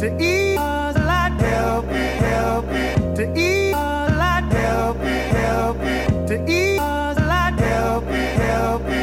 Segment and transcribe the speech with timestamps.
[0.00, 1.32] to eat a lot.
[1.38, 4.44] Help me, help me to eat a lot.
[4.50, 7.60] Help me, help me to eat a lot.
[7.60, 9.02] Help me, help me.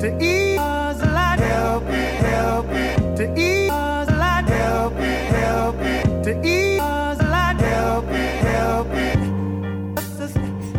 [0.00, 1.38] To eat a lot.
[1.38, 2.86] Help me, help me
[3.18, 4.44] to eat a lot.
[4.48, 7.60] Help me, help me to eat a lot.
[7.60, 9.10] Help me, help me.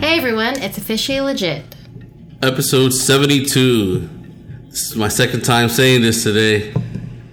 [0.02, 1.64] Hey everyone, it's officially legit.
[2.42, 4.15] Episode 72.
[4.76, 6.74] This is my second time saying this today.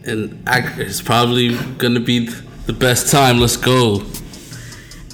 [0.05, 2.29] And I- it's probably going to be
[2.67, 3.41] the best time.
[3.41, 4.05] Let's go.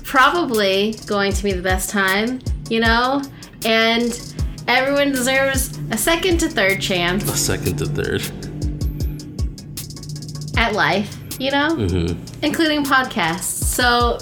[0.05, 3.23] Probably going to be the best time, you know?
[3.65, 4.13] And
[4.67, 8.21] everyone deserves a second to third chance A second to third.
[10.59, 11.71] at life, you know?
[11.77, 12.45] Mm-hmm.
[12.45, 13.65] Including podcasts.
[13.65, 14.19] So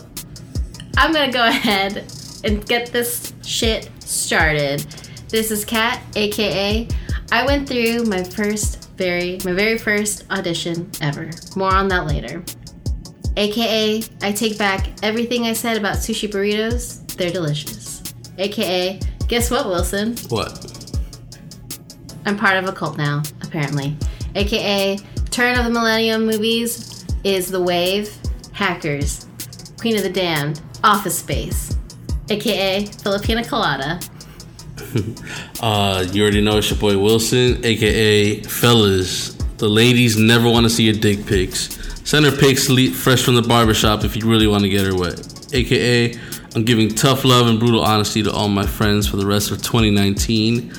[0.97, 2.05] I'm gonna go ahead
[2.45, 4.87] and get this shit started.
[5.29, 6.87] This is Kat, aka
[7.33, 11.31] I went through my first very my very first audition ever.
[11.55, 12.43] More on that later.
[13.37, 17.07] AKA I take back everything I said about sushi burritos.
[17.17, 18.03] They're delicious.
[18.39, 20.17] AKA guess what, Wilson?
[20.29, 20.73] What?
[22.25, 23.97] I'm part of a cult now, apparently.
[24.35, 24.99] AKA
[25.31, 28.17] Turn of the Millennium movies is The Wave,
[28.53, 29.27] Hackers,
[29.79, 31.77] Queen of the Damned, Office Space.
[32.31, 34.01] AKA Filipina Colada.
[35.63, 39.33] Uh, you already know it's your boy Wilson, aka Fellas.
[39.57, 41.79] The ladies never want to see your dick pics.
[42.05, 45.19] Send her pics fresh from the barbershop if you really want to get her wet.
[45.55, 46.15] AKA,
[46.55, 49.63] I'm giving tough love and brutal honesty to all my friends for the rest of
[49.63, 50.73] 2019.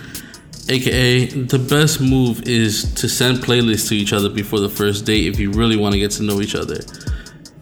[0.69, 5.25] AKA, the best move is to send playlists to each other before the first date
[5.25, 6.77] if you really want to get to know each other.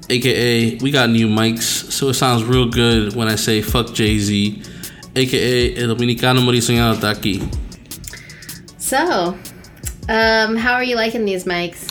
[0.10, 4.20] AKA, we got new mics, so it sounds real good when I say fuck Jay
[4.20, 4.62] Z.
[5.16, 7.42] AKA, El Dominicano Morisoñado está aquí.
[8.78, 9.38] So,
[10.10, 11.88] um, how are you liking these mics?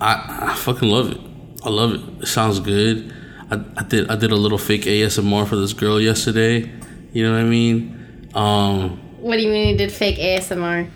[0.00, 1.18] I, I fucking love it.
[1.64, 2.00] I love it.
[2.22, 3.12] It sounds good.
[3.50, 6.70] I, I did I did a little fake ASMR for this girl yesterday.
[7.12, 8.28] You know what I mean?
[8.34, 10.88] Um, What do you mean you did fake ASMR?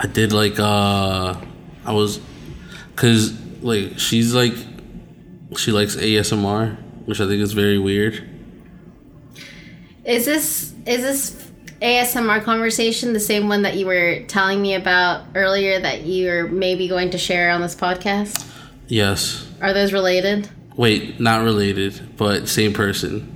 [0.00, 1.34] I did like uh,
[1.84, 2.20] I was,
[2.96, 3.32] cause
[3.62, 4.54] like she's like,
[5.56, 6.76] she likes ASMR,
[7.06, 8.28] which I think is very weird.
[10.06, 11.50] Is this is this
[11.82, 16.86] ASMR conversation the same one that you were telling me about earlier that you're maybe
[16.86, 18.46] going to share on this podcast?
[18.86, 19.46] Yes.
[19.60, 20.48] Are those related?
[20.76, 23.32] Wait, not related, but same person.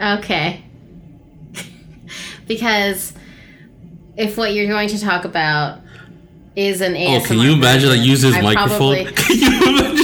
[0.00, 0.64] Okay.
[2.48, 3.12] because
[4.16, 5.78] if what you're going to talk about
[6.56, 9.04] is an ASMR Oh, can you imagine I version, use this I microphone?
[9.06, 9.94] probably-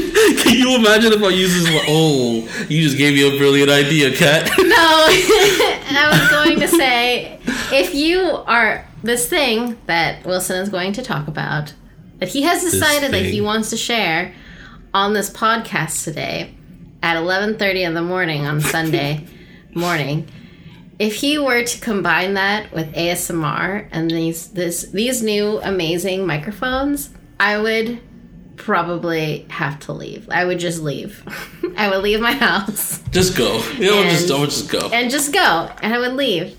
[0.44, 1.10] Can you imagine?
[1.10, 1.84] Can you imagine if I use this?
[1.88, 4.50] Oh, you just gave me a brilliant idea, Kat.
[4.58, 7.38] No, I was going to say
[7.72, 11.72] if you are this thing that Wilson is going to talk about,
[12.18, 14.34] that he has decided that he wants to share
[14.92, 16.54] on this podcast today
[17.02, 19.26] at 11:30 in the morning on Sunday
[19.74, 20.28] morning.
[20.98, 27.10] If he were to combine that with ASMR and these this these new amazing microphones,
[27.40, 28.00] I would
[28.56, 30.28] probably have to leave.
[30.30, 31.22] I would just leave.
[31.76, 33.58] I would leave my house Just go.
[33.78, 34.88] You know, And- just don't just go.
[34.90, 36.56] and just go and I would leave.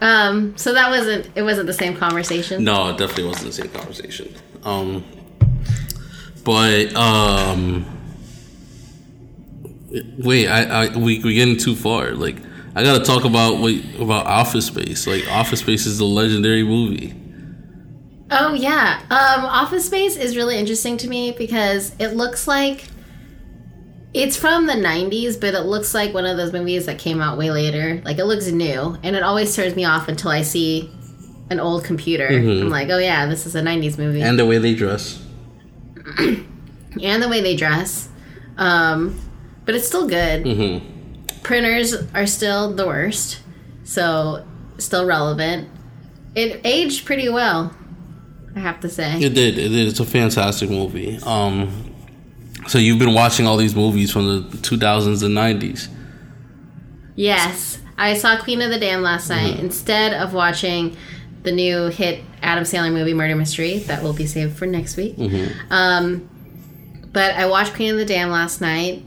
[0.00, 2.64] Um, so that wasn't it wasn't the same conversation.
[2.64, 4.34] No, it definitely wasn't the same conversation.
[4.64, 5.04] Um,
[6.44, 7.86] but um,
[10.18, 12.10] wait, I, I we we getting too far.
[12.12, 12.36] Like,
[12.74, 15.06] I gotta talk about wait about Office Space.
[15.06, 17.14] Like, Office Space is a legendary movie.
[18.36, 19.00] Oh yeah.
[19.10, 22.88] Um, Office Space is really interesting to me because it looks like
[24.12, 27.38] it's from the 90s, but it looks like one of those movies that came out
[27.38, 28.00] way later.
[28.04, 30.90] Like it looks new, and it always turns me off until I see
[31.50, 32.26] an old computer.
[32.26, 34.22] I'm like, oh yeah, this is a 90s movie.
[34.22, 35.22] And the way they dress.
[36.18, 38.08] and the way they dress.
[38.56, 39.20] Um,
[39.64, 40.44] but it's still good.
[40.44, 41.40] Mm-hmm.
[41.42, 43.40] Printers are still the worst,
[43.84, 44.46] so
[44.78, 45.68] still relevant.
[46.34, 47.76] It aged pretty well,
[48.56, 49.20] I have to say.
[49.20, 49.58] It did.
[49.58, 49.88] It did.
[49.88, 51.18] It's a fantastic movie.
[51.24, 51.92] Um,
[52.68, 55.88] so you've been watching all these movies from the 2000s and 90s.
[57.16, 59.64] Yes, I saw Queen of the Damned last night Mm-hmm.
[59.66, 60.96] instead of watching
[61.42, 65.16] the new hit Adam Sandler movie Murder Mystery that will be saved for next week.
[65.16, 65.72] Mm-hmm.
[65.72, 66.28] Um,
[67.12, 69.06] but I watched Queen of the Damned last night.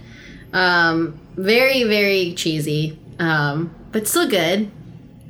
[0.53, 4.71] Um, very very cheesy, um, but still good.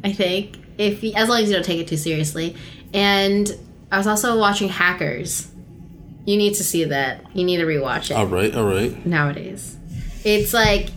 [0.04, 2.56] I think if you, as long as you don't take it too seriously.
[2.94, 3.52] And
[3.92, 5.50] I was also watching Hackers.
[6.26, 7.24] You need to see that.
[7.36, 8.54] You need to rewatch it All right.
[8.54, 9.06] All right.
[9.06, 9.78] nowadays.
[10.26, 10.90] It's like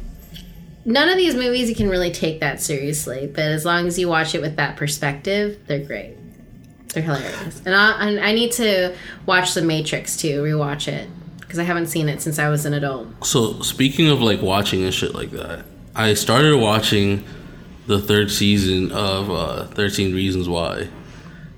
[0.85, 4.09] none of these movies you can really take that seriously, but as long as you
[4.09, 6.17] watch it with that perspective, they're great.
[6.89, 11.09] They're hilarious, and I I need to watch The Matrix too, rewatch it
[11.39, 13.25] because I haven't seen it since I was an adult.
[13.25, 15.65] So speaking of like watching and shit like that,
[15.95, 17.23] I started watching
[17.87, 20.89] the third season of uh, Thirteen Reasons Why,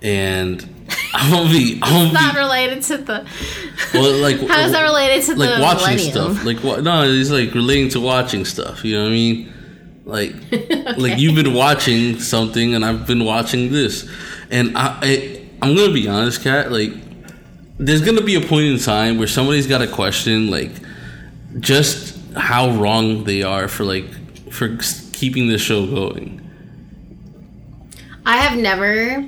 [0.02, 0.69] and
[1.15, 3.27] I'm gonna be, I'm It's not gonna related to the.
[3.94, 6.35] well, like How is that related to the like the watching millennium?
[6.35, 6.44] stuff.
[6.44, 6.83] Like what?
[6.83, 8.85] No, it's like relating to watching stuff.
[8.85, 9.53] You know what I mean?
[10.05, 10.35] Like,
[10.99, 14.09] like you've been watching something, and I've been watching this,
[14.50, 16.73] and I, I I'm gonna be honest, Kat.
[16.73, 16.93] Like,
[17.79, 20.73] there's gonna be a point in time where somebody's got to question like
[21.61, 24.06] just how wrong they are for like
[24.50, 24.77] for
[25.12, 26.41] keeping this show going.
[28.25, 29.25] I have never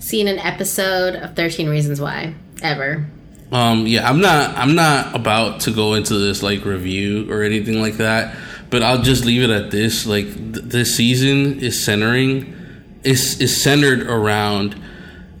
[0.00, 3.06] seen an episode of Thirteen Reasons Why ever.
[3.52, 4.56] Um, yeah, I'm not.
[4.56, 8.36] I'm not about to go into this like review or anything like that.
[8.70, 10.06] But I'll just leave it at this.
[10.06, 12.54] Like th- this season is centering,
[13.02, 14.80] is is centered around,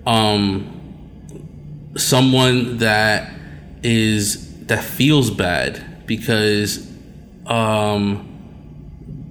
[0.06, 3.32] um, someone that
[3.84, 6.90] is that feels bad because,
[7.46, 8.26] um,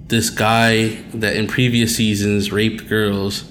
[0.06, 3.44] this guy that in previous seasons raped girls,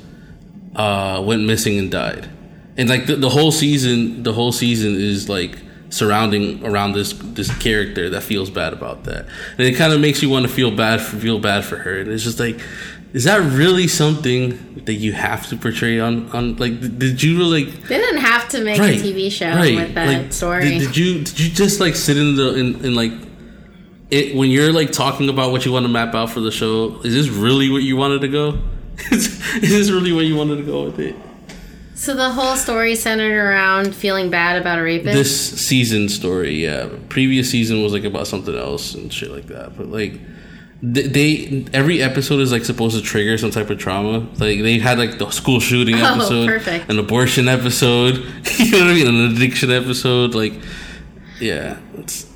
[0.80, 2.30] uh, went missing and died.
[2.78, 5.58] And like the, the whole season the whole season is like
[5.90, 9.26] surrounding around this this character that feels bad about that.
[9.58, 12.00] And it kind of makes you want to feel bad for feel bad for her.
[12.00, 12.62] And it's just like
[13.12, 17.68] is that really something that you have to portray on on like did you like
[17.90, 19.76] They didn't have to make right a TV show right.
[19.76, 20.70] with that like, story.
[20.70, 23.12] did, did you did you just like sit in the in, in like
[24.10, 27.02] it when you're like talking about what you want to map out for the show
[27.02, 28.58] is this really what you wanted to go
[29.12, 31.16] is this really where you wanted to go with it
[31.96, 35.14] so the whole story centered around feeling bad about a rapist.
[35.14, 39.76] this season story yeah previous season was like about something else and shit like that
[39.78, 40.14] but like
[40.94, 44.80] th- they every episode is like supposed to trigger some type of trauma like they
[44.80, 46.90] had like the school shooting Oh, episode perfect.
[46.90, 48.16] an abortion episode
[48.58, 50.54] you know what i mean an addiction episode like
[51.42, 51.78] yeah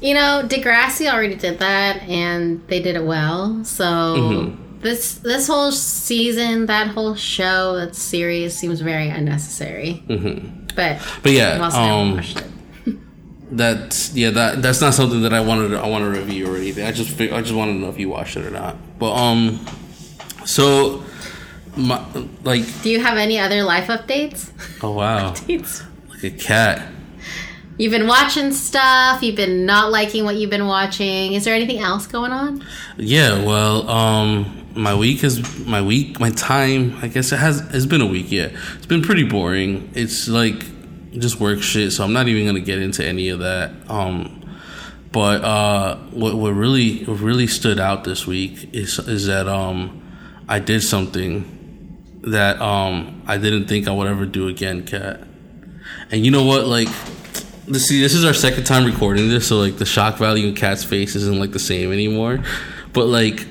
[0.02, 3.64] You know, Degrassi already did that, and they did it well.
[3.66, 4.63] So Mm-hmm.
[4.84, 10.04] This this whole season, that whole show, that series seems very unnecessary.
[10.08, 10.68] Mm-hmm.
[10.76, 13.00] But but yeah I've also never um
[13.52, 16.58] that's yeah that that's not something that i wanted to, i want to review or
[16.58, 19.14] anything i just i just wanted to know if you watched it or not but
[19.14, 19.64] um
[20.44, 21.04] so
[21.78, 22.04] my
[22.44, 24.50] like Do you have any other life updates?
[24.82, 26.90] oh wow It's- like a cat
[27.76, 29.24] You've been watching stuff.
[29.24, 31.34] You've been not liking what you've been watching.
[31.34, 32.64] Is there anything else going on?
[32.98, 36.98] Yeah, well, um, my week has my week, my time.
[37.02, 37.62] I guess it has.
[37.74, 38.32] It's been a week.
[38.32, 39.92] Yeah, it's been pretty boring.
[39.94, 40.64] It's like
[41.12, 41.92] just work shit.
[41.92, 43.72] So I'm not even gonna get into any of that.
[43.90, 44.40] Um,
[45.12, 50.02] but uh, what what really what really stood out this week is is that um,
[50.48, 55.22] I did something that um I didn't think I would ever do again, cat.
[56.12, 56.90] And you know what, like.
[57.72, 60.84] See, this is our second time recording this, so like the shock value in Cat's
[60.84, 62.44] face isn't like the same anymore.
[62.92, 63.48] But like,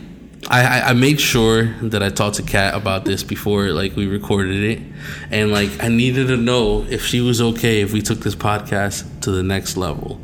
[0.50, 4.06] I, I I made sure that I talked to Kat about this before like we
[4.06, 4.80] recorded it,
[5.30, 9.20] and like I needed to know if she was okay if we took this podcast
[9.22, 10.20] to the next level.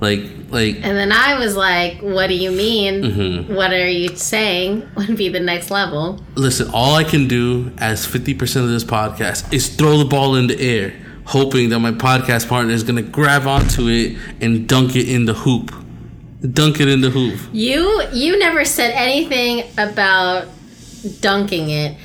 [0.00, 3.02] Like like And then I was like, "What do you mean?
[3.02, 3.54] Mm-hmm.
[3.54, 8.06] What are you saying would be the next level?" listen, all I can do as
[8.06, 10.94] fifty percent of this podcast is throw the ball in the air,
[11.26, 15.34] hoping that my podcast partner is gonna grab onto it and dunk it in the
[15.34, 15.72] hoop.
[16.40, 17.38] Dunk it in the hoop.
[17.52, 20.48] You you never said anything about
[21.20, 21.96] dunking it.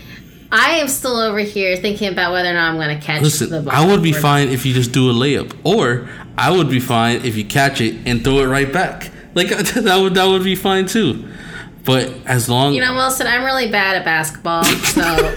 [0.51, 3.23] I am still over here thinking about whether or not I'm going to catch the
[3.23, 3.73] Listen, ball.
[3.73, 7.25] I would be fine if you just do a layup, or I would be fine
[7.25, 9.11] if you catch it and throw it right back.
[9.33, 11.27] Like that would that would be fine too.
[11.83, 15.35] But as long You know, Wilson, I'm really bad at basketball, so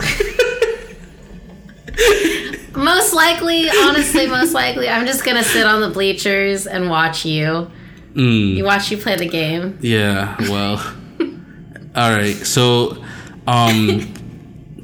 [2.76, 7.70] most likely, honestly, most likely, I'm just gonna sit on the bleachers and watch you.
[8.14, 8.56] Mm.
[8.56, 9.78] You watch you play the game.
[9.80, 10.78] Yeah, well.
[11.96, 12.34] all right.
[12.34, 13.02] So,
[13.46, 14.14] um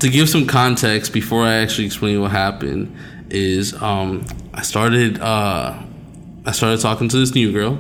[0.01, 2.95] to give some context before I actually explain what happened
[3.31, 5.81] is um I started uh
[6.47, 7.79] I started talking to this new girl.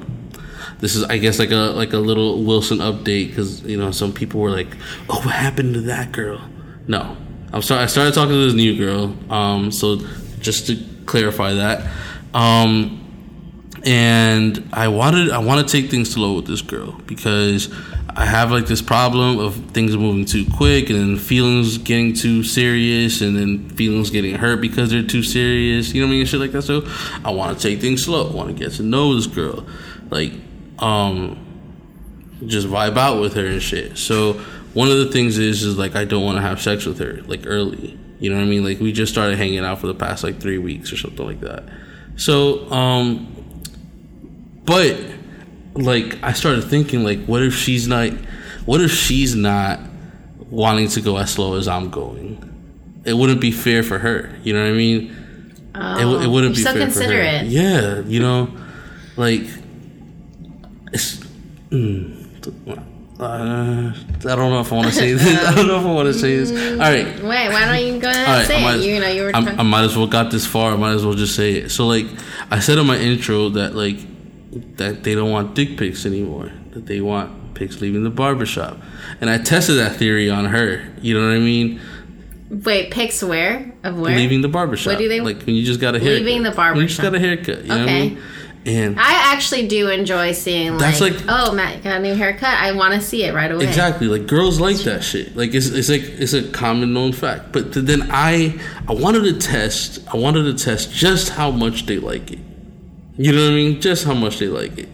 [0.79, 4.13] This is I guess like a like a little Wilson update cuz you know some
[4.13, 4.77] people were like,
[5.09, 6.41] "Oh, what happened to that girl?"
[6.87, 7.17] No.
[7.53, 9.15] I'm sorry I started talking to this new girl.
[9.31, 10.01] Um so
[10.41, 11.87] just to clarify that.
[12.33, 13.04] Um
[13.85, 17.73] and I wanted I want to take things slow with this girl because
[18.17, 23.21] I have like this problem of things moving too quick and feelings getting too serious
[23.21, 25.93] and then feelings getting hurt because they're too serious.
[25.93, 26.27] You know what I mean?
[26.27, 26.63] Shit like that.
[26.63, 26.89] So
[27.25, 28.31] I want to take things slow.
[28.31, 29.67] I want to get to know this girl,
[30.11, 30.33] like
[30.79, 31.39] um,
[32.47, 33.99] just vibe out with her and shit.
[33.99, 34.35] So
[34.75, 37.21] one of the things is is like I don't want to have sex with her
[37.27, 37.99] like early.
[38.21, 38.65] You know what I mean?
[38.65, 41.41] Like we just started hanging out for the past like three weeks or something like
[41.41, 41.65] that.
[42.17, 43.34] So, um,
[44.65, 44.97] but
[45.75, 48.11] like I started thinking like, what if she's not?
[48.65, 49.81] What if she's not
[50.51, 52.51] wanting to go as slow as I'm going?
[53.05, 54.35] It wouldn't be fair for her.
[54.43, 55.17] You know what I mean?
[55.75, 57.07] Oh, it, it wouldn't be so fair for her.
[57.09, 57.47] considerate.
[57.47, 58.49] Yeah, you know,
[59.17, 59.43] like
[60.93, 61.17] it's.
[61.71, 62.23] Mm,
[63.21, 65.45] uh, I don't know if I want to say this.
[65.45, 66.51] I don't know if I want to say this.
[66.51, 68.47] All right, Wait, why don't you go ahead and right.
[68.47, 68.87] say might, it?
[68.87, 69.33] You know, you were.
[69.33, 70.73] Talking- I might as well got this far.
[70.73, 71.71] I might as well just say it.
[71.71, 72.07] So like,
[72.51, 73.99] I said in my intro that like
[74.77, 76.51] that they don't want dick pics anymore.
[76.71, 78.79] That they want pics leaving the barbershop,
[79.21, 80.85] and I tested that theory on her.
[81.01, 81.81] You know what I mean?
[82.51, 84.15] Wait, pics where of where?
[84.17, 84.93] Leaving the barbershop.
[84.93, 86.25] What do they- like when you just got a haircut.
[86.25, 87.63] Leaving the When you just got a haircut.
[87.63, 88.09] You know what I Okay.
[88.11, 88.19] mean?
[88.67, 92.55] And I actually do enjoy seeing like, That's like- oh, Matt got a new haircut.
[92.55, 93.67] I want to see it right away.
[93.67, 95.37] Exactly, like girls like that shit.
[95.37, 97.53] Like it's, it's like it's a common known fact.
[97.53, 98.59] But then I
[98.89, 102.39] I wanted to test I wanted to test just how much they like it.
[103.17, 103.81] You know what I mean?
[103.81, 104.89] Just how much they like it.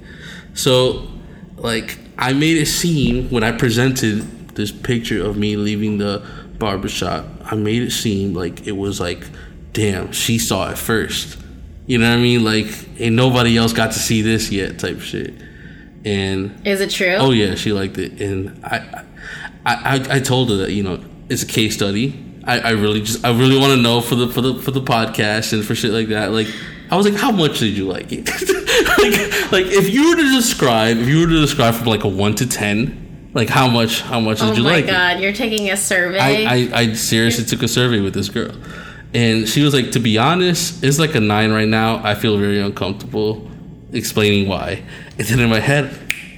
[0.55, 1.09] So
[1.57, 6.27] like I made it seem when I presented this picture of me leaving the
[6.59, 9.25] barbershop, I made it seem like it was like,
[9.73, 11.39] damn, she saw it first.
[11.87, 12.45] You know what I mean?
[12.45, 12.67] Like
[13.01, 15.35] ain't nobody else got to see this yet type shit.
[16.05, 17.15] And Is it true?
[17.15, 19.05] Oh yeah, she liked it, and I,
[19.67, 22.27] I, I, I told her that you know it's a case study.
[22.45, 24.81] I, I really just I really want to know for the for the for the
[24.81, 26.33] podcast and for shit like that.
[26.33, 26.49] Like
[26.91, 28.27] I was like, how much did you like it?
[28.99, 32.09] like like if you were to describe if you were to describe from like a
[32.09, 34.91] one to ten, like how much how much Oh did you like it?
[34.91, 36.19] Oh my god, you're taking a survey.
[36.19, 38.53] I, I, I seriously took a survey with this girl.
[39.13, 42.01] And she was like, to be honest, it's like a nine right now.
[42.05, 43.51] I feel very uncomfortable
[43.93, 44.85] explaining why.
[45.19, 45.91] And then in my head,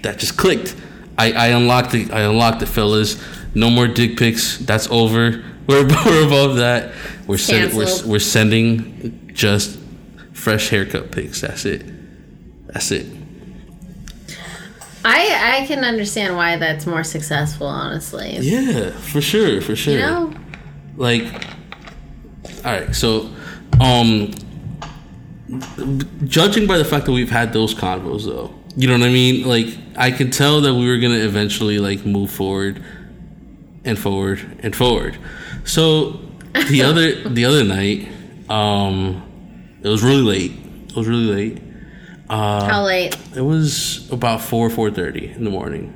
[0.02, 0.74] that just clicked.
[1.18, 2.10] I, I unlocked it.
[2.10, 3.22] I unlocked it, fellas.
[3.54, 4.58] No more dick pics.
[4.58, 5.44] That's over.
[5.68, 6.92] We're, we're above that.
[7.28, 9.78] We're, send, we're, we're sending just
[10.42, 11.40] fresh haircut pics.
[11.40, 11.84] That's it.
[12.66, 13.06] That's it.
[15.04, 18.38] I I can understand why that's more successful, honestly.
[18.38, 19.94] Yeah, for sure, for sure.
[19.94, 20.34] You know,
[20.96, 21.24] like
[22.64, 23.30] all right so
[23.80, 24.32] um
[26.24, 29.46] judging by the fact that we've had those convos though you know what i mean
[29.46, 32.82] like i can tell that we were gonna eventually like move forward
[33.84, 35.18] and forward and forward
[35.64, 36.20] so
[36.68, 38.08] the other the other night
[38.48, 39.22] um
[39.82, 40.52] it was really late.
[40.88, 41.62] It was really late.
[42.28, 43.16] How late?
[43.36, 45.94] it was about 4 4.30 in the morning.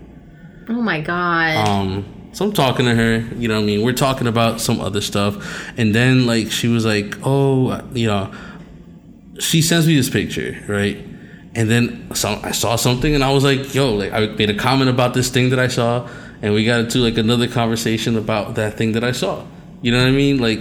[0.68, 1.68] Oh my god.
[1.68, 3.82] um so i'm talking to her you know what i mean?
[3.82, 5.34] We're talking about some other stuff.
[5.78, 8.30] And then like she was like oh you know
[9.38, 10.98] she sends me this picture right?
[11.54, 14.54] And then so i saw something and i was like yo like i made a
[14.58, 16.06] comment about this thing that i saw
[16.42, 19.42] and we got into like another conversation about that thing that i saw.
[19.80, 20.38] You know what i mean?
[20.38, 20.60] Like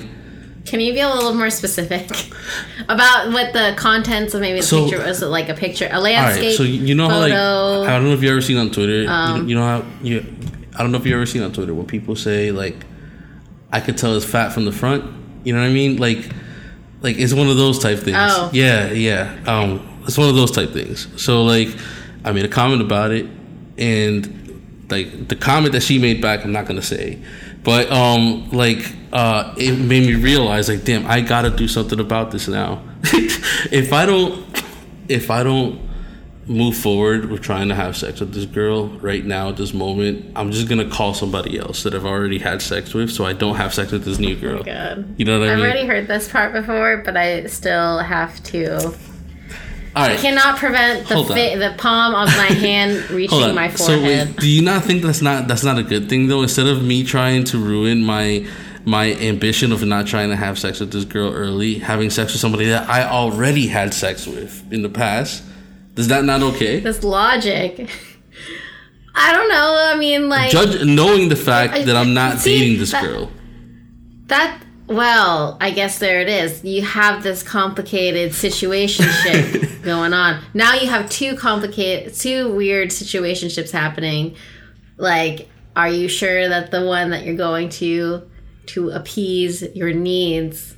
[0.66, 2.10] Can you be a little more specific
[2.90, 5.22] about what the contents of maybe the So- picture was?
[5.22, 6.44] Like a picture, a landscape?
[6.46, 9.04] right so you know how like i don't know if you ever seen on twitter
[9.04, 10.26] you- Um, you, know how you
[10.76, 12.84] i don't know if you ever seen on twitter when people say like
[13.72, 15.04] i could tell it's fat from the front
[15.44, 16.30] you know what i mean like
[17.02, 18.50] like it's one of those type things Oh.
[18.54, 21.70] yeah yeah um it's one of those type things so like
[22.24, 23.28] i made a comment about it
[23.78, 24.32] and
[24.90, 27.20] like the comment that she made back i'm not gonna say
[27.66, 32.32] but um like uh it made me realize like damn i gotta do something about
[32.32, 32.82] this now
[33.72, 34.46] if i don't
[35.10, 35.82] if i don't
[36.48, 40.24] move forward with trying to have sex with this girl right now at this moment
[40.36, 43.56] i'm just gonna call somebody else that i've already had sex with so i don't
[43.56, 45.16] have sex with this new girl Oh God.
[45.18, 48.42] you know what i I've mean already heard this part before, but I still have
[48.44, 48.94] to.
[49.96, 54.28] All right Cannot prevent the fi- the palm of my hand reaching my So forehead.
[54.30, 56.42] wait, do you not think that's not that's not a good thing though?
[56.42, 58.46] Instead of me trying to ruin my
[58.86, 62.42] my ambition of not trying to have sex with this girl early, having sex with
[62.42, 65.44] somebody that I already had sex with in the past,
[65.96, 66.82] is that not okay?
[66.82, 67.90] this logic.
[69.16, 69.92] I don't know.
[69.94, 73.32] I mean, like Judge knowing the fact that I'm not See, dating this that- girl.
[74.28, 74.62] that.
[74.88, 76.64] Well, I guess there it is.
[76.64, 80.44] You have this complicated situationship going on.
[80.54, 84.36] Now you have two complicated, two weird situationships happening.
[84.98, 88.30] Like, are you sure that the one that you're going to
[88.68, 90.76] to appease your needs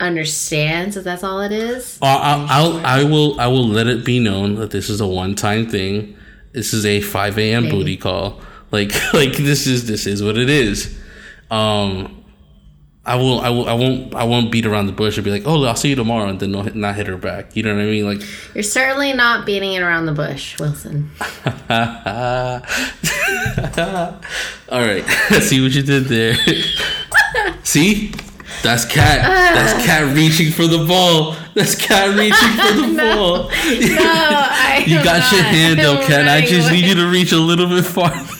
[0.00, 1.98] understands that that's all it is?
[2.02, 5.06] Uh, I'll, I'll I will I will let it be known that this is a
[5.06, 6.16] one time thing.
[6.52, 7.64] This is a five a.m.
[7.64, 7.76] Maybe.
[7.76, 8.40] booty call.
[8.72, 10.98] Like like this is this is what it is.
[11.50, 12.23] Um,
[13.06, 15.42] I will I will I won't I won't beat around the bush and be like,
[15.44, 17.54] oh, I'll see you tomorrow, and then not hit, not hit her back.
[17.54, 18.04] You know what I mean?
[18.06, 21.10] Like, You're certainly not beating it around the bush, Wilson.
[24.70, 25.04] all right,
[25.42, 26.34] see what you did there.
[27.62, 28.12] see,
[28.62, 29.20] That's cat.
[29.54, 31.36] That's cat reaching for the ball.
[31.54, 33.50] That's cat reaching for the ball.
[33.50, 35.52] No, I You got your not.
[35.54, 36.26] hand I'm up, cat.
[36.28, 38.30] I just need you to reach a little bit farther.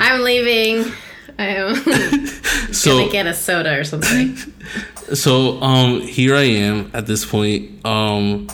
[0.00, 0.92] I'm leaving.
[1.40, 1.74] I am
[2.72, 4.36] So gonna get a soda or something.
[5.14, 8.48] so um here I am at this point um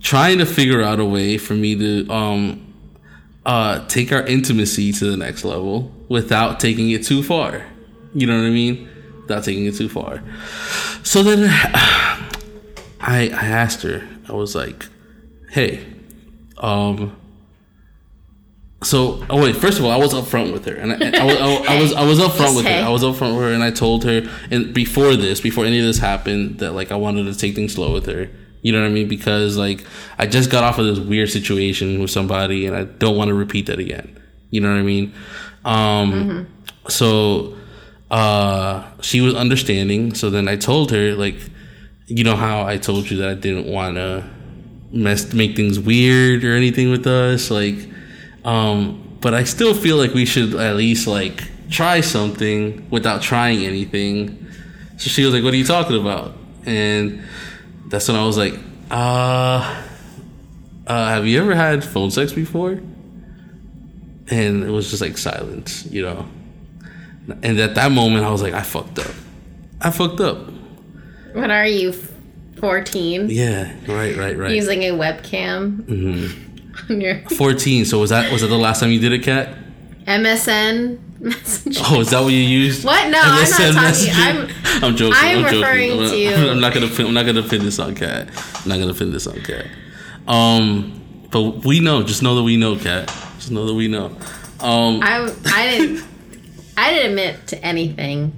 [0.00, 2.74] trying to figure out a way for me to um
[3.44, 7.66] uh take our intimacy to the next level without taking it too far.
[8.14, 8.88] You know what I mean?
[9.22, 10.22] Without taking it too far.
[11.02, 11.44] So then
[13.00, 14.08] I I asked her.
[14.28, 14.86] I was like,
[15.50, 15.86] "Hey,
[16.56, 17.19] um
[18.82, 19.56] so, oh wait.
[19.56, 21.92] First of all, I was upfront with her, and I, I, was, I, I was
[21.92, 22.82] I was upfront with her.
[22.82, 25.84] I was upfront with her, and I told her, and before this, before any of
[25.84, 28.30] this happened, that like I wanted to take things slow with her.
[28.62, 29.06] You know what I mean?
[29.06, 29.84] Because like
[30.18, 33.34] I just got off of this weird situation with somebody, and I don't want to
[33.34, 34.18] repeat that again.
[34.48, 35.12] You know what I mean?
[35.66, 36.48] Um,
[36.88, 37.56] so
[38.10, 40.14] uh, she was understanding.
[40.14, 41.36] So then I told her like,
[42.06, 44.24] you know how I told you that I didn't want to
[44.90, 47.76] mess make things weird or anything with us, like.
[48.44, 53.64] Um, but I still feel like we should at least like try something without trying
[53.64, 54.46] anything.
[54.96, 57.22] So she was like, "What are you talking about?" And
[57.88, 58.54] that's when I was like,
[58.90, 59.82] "Uh,
[60.86, 62.80] uh have you ever had phone sex before?"
[64.30, 66.26] And it was just like silence, you know.
[67.42, 69.14] And at that moment, I was like, "I fucked up.
[69.80, 70.38] I fucked up."
[71.32, 71.92] What are you,
[72.58, 73.30] 14?
[73.30, 74.50] Yeah, right, right, right.
[74.50, 76.49] Using a webcam Mm-hmm.
[76.90, 77.84] on your Fourteen.
[77.84, 79.56] So was that was that the last time you did it, cat?
[80.06, 81.80] MSN messenger?
[81.86, 82.84] Oh, is that what you used?
[82.84, 83.08] What?
[83.10, 84.82] No, I'm not talking- messaging?
[84.82, 85.14] I'm, joking.
[85.16, 86.28] I'm I'm, referring joking.
[86.28, 87.08] I'm, to- not, I'm not gonna.
[87.08, 88.28] I'm not gonna pin this on cat.
[88.62, 89.66] I'm not gonna pin this on cat.
[90.26, 92.02] Um, but we know.
[92.02, 93.06] Just know that we know, cat.
[93.36, 94.06] Just know that we know.
[94.60, 96.04] Um, I, I didn't.
[96.76, 98.32] I didn't admit to anything.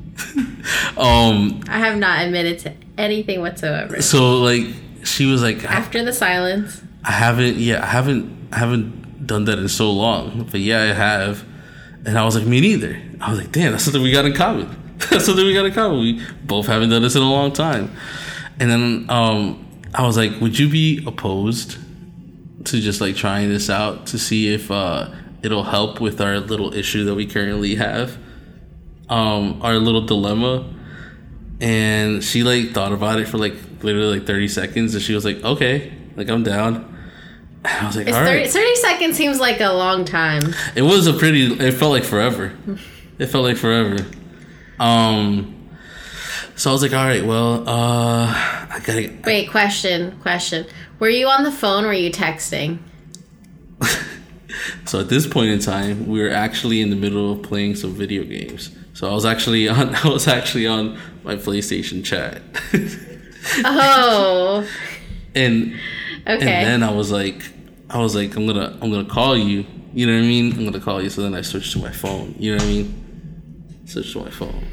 [0.96, 1.60] um.
[1.68, 4.02] I have not admitted to anything whatsoever.
[4.02, 4.66] So like,
[5.04, 7.56] she was like, After the silence, I haven't.
[7.56, 8.48] Yeah, I haven't.
[8.52, 10.48] I haven't done that in so long.
[10.50, 11.44] But yeah, I have.
[12.04, 13.00] And I was like, me neither.
[13.20, 14.78] I was like, damn, that's something we got in common.
[15.10, 15.98] That's something we got in common.
[15.98, 17.90] We both haven't done this in a long time.
[18.60, 21.76] And then um, I was like, would you be opposed
[22.66, 25.10] to just like trying this out to see if uh,
[25.42, 28.16] it'll help with our little issue that we currently have,
[29.08, 30.72] um, our little dilemma?
[31.60, 35.24] And she like thought about it for like literally like thirty seconds, and she was
[35.24, 36.91] like, okay, like I'm down.
[37.64, 38.50] I was like, it's all 30, right.
[38.50, 40.54] 30 seconds seems like a long time.
[40.74, 41.52] It was a pretty.
[41.54, 42.52] It felt like forever.
[43.18, 44.04] It felt like forever.
[44.80, 45.58] Um.
[46.56, 49.12] So I was like, all right, well, uh, I gotta.
[49.24, 50.66] Wait, question, question.
[50.98, 52.78] Were you on the phone or were you texting?
[54.84, 57.94] So at this point in time, we were actually in the middle of playing some
[57.94, 58.70] video games.
[58.92, 59.94] So I was actually on.
[60.04, 62.42] I was actually on my PlayStation chat,
[63.64, 64.68] Oh,
[65.34, 65.74] and
[66.26, 67.42] and then I was like,
[67.90, 69.66] I was like, I'm gonna, I'm gonna call you.
[69.94, 70.52] You know what I mean?
[70.52, 71.10] I'm gonna call you.
[71.10, 72.34] So then I switched to my phone.
[72.38, 73.82] You know what I mean?
[73.86, 74.64] Switched to my phone.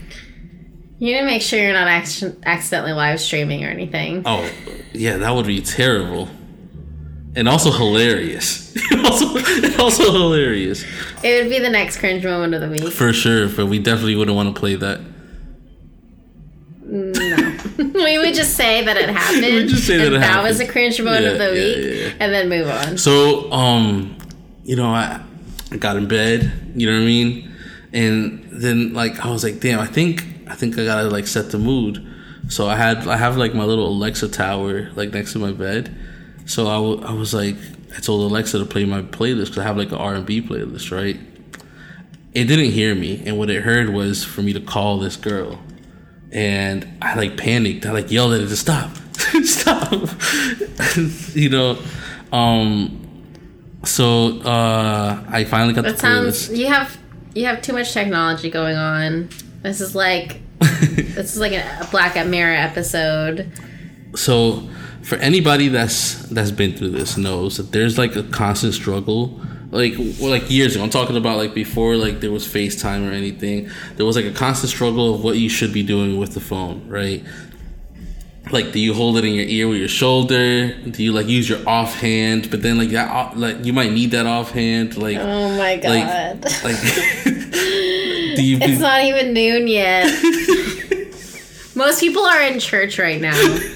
[0.99, 4.21] you need to make sure you're not acc- accidentally live streaming or anything.
[4.25, 4.49] Oh,
[4.93, 6.29] yeah, that would be terrible.
[7.35, 8.75] And also hilarious.
[9.05, 9.27] also,
[9.81, 10.83] also hilarious.
[11.23, 12.91] It would be the next cringe moment of the week.
[12.93, 14.99] For sure, but we definitely wouldn't want to play that.
[16.85, 17.28] Mm,
[17.93, 19.41] we would just say that it happened.
[19.41, 21.77] We just say that and it that was a cringe moment of the yeah, week,
[21.77, 22.13] yeah, yeah.
[22.19, 22.97] and then move on.
[22.97, 24.17] So, um,
[24.63, 25.21] you know, I,
[25.71, 27.55] I got in bed, you know what I mean?
[27.91, 31.51] And then like I was like, damn, I think I think I gotta like set
[31.51, 32.05] the mood.
[32.49, 35.95] So I had I have like my little Alexa tower like next to my bed.
[36.45, 37.55] So I, w- I was like,
[37.95, 40.41] I told Alexa to play my playlist because I have like an R and B
[40.41, 41.19] playlist, right?
[42.33, 45.59] It didn't hear me, and what it heard was for me to call this girl,
[46.31, 47.85] and I like panicked.
[47.85, 48.95] I like yelled at it to stop,
[49.43, 49.91] stop,
[51.35, 51.77] you know.
[52.31, 53.05] Um,
[53.83, 56.49] so uh, I finally got That the sounds.
[56.49, 56.57] playlist.
[56.57, 56.97] You have
[57.33, 59.29] you have too much technology going on.
[59.61, 63.51] This is like this is like a, Black Mirror episode.
[64.15, 64.67] so
[65.01, 69.39] for anybody that's that's been through this knows that there's like a constant struggle
[69.71, 73.69] like like years ago i'm talking about like before like there was facetime or anything
[73.97, 76.87] there was like a constant struggle of what you should be doing with the phone
[76.87, 77.23] right
[78.51, 81.47] like do you hold it in your ear with your shoulder do you like use
[81.47, 85.55] your offhand but then like that uh, like you might need that offhand like Oh
[85.57, 86.43] my god!
[86.63, 86.77] like
[88.35, 90.05] do you it's not even noon yet.
[91.75, 93.35] Most people are in church right now.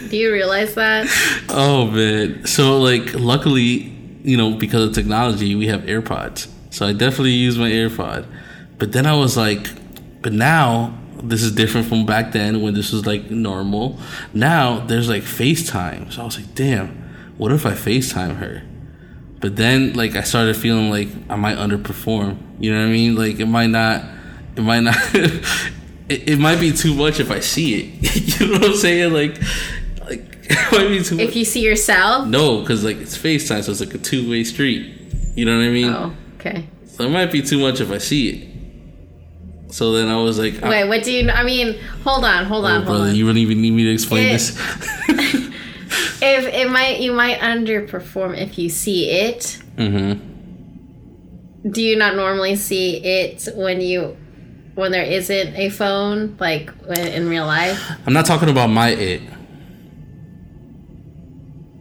[0.09, 1.07] Do you realize that?
[1.49, 2.45] Oh man.
[2.45, 3.92] So like luckily,
[4.23, 6.49] you know, because of technology, we have AirPods.
[6.69, 8.25] So I definitely use my AirPod.
[8.79, 9.67] But then I was like,
[10.21, 13.99] but now this is different from back then when this was like normal.
[14.33, 16.11] Now there's like FaceTime.
[16.11, 16.89] So I was like, damn,
[17.37, 18.63] what if I FaceTime her?
[19.39, 22.37] But then like I started feeling like I might underperform.
[22.59, 23.15] You know what I mean?
[23.15, 24.03] Like it might not
[24.55, 25.43] it might not it,
[26.29, 28.39] it might be too much if I see it.
[28.39, 29.13] you know what I'm saying?
[29.13, 29.37] Like
[30.55, 31.25] like it might be too much.
[31.25, 32.27] If you see yourself.
[32.27, 34.93] No, because like it's FaceTime, so it's like a two way street.
[35.35, 35.89] You know what I mean?
[35.89, 36.67] Oh, okay.
[36.85, 39.73] So it might be too much if I see it.
[39.73, 41.29] So then I was like, Wait, what do you?
[41.31, 43.15] I mean, hold on, hold oh, on, hold brother, on.
[43.15, 44.51] you really even need me to explain It- this?
[46.21, 49.59] if it might, you might underperform if you see it.
[49.75, 50.29] mm-hmm.
[51.71, 54.17] Do you not normally see it when you,
[54.75, 57.81] when there isn't a phone, like in real life?
[58.05, 59.21] I'm not talking about my it.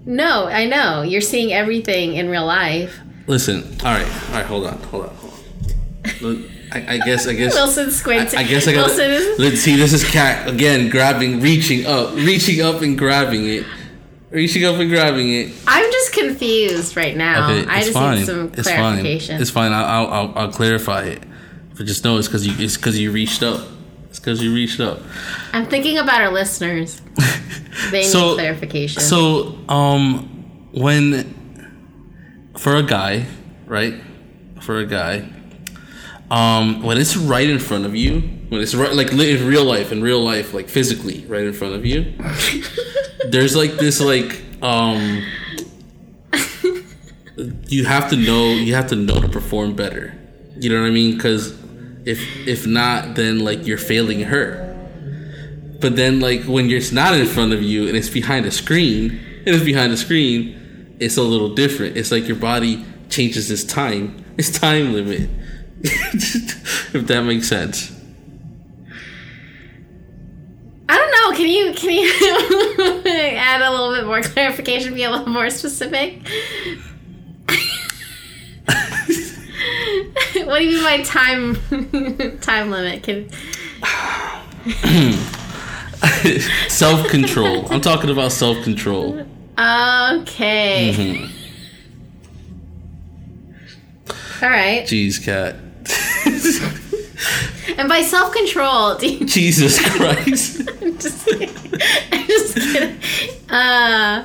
[0.05, 2.99] No, I know you're seeing everything in real life.
[3.27, 5.33] Listen, all right, all right, hold on, hold on, hold
[6.25, 6.51] on.
[6.73, 7.55] I, I guess, I guess.
[7.55, 8.39] Wilson squinting.
[8.39, 8.87] I guess I got.
[8.87, 9.39] Wilson is.
[9.39, 9.77] Let's see.
[9.77, 13.67] This is cat again, grabbing, reaching up, reaching up and grabbing it,
[14.31, 15.55] reaching up and grabbing it.
[15.67, 17.51] I'm just confused right now.
[17.51, 18.19] Okay, I it's just fine.
[18.19, 19.35] need some it's clarification.
[19.35, 19.43] fine.
[19.43, 19.73] It's fine.
[19.73, 21.23] I'll, I'll, I'll, I'll clarify it.
[21.77, 23.67] But just know it's because you, it's because you reached up.
[24.09, 25.01] It's because you reached up.
[25.53, 27.01] I'm thinking about our listeners.
[27.93, 29.03] They So- need clarification.
[29.03, 30.29] So, um,
[30.73, 31.35] when
[32.57, 33.27] for a guy,
[33.67, 33.95] right?
[34.61, 35.25] For a guy,
[36.31, 39.93] um, when it's right in front of you, when it's right, like in real life,
[39.93, 42.13] in real life, like physically, right in front of you,
[43.29, 45.23] there's like this, like, um,
[47.69, 50.15] you have to know, you have to know to perform better.
[50.59, 51.17] You know what I mean?
[51.17, 51.55] Because
[52.05, 54.69] if if not, then like you're failing her.
[55.83, 59.21] But then, like when it's not in front of you and it's behind a screen,
[59.45, 61.97] and it's behind a screen, it's a little different.
[61.97, 65.29] It's like your body changes its time, its time limit.
[65.83, 67.91] if that makes sense.
[70.89, 71.37] I don't know.
[71.37, 74.95] Can you can you add a little bit more clarification?
[74.95, 76.21] Be a little more specific.
[80.47, 81.57] what do you mean by time
[82.41, 83.03] time limit?
[83.03, 83.29] Can
[86.69, 87.67] self control.
[87.73, 89.21] I'm talking about self control.
[89.59, 90.93] okay.
[90.95, 91.27] Mm-hmm.
[94.45, 94.85] All right.
[94.85, 95.57] Jeez, cat.
[97.79, 100.69] And by self control, do you Jesus Christ.
[100.83, 101.49] I'm just kidding.
[102.13, 103.01] I'm just kidding.
[103.49, 104.25] Uh,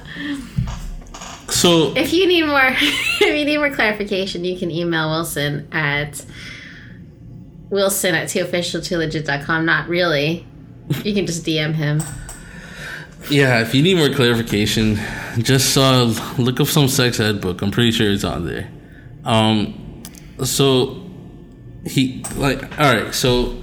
[1.50, 6.26] So if you need more, if you need more clarification, you can email Wilson at
[7.70, 9.66] Wilson at twoofficial2legit.com.
[9.66, 10.46] Not really.
[11.04, 12.02] You can just DM him.
[13.30, 14.97] yeah, if you need more clarification,
[15.39, 16.06] just uh,
[16.38, 17.62] look up some sex ed book.
[17.62, 18.69] I'm pretty sure it's on there.
[19.26, 20.04] Um,
[20.43, 21.04] so
[21.86, 23.13] he like all right.
[23.13, 23.62] So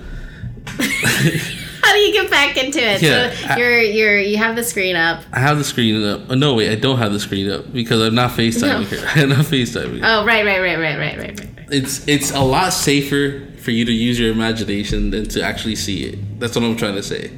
[0.66, 3.02] How do you get back into it?
[3.02, 5.22] Yeah, so you're you're you have the screen up.
[5.32, 6.22] I have the screen up.
[6.30, 8.98] Oh, no, wait, I don't have the screen up because I'm not FaceTiming No.
[8.98, 9.06] her.
[9.22, 10.00] I'm not FaceTiming.
[10.00, 10.06] her.
[10.06, 11.50] Oh right right right right right right right.
[11.70, 16.04] It's it's a lot safer for you to use your imagination than to actually see
[16.04, 16.38] it.
[16.38, 17.30] That's what I'm trying to say.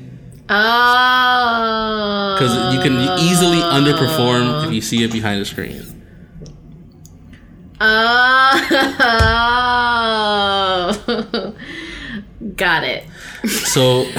[0.49, 2.37] Oh.
[2.39, 5.83] Because you can easily underperform if you see it behind the screen.
[10.59, 11.55] Oh.
[12.57, 13.05] Got it.
[13.47, 14.03] So,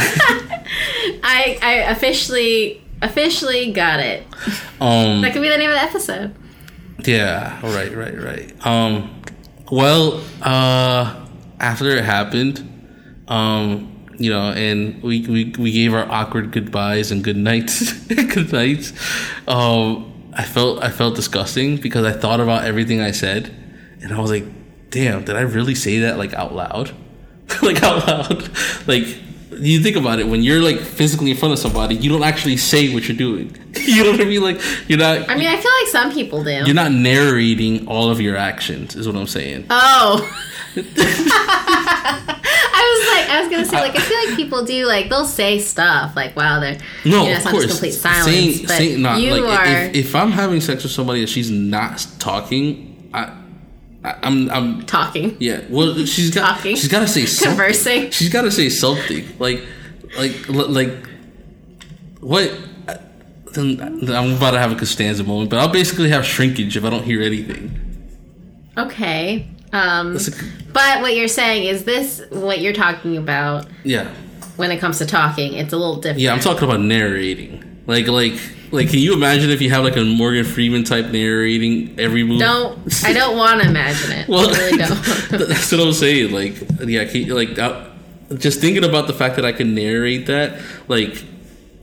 [1.24, 4.24] I I officially officially got it.
[4.80, 6.36] um, That could be the name of the episode.
[7.06, 8.66] yeah, right, right, right.
[8.66, 9.22] Um,
[9.72, 11.27] well, uh,
[11.60, 17.24] after it happened, um, you know, and we, we, we gave our awkward goodbyes and
[17.24, 18.94] good nights, good nights.
[19.48, 23.54] Um, I felt I felt disgusting because I thought about everything I said,
[24.02, 24.46] and I was like,
[24.92, 26.96] "Damn, did I really say that like out loud?
[27.64, 28.50] like out loud?
[28.88, 29.06] Like
[29.60, 32.58] you think about it when you're like physically in front of somebody, you don't actually
[32.58, 33.56] say what you're doing.
[33.76, 34.44] you know what I mean?
[34.44, 36.52] Like you're not I mean, I feel like some people do.
[36.52, 38.96] you're not narrating all of your actions.
[38.96, 39.66] Is what I'm saying.
[39.70, 40.22] Oh.
[40.78, 45.26] I was like, I was gonna say, like, I feel like people do, like, they'll
[45.26, 47.66] say stuff, like, wow, they're, No, you know, of it's not course.
[47.66, 50.84] just complete silence, saying, but saying, not, you like, are, if, if I'm having sex
[50.84, 53.34] with somebody and she's not talking, I,
[54.04, 55.62] I I'm, I'm, talking, yeah.
[55.70, 56.76] Well, she's got, Talking.
[56.76, 57.58] she's got to say something.
[57.58, 58.12] conversing.
[58.12, 59.26] She's got to say something.
[59.40, 59.64] Like,
[60.18, 60.92] like, like,
[62.22, 62.52] what?
[63.54, 66.90] Then I'm about to have a Costanza moment, but I'll basically have shrinkage if I
[66.92, 67.72] don't hear anything.
[68.78, 69.48] Okay.
[69.74, 70.20] Um, a-
[70.72, 74.12] but what you're saying is this what you're talking about yeah,
[74.56, 75.54] when it comes to talking?
[75.54, 76.20] It's a little different.
[76.20, 76.34] yeah.
[76.34, 77.64] I'm talking about narrating.
[77.86, 78.34] Like, like,
[78.72, 78.90] like.
[78.90, 82.40] Can you imagine if you have like a Morgan Freeman type narrating every move?
[82.40, 84.28] Don't I don't want to imagine it.
[84.30, 84.90] Well, I really don't.
[85.48, 86.32] that's what I'm saying.
[86.34, 87.86] Like, yeah, can, like, uh,
[88.38, 91.24] just thinking about the fact that I can narrate that, like,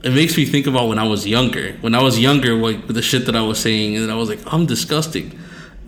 [0.03, 1.73] it makes me think about when I was younger.
[1.81, 4.41] When I was younger, like the shit that I was saying, and I was like,
[4.53, 5.39] I'm disgusting.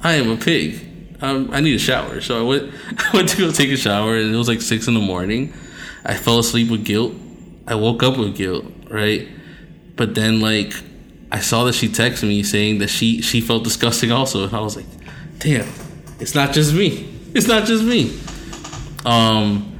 [0.01, 0.81] I am a pig.
[1.21, 2.21] Um, I need a shower.
[2.21, 4.87] So I went, I went to go take a shower, and it was like six
[4.87, 5.53] in the morning.
[6.05, 7.13] I fell asleep with guilt.
[7.65, 9.27] I woke up with guilt, right?
[9.95, 10.73] But then, like,
[11.31, 14.61] I saw that she texted me saying that she she felt disgusting also, and I
[14.61, 14.85] was like,
[15.39, 15.67] damn,
[16.19, 17.13] it's not just me.
[17.33, 18.17] It's not just me.
[19.05, 19.77] Um,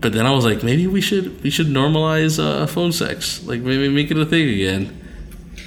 [0.00, 3.60] but then I was like, maybe we should we should normalize uh, phone sex, like
[3.60, 4.94] maybe make it a thing again.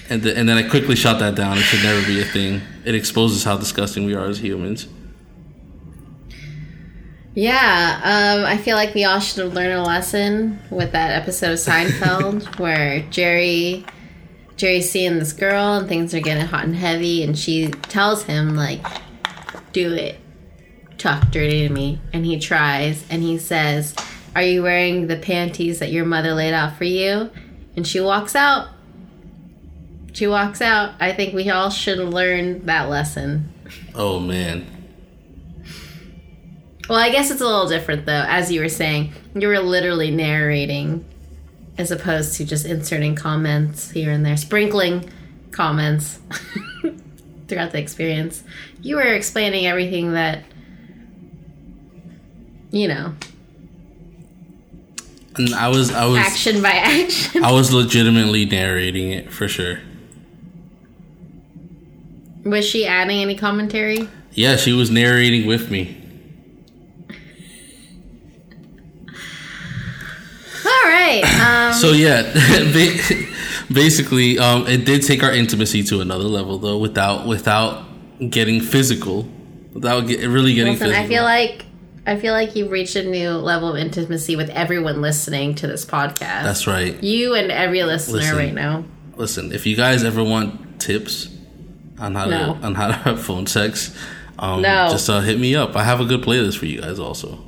[0.10, 1.58] And and then I quickly shot that down.
[1.58, 2.62] It should never be a thing.
[2.84, 4.88] It exposes how disgusting we are as humans.
[7.34, 11.54] Yeah, um, I feel like we all should have learned a lesson with that episode
[11.54, 13.86] of Seinfeld where Jerry
[14.58, 18.56] Jerry's seeing this girl and things are getting hot and heavy and she tells him
[18.56, 18.86] like
[19.74, 20.20] do it.
[20.98, 22.00] Talk dirty to me.
[22.13, 23.96] And he tries and he says,
[24.36, 27.32] Are you wearing the panties that your mother laid out for you?
[27.76, 28.67] And she walks out.
[30.13, 30.93] She walks out.
[31.00, 33.52] I think we all should learn that lesson.
[33.95, 34.65] Oh man,
[36.89, 38.26] Well, I guess it's a little different though.
[38.28, 41.06] As you were saying, you were literally narrating
[41.78, 45.10] as opposed to just inserting comments here and there, sprinkling
[45.52, 46.19] comments
[47.47, 48.43] throughout the experience.
[48.82, 50.43] You were explaining everything that,
[52.71, 53.13] you know,
[55.38, 57.43] and I was I was action by action.
[57.43, 59.80] I was legitimately narrating it for sure.
[62.44, 64.08] Was she adding any commentary?
[64.34, 65.98] Yeah, she was narrating with me.
[70.66, 71.24] All right.
[71.42, 72.22] Um, So yeah,
[73.74, 77.84] basically, um, it did take our intimacy to another level though, without without
[78.30, 79.28] getting physical,
[79.74, 81.06] without get, really getting listen, physical.
[81.06, 81.66] I feel like
[82.06, 85.86] I feel like you've reached a new level of intimacy with everyone listening to this
[85.86, 86.44] podcast.
[86.44, 87.02] That's right.
[87.04, 88.38] You and every listener Listen.
[88.38, 88.86] right now.
[89.16, 91.30] Listen, if you guys ever want tips
[92.02, 92.56] on how No.
[92.56, 93.96] to on how to have phone sex,
[94.40, 94.90] um, No.
[94.92, 95.76] just uh, hit me up.
[95.76, 97.40] I have a good playlist for you guys also.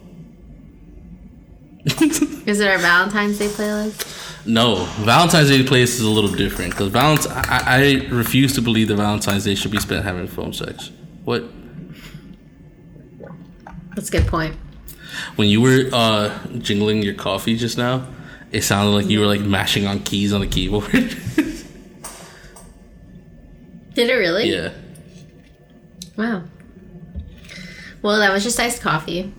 [2.45, 4.45] Is it our Valentine's Day playlist?
[4.45, 8.87] No, Valentine's Day playlist is a little different because Valent- I, I refuse to believe
[8.89, 10.91] that Valentine's Day should be spent having phone sex.
[11.23, 11.43] What?
[13.95, 14.55] That's a good point.
[15.35, 18.07] When you were uh, jingling your coffee just now,
[18.51, 20.91] it sounded like you were like mashing on keys on a keyboard.
[23.95, 24.49] Did it really?
[24.49, 24.71] yeah.
[26.17, 26.43] Wow.
[28.01, 29.33] Well, that was just iced coffee.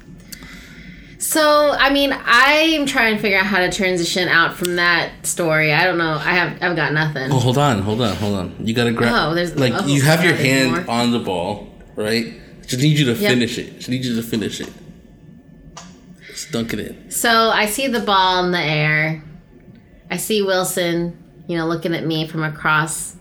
[1.19, 5.73] So, I mean, I'm trying to figure out how to transition out from that story.
[5.73, 6.12] I don't know.
[6.14, 7.31] I have I've got nothing.
[7.33, 8.55] Oh, hold on, hold on, hold on.
[8.67, 9.12] You gotta grab.
[9.14, 10.90] Oh, there's- like oh, you have your hand more.
[10.90, 12.35] on the ball, right?
[12.67, 13.31] Just need you to Yep.
[13.33, 13.77] finish it.
[13.77, 14.69] Just need you to finish it.
[16.27, 17.11] Just dunk it in.
[17.11, 19.23] So, I see the ball in the air.
[20.11, 23.14] I see Wilson, you know, looking at me from across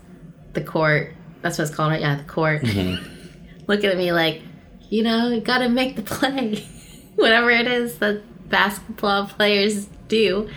[0.52, 1.14] the court.
[1.44, 2.00] That's what it's called, right?
[2.00, 2.62] Yeah, the court.
[2.62, 3.64] Mm-hmm.
[3.68, 4.40] looking at me like,
[4.88, 6.66] you know, you got to make the play.
[7.16, 10.48] Whatever it is that basketball players do.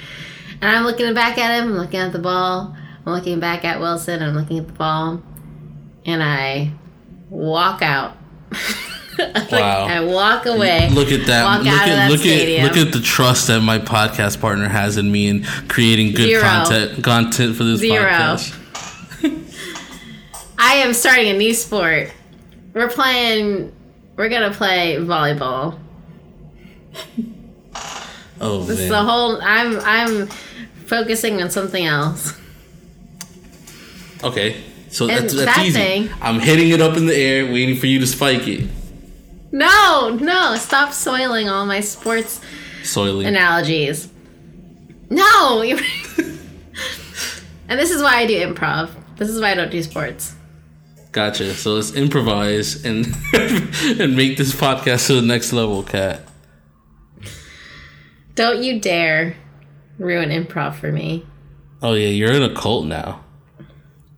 [0.62, 2.74] And I'm looking back at him, I'm looking at the ball,
[3.06, 5.22] I'm looking back at Wilson, I'm looking at the ball,
[6.06, 6.72] and I
[7.30, 8.16] walk out.
[9.20, 9.88] Like, Wow.
[9.88, 10.90] I walk away.
[10.92, 11.58] Look at that.
[11.58, 12.68] Look at that look stadium.
[12.68, 16.28] at look at the trust that my podcast partner has in me and creating good
[16.28, 16.44] Zero.
[16.44, 18.04] content content for this Zero.
[18.12, 18.56] podcast.
[20.58, 22.12] I am starting a new sport.
[22.74, 23.74] We're playing.
[24.16, 25.80] We're gonna play volleyball.
[28.40, 29.04] Oh This is man.
[29.04, 29.42] the whole.
[29.42, 29.80] I'm.
[29.80, 30.28] I'm
[30.86, 32.40] focusing on something else.
[34.24, 34.62] okay.
[34.90, 35.80] So And that's, that's that easy.
[35.80, 38.70] thing- I'm hitting it up in the air, waiting for you to spike it.
[39.52, 40.56] No, no!
[40.56, 42.40] Stop soiling all my sports
[42.84, 43.26] Soiling.
[43.26, 44.08] analogies.
[45.10, 45.62] No.
[47.68, 48.92] and this is why I do improv.
[49.18, 50.36] This is why I don't do sports.
[51.18, 51.56] Gotcha.
[51.56, 56.22] So let's improvise and and make this podcast to the next level, Cat.
[58.36, 59.36] Don't you dare
[59.98, 61.26] ruin improv for me.
[61.82, 63.26] Oh yeah, you're in a cult now.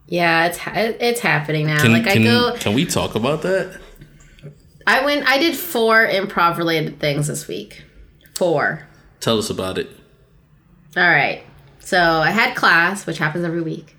[0.07, 1.81] Yeah, it's ha- it's happening now.
[1.81, 2.55] Can, like can, I go.
[2.59, 3.79] can we talk about that?
[4.85, 5.25] I went.
[5.25, 7.81] I did four improv related things this week.
[8.35, 8.89] Four.
[9.21, 9.89] Tell us about it.
[10.97, 11.43] All right.
[11.79, 13.95] So I had class, which happens every week.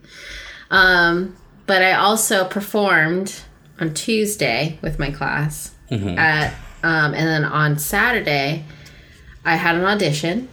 [0.71, 1.39] Um,
[1.71, 3.33] but I also performed
[3.79, 5.73] on Tuesday with my class.
[5.89, 6.53] At
[6.83, 8.65] um, and then on Saturday,
[9.45, 10.49] I had an audition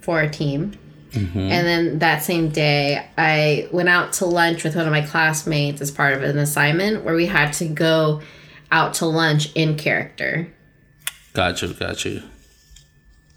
[0.00, 0.72] for a team.
[1.12, 5.82] And then that same day, I went out to lunch with one of my classmates
[5.82, 8.22] as part of an assignment where we had to go
[8.72, 10.48] out to lunch in character.
[11.34, 12.22] Gotcha, gotcha.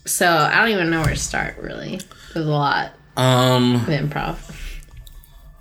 [0.06, 1.58] So I don't even know where to start.
[1.58, 2.00] Really,
[2.34, 3.76] there's a lot Um.
[3.76, 4.38] of improv.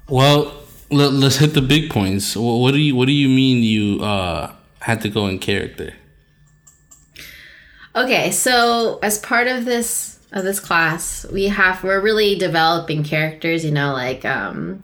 [0.09, 0.55] Well,
[0.91, 2.35] let, us hit the big points.
[2.35, 5.93] Wh- What do you What do you mean you uh had to go in character?
[7.95, 13.65] Okay, so as part of this of this class, we have we're really developing characters.
[13.65, 14.83] You know, like um,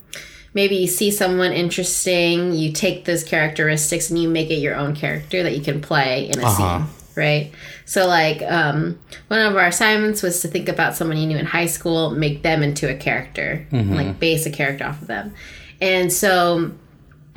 [0.54, 4.94] maybe you see someone interesting, you take those characteristics and you make it your own
[4.94, 6.78] character that you can play in a Uh-huh.
[6.78, 6.86] scene,
[7.16, 7.52] right?
[7.84, 11.44] So, like um, one of our assignments was to think about someone you knew in
[11.46, 15.34] high school, make them into a character, and, like base a character off of them,
[15.82, 16.70] and so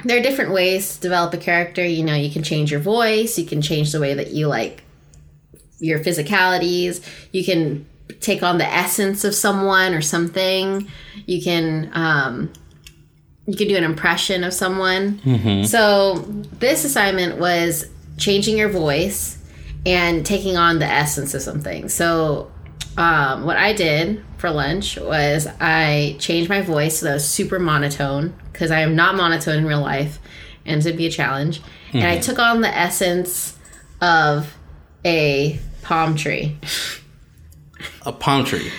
[0.03, 1.83] there are different ways to develop a character.
[1.83, 4.83] You know, you can change your voice, you can change the way that you like
[5.79, 7.03] your physicalities.
[7.31, 7.87] You can
[8.21, 10.87] take on the essence of someone or something.
[11.25, 12.53] You can um,
[13.47, 15.19] you can do an impression of someone.
[15.65, 16.19] So
[16.59, 19.37] this assignment was changing your voice
[19.87, 21.89] and taking on the essence of something.
[21.89, 22.51] So
[22.97, 27.27] um, what I did for lunch was I changed my voice so that it was
[27.27, 30.19] super monotone because I am not monotone in real life,
[30.65, 31.61] and it'd be a challenge.
[31.93, 33.57] And I took on the essence
[34.01, 34.55] of
[35.05, 36.57] a palm tree.
[38.05, 38.69] A palm tree.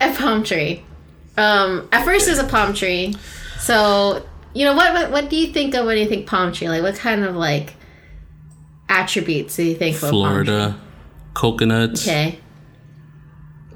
[0.00, 0.84] A palm tree.
[1.36, 3.14] Um, at first, it's a palm tree.
[3.58, 4.24] So,
[4.54, 6.68] you know, what, what what do you think of when you think palm tree?
[6.68, 7.74] Like, what kind of like
[8.88, 10.44] attributes do you think of a palm tree?
[10.46, 10.80] Florida.
[11.34, 12.06] Coconuts.
[12.06, 12.38] Okay.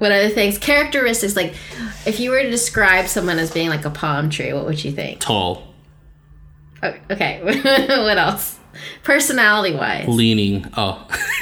[0.03, 0.57] What other things?
[0.57, 1.37] Characteristics.
[1.37, 1.53] Like,
[2.05, 4.91] if you were to describe someone as being like a palm tree, what would you
[4.91, 5.21] think?
[5.21, 5.73] Tall.
[6.83, 7.39] Oh, Okay.
[8.03, 8.59] what else?
[9.03, 10.05] Personality wise.
[10.09, 10.69] Leaning.
[10.75, 11.07] Oh.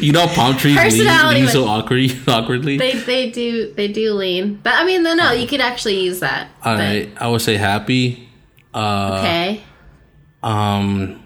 [0.00, 2.78] you know palm trees lean, lean so awkward, awkwardly.
[2.78, 6.20] They they do they do lean, but I mean no no you could actually use
[6.20, 6.46] that.
[6.64, 7.12] All but- right.
[7.16, 8.28] I would say happy.
[8.72, 9.62] Uh, Okay.
[10.44, 11.20] Um.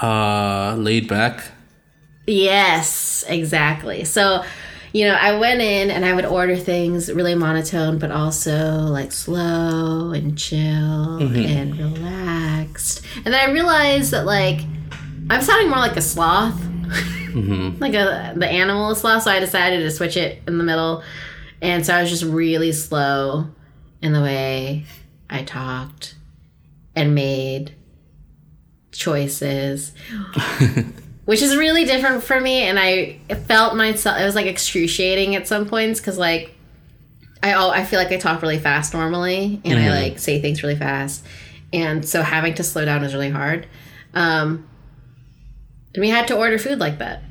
[0.00, 1.42] Uh, laid back.
[2.28, 4.04] Yes, exactly.
[4.04, 4.44] So,
[4.92, 9.12] you know, I went in and I would order things really monotone, but also like
[9.12, 11.36] slow and chill mm-hmm.
[11.36, 13.02] and relaxed.
[13.16, 14.60] And then I realized that like
[15.30, 17.78] I'm sounding more like a sloth, mm-hmm.
[17.80, 19.22] like a the animal sloth.
[19.22, 21.02] So I decided to switch it in the middle,
[21.62, 23.46] and so I was just really slow
[24.02, 24.84] in the way
[25.30, 26.14] I talked
[26.94, 27.74] and made
[28.92, 29.92] choices
[31.28, 35.46] which is really different for me and i felt myself it was like excruciating at
[35.46, 36.54] some points because like
[37.42, 40.76] i i feel like i talk really fast normally and i like say things really
[40.76, 41.24] fast
[41.72, 43.66] and so having to slow down is really hard.
[44.14, 44.68] Um
[45.94, 47.22] and we had to order food like that.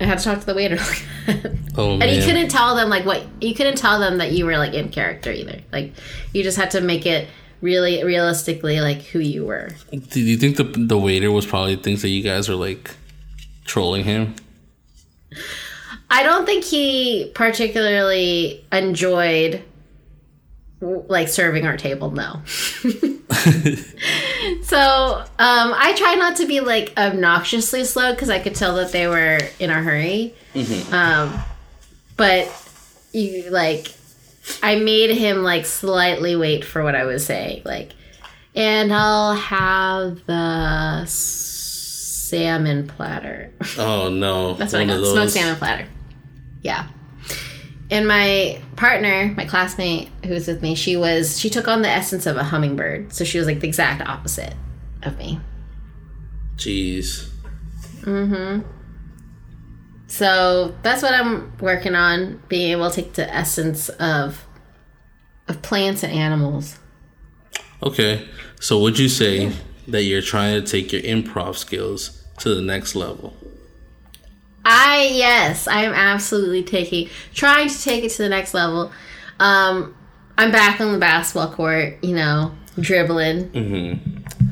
[0.00, 0.76] I had to talk to the waiter
[1.26, 1.56] like that.
[1.76, 4.56] Oh and you couldn't tell them like what you couldn't tell them that you were
[4.58, 5.60] like in character either.
[5.72, 5.92] Like
[6.32, 7.28] you just had to make it
[7.60, 9.70] really realistically like who you were.
[9.92, 12.94] Do you think the the waiter was probably thinks that you guys are like
[13.68, 14.34] trolling him?
[16.10, 19.62] I don't think he particularly enjoyed
[20.80, 22.10] like serving our table.
[22.10, 22.40] No.
[24.62, 28.92] so um, I try not to be like obnoxiously slow because I could tell that
[28.92, 30.34] they were in a hurry.
[30.92, 31.38] Um,
[32.16, 32.48] but
[33.12, 33.92] you like,
[34.62, 37.92] I made him like slightly wait for what I was saying, like,
[38.54, 41.04] and I'll have the
[42.28, 43.52] salmon platter.
[43.78, 44.54] Oh no.
[44.54, 45.04] That's what I got.
[45.04, 45.86] Smoked salmon platter.
[46.62, 46.88] Yeah.
[47.90, 51.88] And my partner, my classmate who was with me, she was she took on the
[51.88, 53.12] essence of a hummingbird.
[53.12, 54.54] So she was like the exact opposite
[55.02, 55.40] of me.
[56.56, 57.30] Jeez.
[58.00, 58.68] Mm-hmm.
[60.08, 64.46] So that's what I'm working on, being able to take the essence of
[65.46, 66.78] of plants and animals.
[67.82, 68.28] Okay.
[68.60, 69.52] So would you say
[69.86, 73.34] that you're trying to take your improv skills to the next level?
[74.64, 78.92] I yes, I am absolutely taking trying to take it to the next level.
[79.40, 79.94] Um
[80.36, 83.50] I'm back on the basketball court, you know, dribbling.
[83.50, 84.48] Mm-hmm.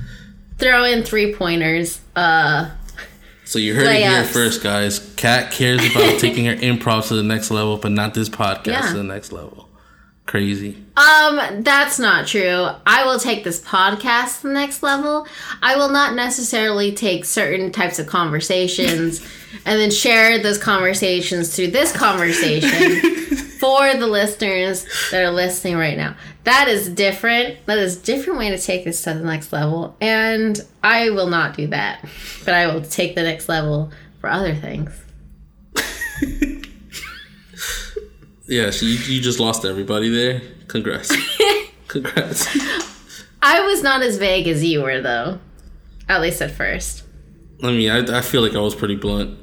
[0.58, 2.00] Throwing three pointers.
[2.14, 2.70] Uh
[3.44, 4.98] So you heard it here first, guys.
[5.16, 8.88] Kat cares about taking her improv to the next level, but not this podcast Yeah.
[8.92, 9.65] to the next level.
[10.26, 10.76] Crazy.
[10.96, 12.68] Um, that's not true.
[12.84, 15.26] I will take this podcast to the next level.
[15.62, 19.20] I will not necessarily take certain types of conversations
[19.64, 23.14] and then share those conversations through this conversation
[23.60, 26.16] for the listeners that are listening right now.
[26.42, 27.64] That is different.
[27.66, 29.96] That is a different way to take this to the next level.
[30.00, 32.04] And I will not do that.
[32.44, 34.90] But I will take the next level for other things.
[38.46, 40.42] Yeah, so you, you just lost everybody there.
[40.68, 41.14] Congrats.
[41.88, 42.46] Congrats.
[43.42, 45.40] I was not as vague as you were though.
[46.08, 47.04] At least at first.
[47.62, 49.38] I mean, I, I feel like I was pretty blunt.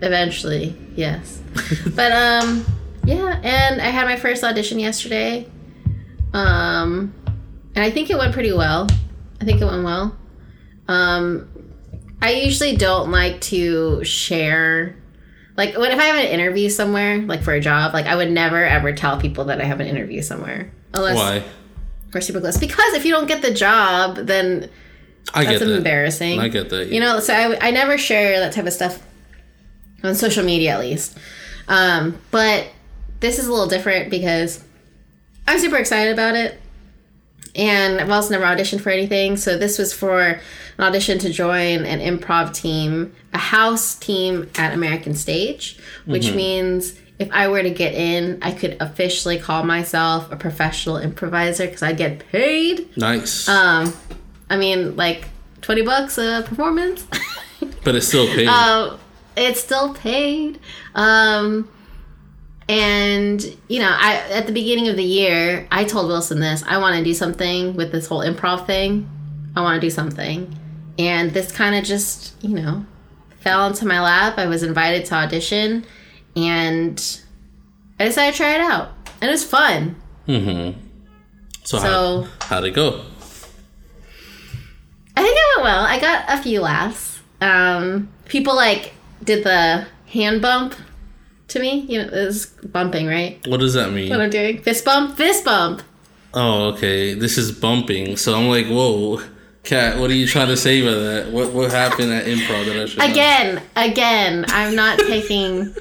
[0.00, 1.40] Eventually, yes.
[1.94, 2.64] but um,
[3.04, 5.46] yeah, and I had my first audition yesterday.
[6.32, 7.14] Um,
[7.74, 8.86] and I think it went pretty well.
[9.40, 10.16] I think it went well.
[10.88, 11.48] Um,
[12.20, 14.96] I usually don't like to share.
[15.56, 18.30] Like, when if I have an interview somewhere, like for a job, like I would
[18.30, 21.44] never ever tell people that I have an interview somewhere, unless Why?
[22.12, 22.58] we're super close.
[22.58, 24.68] Because if you don't get the job, then
[25.32, 25.76] I that's get that.
[25.76, 26.40] embarrassing.
[26.40, 26.88] I get that.
[26.88, 29.00] You know, so I, I never share that type of stuff
[30.02, 31.16] on social media, at least.
[31.68, 32.68] Um, but
[33.20, 34.62] this is a little different because
[35.46, 36.60] I'm super excited about it.
[37.54, 39.36] And I've also never auditioned for anything.
[39.36, 40.40] So this was for
[40.78, 46.94] an audition to join an improv team, a house team at American Stage, which means
[47.18, 51.82] if I were to get in, I could officially call myself a professional improviser because
[51.82, 52.88] I get paid.
[52.96, 53.92] nice, Um,
[54.50, 55.28] I mean, like
[55.62, 57.06] twenty bucks a performance.
[57.84, 58.48] but it's still paid.
[58.48, 58.98] um,
[59.36, 60.58] it's still paid.
[60.94, 61.68] Um,
[62.68, 66.62] and you know, I at the beginning of the year, I told Wilson this.
[66.66, 69.08] I want to do something with this whole improv thing.
[69.56, 70.52] I want to do something,
[70.98, 72.84] and this kind of just you know
[73.40, 74.38] fell into my lap.
[74.38, 75.84] I was invited to audition,
[76.36, 77.20] and
[78.00, 78.90] I decided to try it out,
[79.20, 79.96] and it was fun.
[80.26, 80.78] mm-hmm.
[81.64, 83.04] So, So- how, how'd it go?
[85.16, 85.84] I think it went well.
[85.84, 87.20] I got a few laughs.
[87.40, 90.74] Um, people like did the hand bump
[91.48, 91.80] to me.
[91.88, 93.38] You know, it was bumping, right?
[93.46, 94.10] What does that mean?
[94.10, 94.60] What I'm doing?
[94.62, 95.82] Fist bump, fist bump.
[96.34, 97.14] Oh, okay.
[97.14, 98.16] This is bumping.
[98.16, 99.20] So I'm like, whoa,
[99.64, 101.32] Kat, what are you trying to say by that?
[101.32, 103.02] What what happened at improv that I should?
[103.02, 105.74] Again, again, I'm not taking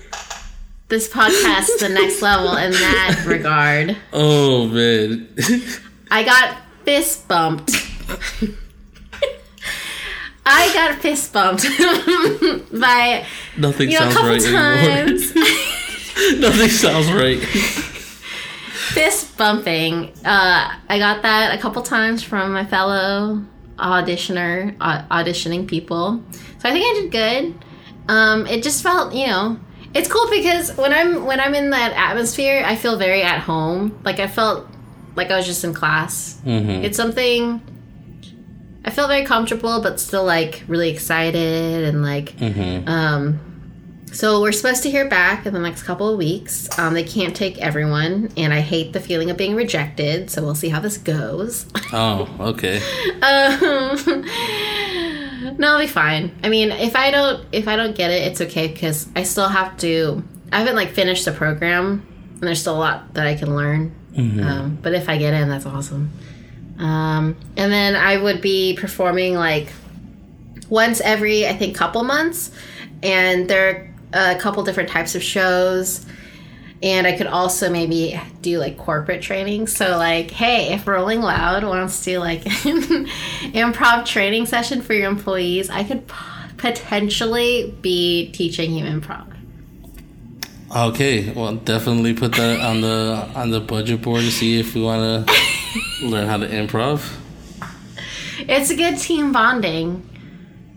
[0.87, 3.97] this podcast to the next level in that regard.
[4.13, 5.27] Oh man.
[6.09, 7.71] I got fist bumped.
[10.45, 11.63] I got fist bumped
[12.79, 13.25] by
[13.57, 15.19] Nothing you know sounds right anymore.
[16.39, 17.39] Nothing sounds right.
[18.93, 20.13] fist bumping.
[20.23, 23.43] Uh, I got that a couple times from my fellow
[23.77, 26.21] auditioner, au- auditioning people.
[26.59, 27.65] So I think I did good.
[28.07, 29.59] Um, it just felt, you know,
[29.93, 33.99] it's cool because when I'm when I'm in that atmosphere, I feel very at home.
[34.03, 34.67] Like I felt
[35.15, 36.39] like I was just in class.
[36.45, 36.83] Mm-hmm.
[36.85, 37.61] It's something.
[38.85, 42.87] I felt very comfortable, but still like really excited and like Mm-hmm.
[42.89, 43.39] um,
[44.13, 46.69] so we're supposed to hear back in the next couple of weeks.
[46.77, 50.29] Um, they can't take everyone, and I hate the feeling of being rejected.
[50.29, 51.65] So we'll see how this goes.
[51.95, 52.77] Oh, okay.
[53.21, 54.25] um,
[55.59, 56.31] no, I'll be fine.
[56.43, 59.47] I mean, if I don't, if I don't get it, it's okay because I still
[59.47, 60.23] have to.
[60.51, 62.03] I haven't like finished the program,
[62.33, 63.93] and there's still a lot that I can learn.
[64.17, 66.11] Um, but if I get in, that's awesome.
[66.79, 69.71] Um, and then I would be performing like
[70.69, 72.49] once every I think couple months,
[73.03, 76.05] and there are a couple different types of shows.
[76.81, 79.67] And I could also maybe do like corporate training.
[79.67, 85.69] So like, hey, if Rolling Loud wants to like improv training session for your employees,
[85.69, 86.15] I could p-
[86.57, 89.29] potentially be teaching you improv.
[90.75, 94.81] Okay, well, definitely put that on the on the budget board to see if we
[94.81, 95.33] want to
[96.05, 97.15] learn how to improv.
[98.39, 100.09] It's a good team bonding,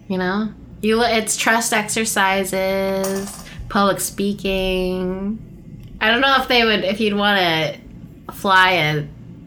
[0.07, 0.53] you know.
[0.83, 5.39] You it's trust exercises, public speaking.
[6.01, 9.07] I don't know if they would if you'd want to fly a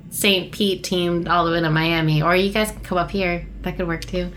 [0.10, 0.52] St.
[0.52, 3.46] Pete team all the way to Miami, or you guys can come up here.
[3.62, 4.32] That could work too.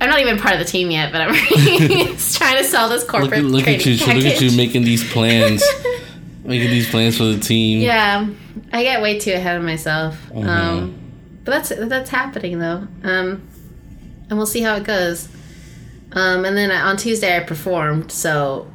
[0.00, 1.34] I'm not even part of the team yet, but I'm
[2.16, 3.94] trying to sell this corporate at- look at you!
[3.96, 5.62] Look at you making these plans,
[6.44, 7.80] making these plans for the team.
[7.80, 8.28] Yeah,
[8.72, 10.16] I get way too ahead of myself.
[10.30, 10.46] Mhm.
[10.46, 10.94] Um,
[11.44, 13.42] but that's that's happening though, um,
[14.28, 15.28] and we'll see how it goes.
[16.18, 18.68] Um, and then on Tuesday I performed, so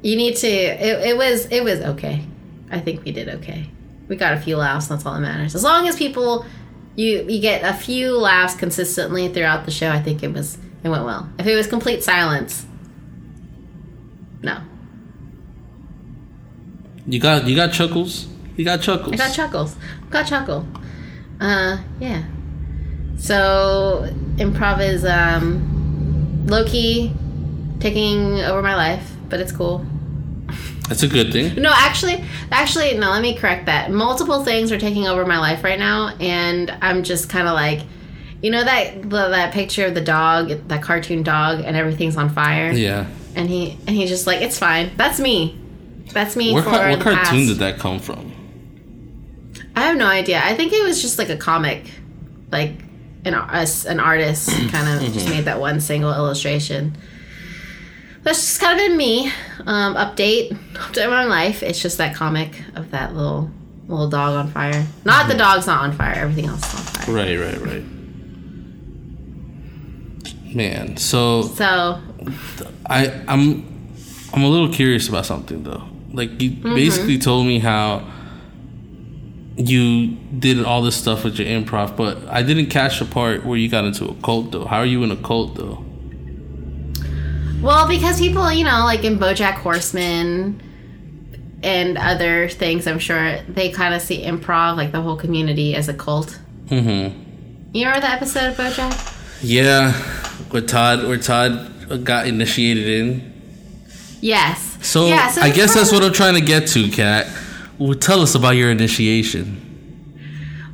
[0.00, 0.46] you need to.
[0.46, 2.24] It, it was it was okay.
[2.70, 3.68] I think we did okay.
[4.06, 4.86] We got a few laughs.
[4.86, 5.56] That's all that matters.
[5.56, 6.46] As long as people,
[6.94, 9.90] you you get a few laughs consistently throughout the show.
[9.90, 11.28] I think it was it went well.
[11.40, 12.64] If it was complete silence,
[14.40, 14.60] no.
[17.08, 18.28] You got you got chuckles.
[18.56, 19.14] You got chuckles.
[19.14, 19.76] I got chuckles.
[20.10, 20.68] Got chuckle.
[21.40, 22.22] Uh, yeah.
[23.16, 25.73] So improv is um,
[26.46, 27.12] low key
[27.80, 29.84] taking over my life, but it's cool.
[30.88, 31.54] That's a good thing.
[31.60, 33.10] No, actually, actually, no.
[33.10, 33.90] Let me correct that.
[33.90, 37.80] Multiple things are taking over my life right now, and I'm just kind of like,
[38.42, 42.70] you know that that picture of the dog, that cartoon dog, and everything's on fire,
[42.70, 43.06] Yeah.
[43.34, 44.90] and he and he's just like, it's fine.
[44.98, 45.58] That's me.
[46.12, 47.48] That's me Where, ca- what the cartoon past.
[47.48, 48.32] did that come from?
[49.74, 50.40] I have no idea.
[50.44, 51.90] I think it was just like a comic,
[52.52, 52.74] like
[53.24, 55.36] an us an artist kind of just mm-hmm.
[55.36, 56.96] made that one single illustration.
[58.22, 59.28] that's just kind of been me.
[59.66, 61.62] Um, update, update my life.
[61.62, 63.50] It's just that comic of that little
[63.88, 64.86] little dog on fire.
[65.04, 65.38] Not the mm-hmm.
[65.38, 66.14] dog's not on fire.
[66.14, 67.14] Everything else is on fire.
[67.14, 67.84] Right, right, right.
[70.54, 72.00] Man, so So
[72.86, 73.66] I I'm
[74.32, 75.84] I'm a little curious about something though.
[76.12, 76.74] Like you mm-hmm.
[76.74, 78.13] basically told me how
[79.56, 83.56] you did all this stuff with your improv, but I didn't catch the part where
[83.56, 84.64] you got into a cult though.
[84.64, 85.84] How are you in a cult though?
[87.62, 90.60] Well, because people, you know, like in BoJack Horseman
[91.62, 95.88] and other things, I'm sure they kind of see improv, like the whole community, as
[95.88, 96.38] a cult.
[96.66, 97.72] Mm-hmm.
[97.72, 99.42] You remember that episode of BoJack?
[99.42, 99.92] Yeah,
[100.50, 103.32] where Todd where Todd got initiated in.
[104.20, 104.78] Yes.
[104.80, 107.26] So, yeah, so I guess that's what I'm trying to get to, Kat.
[107.78, 109.64] Well, tell us about your initiation.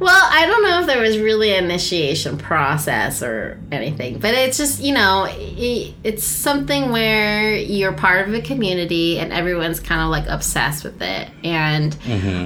[0.00, 4.56] Well, I don't know if there was really an initiation process or anything, but it's
[4.56, 10.00] just, you know, i it's something where you're part of a community and everyone's kind
[10.00, 11.28] of like obsessed with it.
[11.44, 11.94] And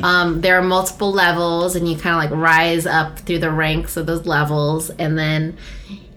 [0.05, 3.97] um, there are multiple levels, and you kind of like rise up through the ranks
[3.97, 4.91] of those levels.
[4.91, 5.57] And then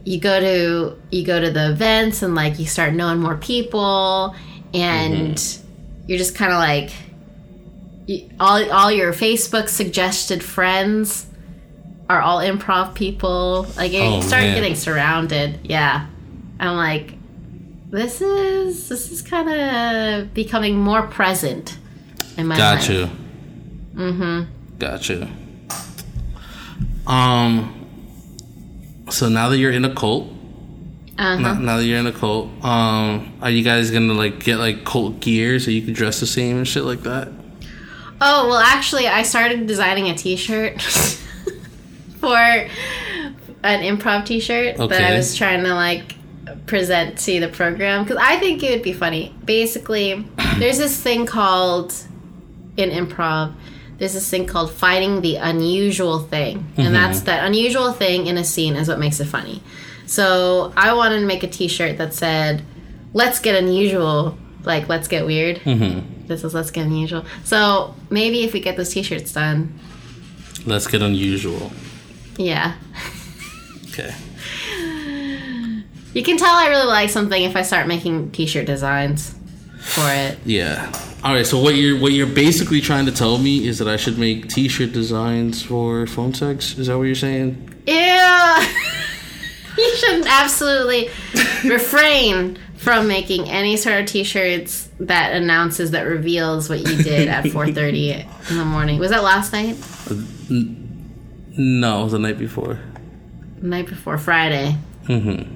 [0.05, 4.33] you go to you go to the events and like you start knowing more people
[4.73, 5.59] and
[6.07, 6.91] you're just kind of like
[8.39, 11.25] all all your Facebook suggested friends
[12.09, 13.67] are all improv people.
[13.75, 14.55] Like you Oh, start man.
[14.55, 15.59] getting surrounded.
[15.63, 16.07] Yeah,
[16.59, 17.13] I'm like,
[17.89, 21.77] this is this is kind of becoming more present
[22.37, 22.89] in my Got life.
[22.89, 23.09] you.
[23.95, 24.41] Mm-hmm.
[24.79, 25.27] Got you.
[27.05, 27.73] Um.
[29.09, 30.27] So now that you're in a cult,
[31.17, 31.37] Uh-huh.
[31.39, 34.83] now, now that you're in a cult, um, are you guys gonna like get like
[34.85, 37.29] cult gear so you can dress the same and shit like that?
[38.19, 40.81] Oh well, actually, I started designing a T-shirt
[42.19, 42.69] for an
[43.63, 46.15] improv T-shirt that I was trying to like
[46.65, 49.35] present to the program because I think it would be funny.
[49.45, 50.25] Basically,
[50.57, 51.93] there's this thing called
[52.75, 53.53] in improv.
[53.97, 58.43] There's this thing called finding the unusual thing, and that's that unusual thing in a
[58.43, 59.63] scene is what makes it funny.
[60.05, 62.63] So I wanted to make a T-shirt that said,
[63.13, 66.16] "Let's get unusual," like "Let's get weird." Mm-hmm.
[66.27, 67.25] This is let's get unusual.
[67.43, 69.77] So maybe if we get those t-shirts done,
[70.65, 71.71] Let's get unusual.
[72.37, 72.75] yeah.
[73.89, 74.13] Okay.
[76.13, 79.35] You can tell I really like something if I start making t-shirt designs
[79.79, 80.37] for it.
[80.45, 80.91] Yeah.
[81.23, 81.45] All right.
[81.45, 84.49] So what you're what you're basically trying to tell me is that I should make
[84.49, 86.77] T-shirt designs for phone sex.
[86.77, 87.73] Is that what you're saying?
[87.87, 87.93] Ew!
[90.01, 91.09] you should absolutely
[91.63, 97.43] refrain from making any sort of t-shirts that announces that reveals what you did at
[97.45, 98.99] 4:30 in the morning.
[98.99, 99.75] Was that last night?
[100.49, 102.79] No, it was the night before.
[103.59, 104.77] The night before Friday.
[105.05, 105.55] Mm-hmm.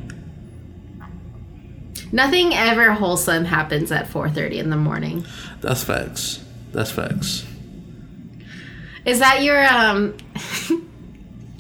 [2.12, 5.26] Nothing ever wholesome happens at 4:30 in the morning.
[5.62, 6.44] That's facts.
[6.72, 7.46] That's facts.
[9.06, 10.18] Is that your um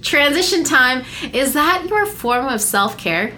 [0.02, 1.04] transition time?
[1.34, 3.34] Is that your form of self-care?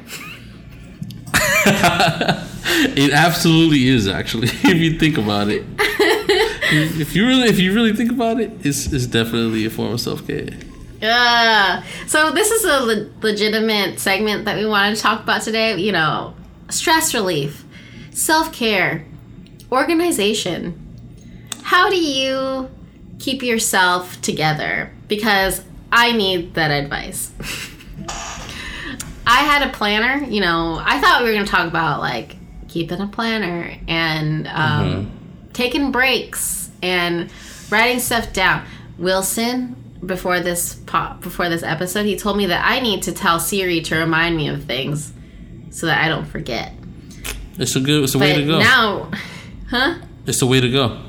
[2.65, 5.65] It absolutely is actually, if you think about it.
[5.77, 10.01] if you really if you really think about it, it's, it's definitely a form of
[10.01, 10.47] self care.
[11.01, 11.83] Yeah.
[12.07, 15.77] So this is a le- legitimate segment that we wanted to talk about today.
[15.77, 16.35] You know,
[16.69, 17.65] stress relief,
[18.11, 19.05] self-care,
[19.71, 20.79] organization.
[21.63, 22.69] How do you
[23.19, 24.91] keep yourself together?
[25.07, 25.61] Because
[25.95, 27.31] I need that advice.
[29.27, 32.35] I had a planner, you know, I thought we were going to talk about like
[32.67, 35.11] keeping a planner and um,
[35.53, 37.31] taking breaks and
[37.69, 38.65] writing stuff down.
[38.97, 43.39] Wilson, before this pop, before this episode, he told me that I need to tell
[43.39, 45.13] Siri to remind me of things
[45.69, 46.73] so that I don't forget.
[47.59, 48.03] It's a good.
[48.03, 48.57] It's a way to go.
[48.57, 49.11] now,
[49.69, 49.99] huh?
[50.25, 50.99] it's a way to go.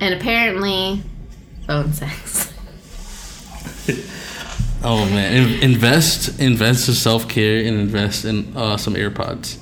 [0.00, 1.02] And apparently,
[1.66, 2.52] phone sex.
[4.82, 9.58] Oh man, In- invest invest in self care and invest in uh, some AirPods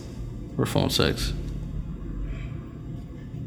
[0.56, 1.32] for phone sex.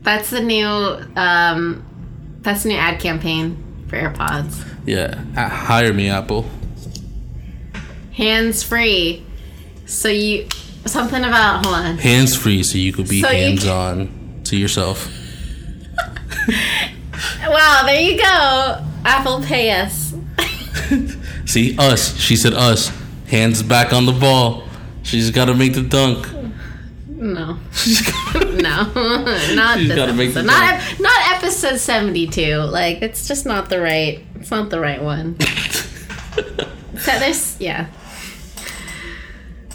[0.01, 0.67] That's the new,
[1.15, 1.84] um,
[2.41, 3.57] that's the new ad campaign
[3.88, 4.63] for AirPods.
[4.86, 6.45] Yeah, Uh, hire me, Apple.
[8.13, 9.26] Hands free.
[9.88, 10.47] So you,
[10.86, 11.97] something about, hold on.
[11.97, 15.09] Hands free, so you could be So hands on to yourself.
[17.47, 18.84] Wow, there you go.
[19.05, 20.05] Apple Pay us.
[21.46, 22.18] See us.
[22.18, 22.92] She said us.
[23.28, 24.64] Hands back on the ball.
[25.04, 26.28] She's got to make the dunk.
[27.08, 27.58] No.
[28.56, 28.84] No,
[29.54, 30.46] not She's this gotta make the episode.
[30.46, 32.56] Not, ep- not episode seventy-two.
[32.58, 34.26] Like it's just not the right.
[34.36, 35.40] It's not the right one.
[35.40, 37.88] so there's yeah.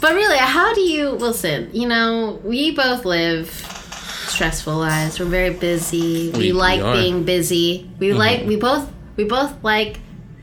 [0.01, 1.69] But really, how do you listen?
[1.73, 3.49] You know, we both live
[4.27, 5.19] stressful lives.
[5.19, 6.31] We're very busy.
[6.31, 6.93] We, We- we like are.
[6.95, 7.89] being busy.
[7.99, 8.17] We Mm-hmm.
[8.17, 9.99] like we both we both like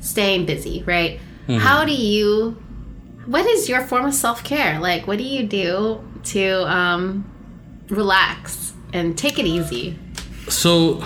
[0.09, 1.20] staying busy, right?
[1.46, 1.59] Mm-hmm.
[1.59, 2.56] How do you
[3.26, 4.80] what is your form of self-care?
[4.80, 7.30] Like what do you do to um
[7.88, 9.98] relax and take it easy?
[10.48, 11.04] So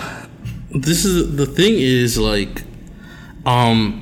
[0.71, 2.63] this is the thing is like
[3.45, 3.99] um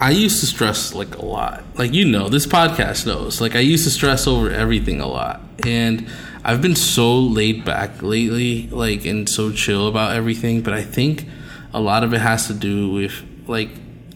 [0.00, 1.64] I used to stress like a lot.
[1.76, 3.40] Like you know, this podcast knows.
[3.40, 5.40] Like I used to stress over everything a lot.
[5.64, 6.06] And
[6.44, 11.26] I've been so laid back lately, like and so chill about everything, but I think
[11.72, 13.70] a lot of it has to do with like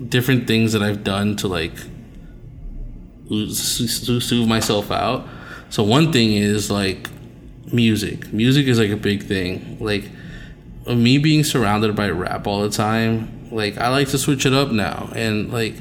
[0.07, 1.73] different things that I've done to like
[3.29, 5.27] soothe myself out.
[5.71, 7.09] So one thing is like
[7.73, 8.33] music.
[8.33, 9.79] Music is like a big thing.
[9.81, 10.11] Like
[10.87, 14.71] me being surrounded by rap all the time, like I like to switch it up
[14.71, 15.75] now, and like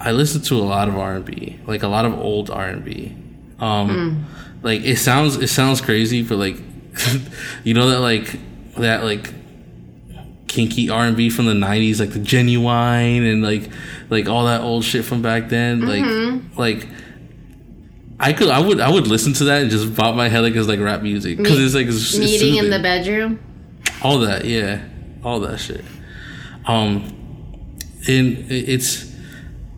[0.00, 2.66] I listen to a lot of R and B, like a lot of old R
[2.66, 3.16] and B.
[3.58, 4.26] Um,
[4.62, 6.56] like it sounds it sounds crazy, but like
[7.64, 8.38] you know that like
[8.76, 9.32] that like
[10.56, 13.70] kinky R and B from the '90s, like the genuine and like
[14.10, 16.88] like all that old shit from back then, like like.
[18.18, 20.54] I could, I would, I would listen to that and just bob my head like
[20.54, 23.38] it's like rap music because it's like it's, it's Meeting in the bedroom?
[24.02, 24.82] all that yeah.
[25.22, 25.84] All that shit.
[26.66, 27.12] Um
[28.08, 29.12] and it's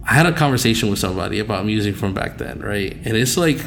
[0.07, 2.93] i had a conversation with somebody about music from back then right?
[3.05, 3.59] And it's like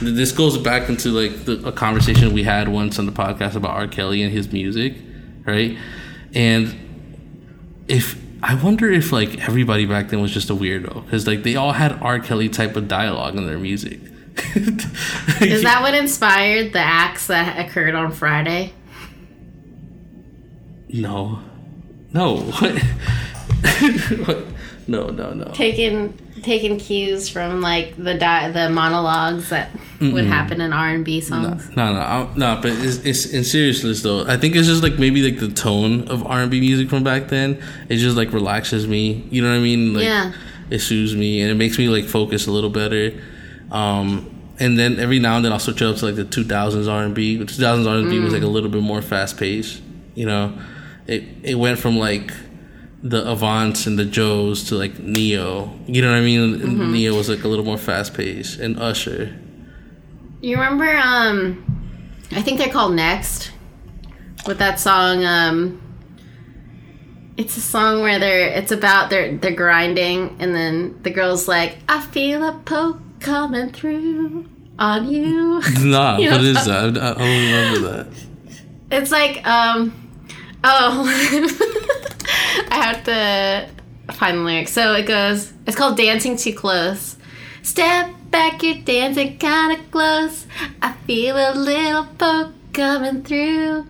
[0.00, 3.70] this goes back into like the, a conversation we had once on the podcast about
[3.76, 3.86] r.
[3.86, 4.96] Kelly and his music
[5.46, 5.78] right
[6.36, 11.42] and if i wonder if like everybody back then was just a weirdo because like
[11.42, 13.98] they all had r kelly type of dialogue in their music
[14.54, 18.72] Is that what inspired the acts that occurred on Friday?
[20.88, 21.40] No.
[22.12, 22.36] No.
[22.60, 22.82] What?
[24.26, 24.44] what?
[24.86, 25.50] No, no, no.
[25.52, 26.16] Taking
[26.46, 29.68] taking cues from like the di- the monologues that
[30.00, 31.68] would happen in R and B songs.
[31.76, 32.58] No, no, I- no.
[32.62, 34.24] But it's, it's in seriousness though.
[34.26, 37.02] I think it's just like maybe like the tone of R and B music from
[37.04, 37.62] back then.
[37.88, 39.26] It just like relaxes me.
[39.30, 39.92] You know what I mean?
[39.94, 40.32] Like, Yeah.
[40.70, 43.12] It soothes me and it makes me like focus a little better.
[43.70, 46.90] Um, and then every now and then I'll switch it up to like the 2000s
[46.90, 47.36] R and B.
[47.36, 49.82] The 2000s R and B was like a little bit more fast paced.
[50.14, 50.58] You know,
[51.06, 52.32] it it went from like
[53.08, 55.70] the Avants and the Joes to like Ne-Yo.
[55.86, 56.92] You know what I mean?
[56.92, 59.36] Ne-Yo was like a little more fast paced and Usher.
[60.40, 60.96] You remember?
[60.96, 61.64] Um,
[62.32, 63.52] I think they're called Next
[64.46, 65.24] with that song.
[65.24, 65.80] Um,
[67.36, 71.78] it's a song where they're it's about they're they're grinding and then the girl's like,
[71.88, 74.48] I feel a poke coming through
[74.78, 75.62] on you.
[75.80, 76.98] Nah, You what is that?
[76.98, 78.06] I I don't remember that.
[78.90, 79.92] It's like, um,
[80.62, 81.04] oh,
[82.76, 84.72] I have to find the lyrics.
[84.72, 87.16] So it goes, it's called Dancing Too Close.
[87.62, 90.46] Step back, you're dancing kind of close.
[90.82, 93.86] I feel a little poke coming through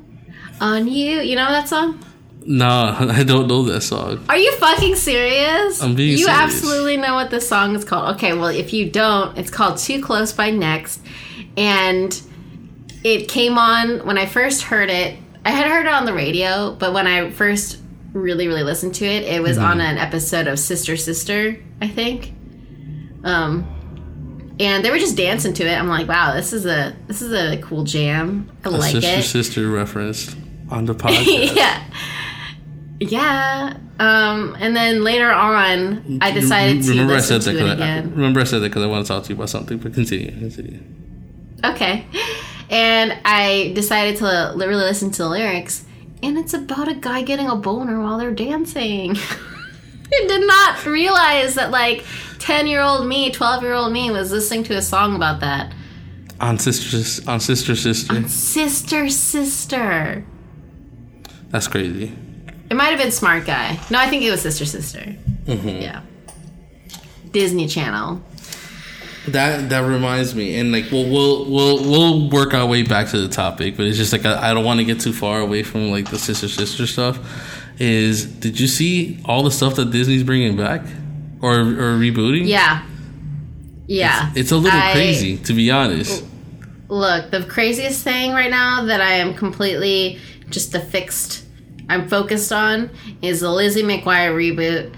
[0.60, 1.20] on you.
[1.20, 2.02] You know that song?
[2.44, 2.66] No,
[3.10, 4.24] I don't know that song.
[4.28, 5.82] Are you fucking serious?
[5.82, 6.38] I'm being You serious.
[6.40, 8.14] absolutely know what this song is called.
[8.16, 11.00] Okay, well, if you don't, it's called Too Close by Next.
[11.56, 12.18] And
[13.02, 15.18] it came on when I first heard it.
[15.44, 17.78] I had heard it on the radio, but when I first
[18.16, 19.66] really, really listened to it, it was Mm-hmm.
[19.66, 22.32] on an episode of Sister Sister, I think.
[23.24, 23.66] Um,
[24.58, 25.74] and they were just dancing to it.
[25.76, 28.50] I'm like, wow, this is a this is a cool jam.
[28.64, 29.22] I A like sister it.
[29.22, 30.36] sister sister referenced
[30.70, 31.54] on the podcast.
[31.56, 31.84] yeah.
[33.00, 33.76] Yeah.
[33.98, 37.76] Um, and then later on, I decided to remember I listen said that to it
[37.78, 39.78] 'cause I, remember I said that because I want to talk to you about something.
[39.78, 40.80] But continue, continue.
[41.64, 42.04] Okay.
[42.68, 45.84] And I decided to really listen to the lyrics,
[46.26, 49.16] and it's about a guy getting a boner while they're dancing.
[50.12, 52.04] I did not realize that, like,
[52.40, 55.72] 10 year old me, 12 year old me was listening to a song about that.
[56.40, 58.28] On sister, on sister, sister.
[58.28, 60.24] Sister, sister.
[61.50, 62.12] That's crazy.
[62.68, 63.78] It might have been Smart Guy.
[63.90, 65.16] No, I think it was Sister, Sister.
[65.44, 65.68] Mm-hmm.
[65.68, 66.02] Yeah.
[67.30, 68.20] Disney Channel.
[69.28, 73.18] That that reminds me, and like we'll we'll we'll we'll work our way back to
[73.20, 75.62] the topic, but it's just like I, I don't want to get too far away
[75.62, 77.18] from like the sister sister stuff.
[77.78, 80.82] Is did you see all the stuff that Disney's bringing back
[81.42, 82.46] or or rebooting?
[82.46, 82.82] Yeah.
[83.88, 84.32] Yeah.
[84.34, 86.24] it's a little I- crazy to be honest.
[86.88, 90.20] Look, the craziest thing right now that I am completely
[90.50, 91.44] just a fixed,
[91.88, 92.90] I'm focused on
[93.22, 94.94] is the Lizzie McGuire reboot,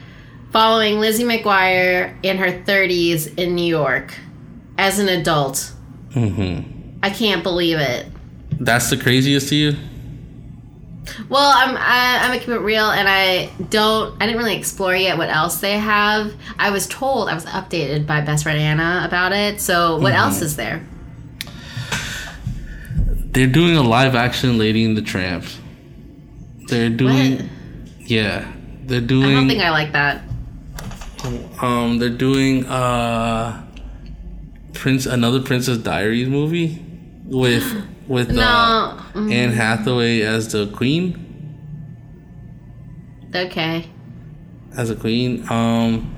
[0.51, 4.15] following Lizzie McGuire in her 30s in New York
[4.77, 5.73] as an adult.
[6.13, 6.61] hmm
[7.03, 8.07] I can't believe it.
[8.61, 9.77] That's the craziest to you.
[11.29, 14.15] Well, I'm I, I'm gonna keep it real, and I don't.
[14.21, 16.35] I didn't really explore yet what else they have.
[16.59, 19.61] I was told I was updated by best friend Anna about it.
[19.61, 20.21] So what Mm-hmm.
[20.23, 20.85] else is there?
[23.31, 25.45] They're doing a live action Lady and the Tramp.
[26.67, 27.47] They're doing What?
[28.01, 28.51] yeah.
[28.85, 29.31] They're doing.
[29.31, 30.23] I don't think I like that.
[31.61, 33.65] Um they're doing uh
[34.75, 36.85] Prince another Princess Diaries movie
[37.25, 37.65] with
[38.09, 38.43] with No.
[38.43, 41.25] uh, Mm, Anne Hathaway as the queen
[43.35, 43.87] Okay.
[44.77, 45.45] as a queen.
[45.51, 46.15] Um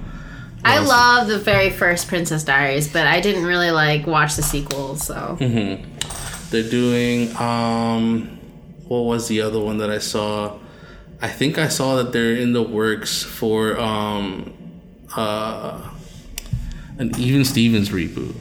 [0.64, 0.88] I else?
[0.88, 5.06] love the very first Princess Diaries, but I didn't really like watch the sequels.
[5.06, 5.86] So Mm-hmm.
[6.50, 8.38] They're doing um
[8.86, 10.58] what was the other one that I saw?
[11.22, 14.52] I think I saw that they're in the works for um
[15.16, 15.80] uh
[16.98, 18.34] an Even Stevens reboot.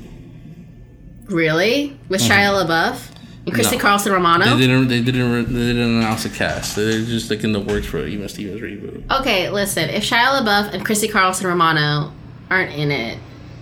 [1.27, 3.07] really, with Shia LaBeouf
[3.45, 3.81] and Christy No.
[3.81, 4.45] Carlson Romano.
[4.45, 6.75] They didn't they didn't they didn't announce a cast.
[6.75, 9.09] They're just like in the works for Even Stevens reboot.
[9.21, 9.89] Okay, listen.
[9.89, 12.11] If Shia LaBeouf and Christy Carlson Romano
[12.49, 13.17] aren't in it,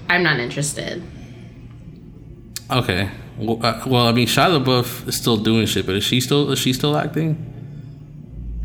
[0.10, 1.04] I'm not interested.
[2.72, 3.10] Okay.
[3.38, 6.52] Well, uh, well, I mean, Shia LaBeouf is still doing shit, but is she still
[6.52, 7.54] is she still acting?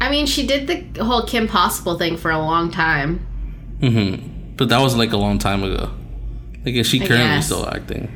[0.01, 3.27] I mean, she did the whole Kim Possible thing for a long time.
[3.81, 4.31] Mm-hmm.
[4.57, 5.91] But that was like a long time ago.
[6.65, 8.11] Like, is she currently still acting?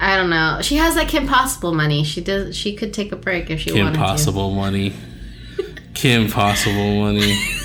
[0.00, 0.58] I don't know.
[0.62, 2.02] She has that Kim Possible money.
[2.04, 2.56] She does.
[2.56, 3.82] She could take a break if she wanted.
[3.82, 4.92] Kim wanted Possible money.
[5.94, 7.38] Kim Possible money.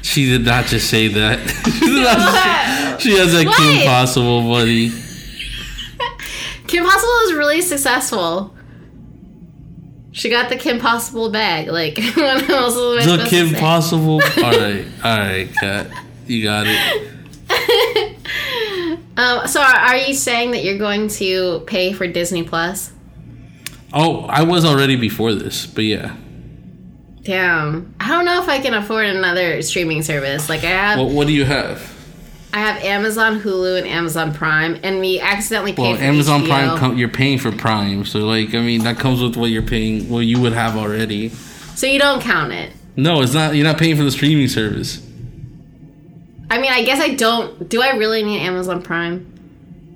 [0.00, 1.38] She did not just say that.
[1.64, 4.90] she, did just- she has that Kim Possible money.
[6.66, 8.54] Kim Possible is really successful.
[10.12, 11.68] She got the Kim Possible bag.
[11.68, 13.54] Like, what else was I The Kim?
[13.54, 14.14] Possible.
[14.22, 15.88] All right, all right, Kat,
[16.28, 18.16] you got it.
[19.18, 22.92] Um, so, are, you saying that you're going to pay for Disney Plus?
[23.92, 26.14] Oh, I was already before this, but yeah.
[27.22, 30.48] Damn, I don't know if I can afford another streaming service.
[30.48, 31.96] Like, I have, What What do you have?
[32.52, 36.46] I have Amazon, Hulu, and Amazon Prime, and we accidentally paid Well, for Amazon HBO.
[36.46, 39.62] Prime, com- you're paying for Prime, so like, I mean, that comes with what you're
[39.62, 41.30] paying, what you would have already.
[41.30, 42.72] so you don't count it.
[42.94, 43.56] No, it's not.
[43.56, 45.04] You're not paying for the streaming service.
[46.50, 47.68] I mean, I guess I don't.
[47.68, 49.34] Do I really need Amazon Prime?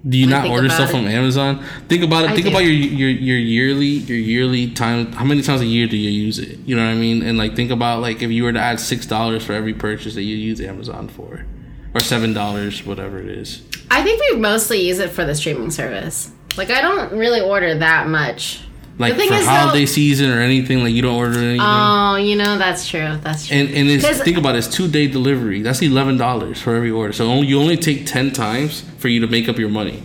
[0.08, 0.92] Do you not order stuff it.
[0.92, 1.64] from Amazon?
[1.88, 2.30] Think about it.
[2.30, 2.50] I think do.
[2.50, 5.12] about your your your yearly your yearly time.
[5.12, 6.58] How many times a year do you use it?
[6.60, 7.22] You know what I mean?
[7.22, 10.14] And like, think about like if you were to add six dollars for every purchase
[10.14, 11.46] that you use Amazon for,
[11.94, 13.62] or seven dollars, whatever it is.
[13.90, 16.32] I think we mostly use it for the streaming service.
[16.56, 18.60] Like, I don't really order that much.
[18.98, 21.60] Like thing for is, though- holiday season or anything, like you don't order anything.
[21.60, 23.16] Oh, you know that's true.
[23.22, 23.56] That's true.
[23.56, 25.62] And and it's think about it, it's two day delivery.
[25.62, 27.12] That's eleven dollars for every order.
[27.12, 30.02] So only, you only take ten times for you to make up your money.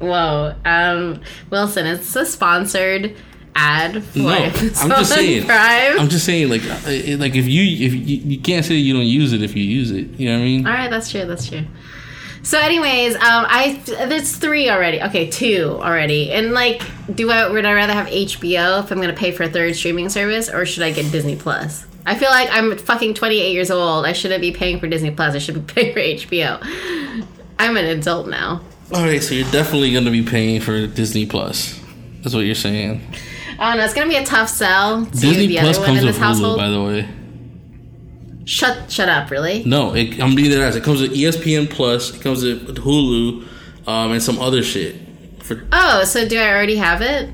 [0.00, 1.20] Whoa, um,
[1.50, 3.16] Wilson, it's a sponsored
[3.54, 5.46] ad for No, I'm just saying.
[5.46, 6.00] Prime.
[6.00, 9.06] I'm just saying, like, uh, like if you if you, you can't say you don't
[9.06, 10.08] use it if you use it.
[10.18, 10.66] You know what I mean?
[10.66, 11.24] All right, that's true.
[11.26, 11.64] That's true.
[12.44, 15.00] So, anyways, um, I there's three already.
[15.02, 16.30] Okay, two already.
[16.30, 16.82] And like,
[17.14, 20.10] do I would I rather have HBO if I'm gonna pay for a third streaming
[20.10, 21.86] service, or should I get Disney Plus?
[22.06, 24.04] I feel like I'm fucking 28 years old.
[24.04, 25.34] I shouldn't be paying for Disney Plus.
[25.34, 27.22] I should be paying for HBO.
[27.58, 28.60] I'm an adult now.
[28.92, 31.80] All right, so you're definitely going to be paying for Disney Plus.
[32.22, 33.00] That's what you're saying.
[33.58, 33.84] I don't know.
[33.84, 36.14] It's gonna be a tough sell to Disney the Plus other one comes in with
[36.16, 36.56] this Hulu, household.
[36.58, 37.08] by the way.
[38.46, 39.30] Shut, shut up.
[39.30, 39.62] Really?
[39.64, 42.14] No, it, I'm being there as it comes with ESPN Plus.
[42.14, 43.46] It comes with Hulu,
[43.86, 44.96] um, and some other shit.
[45.42, 47.30] For Oh, so do I already have it?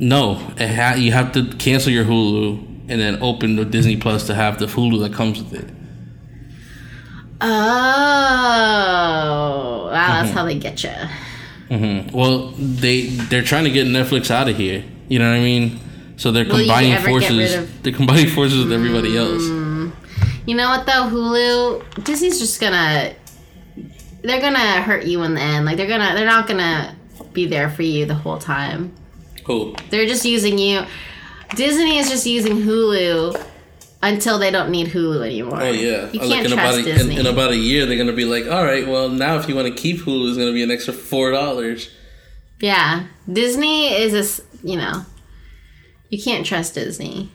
[0.00, 4.26] no, it ha- you have to cancel your Hulu and then open the Disney Plus
[4.26, 5.70] to have the Hulu that comes with it.
[8.24, 9.90] Oh, wow.
[9.90, 10.38] That's Mm-hmm.
[10.38, 10.90] how they get you.
[11.68, 14.84] hmm Well, they they're trying to get Netflix out of here.
[15.08, 15.80] You know what I mean?
[16.16, 17.54] So they're Will combining ever get rid forces.
[17.54, 17.82] of-.
[17.82, 19.42] They're combining forces with everybody else.
[20.46, 23.14] You know what though, Hulu, Disney's just gonna
[24.22, 25.64] they're gonna hurt you in the end.
[25.66, 26.96] Like they're gonna they're not gonna
[27.32, 28.94] be there for you the whole time.
[29.44, 29.76] Cool.
[29.90, 30.82] They're just using you.
[31.56, 33.42] Disney is just using Hulu
[34.02, 35.62] until they don't need Hulu anymore.
[35.62, 36.10] Oh yeah.
[36.10, 37.16] You can't in trust about a, Disney.
[37.16, 39.68] in about a year, they're gonna be like, all right, well now if you want
[39.68, 41.90] to keep Hulu, it's gonna be an extra four dollars.
[42.60, 44.40] yeah, Disney is this.
[44.62, 45.04] You know,
[46.08, 47.30] you can't trust Disney.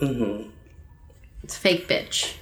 [0.00, 0.50] Mm-hmm.
[1.48, 2.34] It's fake bitch.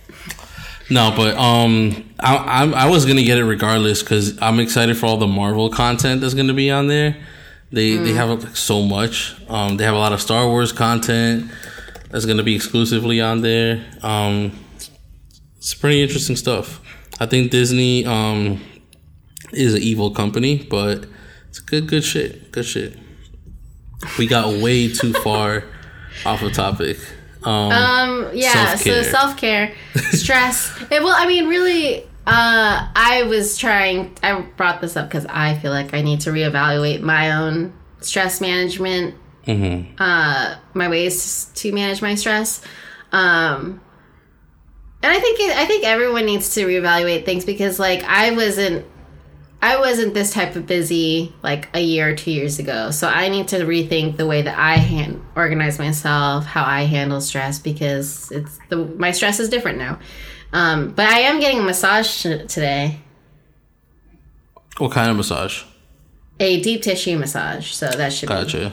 [0.91, 5.07] No, but um, I I, I was gonna get it regardless because I'm excited for
[5.07, 7.17] all the Marvel content that's gonna be on there.
[7.71, 9.37] They they have like, so much.
[9.49, 11.53] Um, they have a lot of Star Wars content
[12.11, 13.87] that's gonna be exclusively on there.
[14.03, 14.59] Um,
[15.57, 16.81] it's pretty interesting stuff.
[17.21, 18.61] I think Disney um
[19.53, 21.07] is an evil company, but
[21.49, 22.51] it's good good shit.
[22.51, 22.99] Good shit.
[24.19, 25.63] we got way too far
[26.27, 26.99] off of topic.
[27.47, 29.05] Um, Um, yeah, Self-care.
[29.05, 29.75] so self care,
[30.11, 30.71] stress.
[30.91, 35.57] Eh, well, I mean, really, uh, I was trying, I brought this up because I
[35.59, 39.15] feel like I need to reevaluate my own stress management,
[39.47, 39.87] mhm.
[39.99, 42.61] uh, my ways to manage my stress.
[43.13, 43.81] Um,
[45.03, 48.85] and I think it, I think everyone needs to reevaluate things because like I wasn't
[49.67, 52.93] I wasn't this type of busy like a year or two years ago.
[52.93, 57.21] So I need to rethink the way that I hand organize myself, how I handle
[57.21, 59.99] stress because it's the my stress is different now.
[60.53, 63.01] Um, but I am getting a massage t- today,
[64.79, 65.65] What kind of massage?
[66.39, 67.73] a deep tissue massage.
[67.73, 68.73] So that should be Gotcha.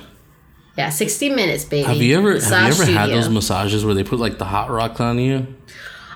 [0.77, 1.87] yeah, sixty minutes, baby.
[1.87, 4.69] Have you ever have you ever had those massages where they put like the hot
[4.69, 5.47] rocks on you?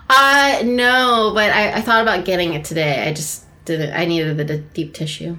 [0.08, 3.08] Uh no, but I, I thought about getting it today.
[3.08, 3.94] I just didn't.
[3.94, 5.38] I needed the d- deep tissue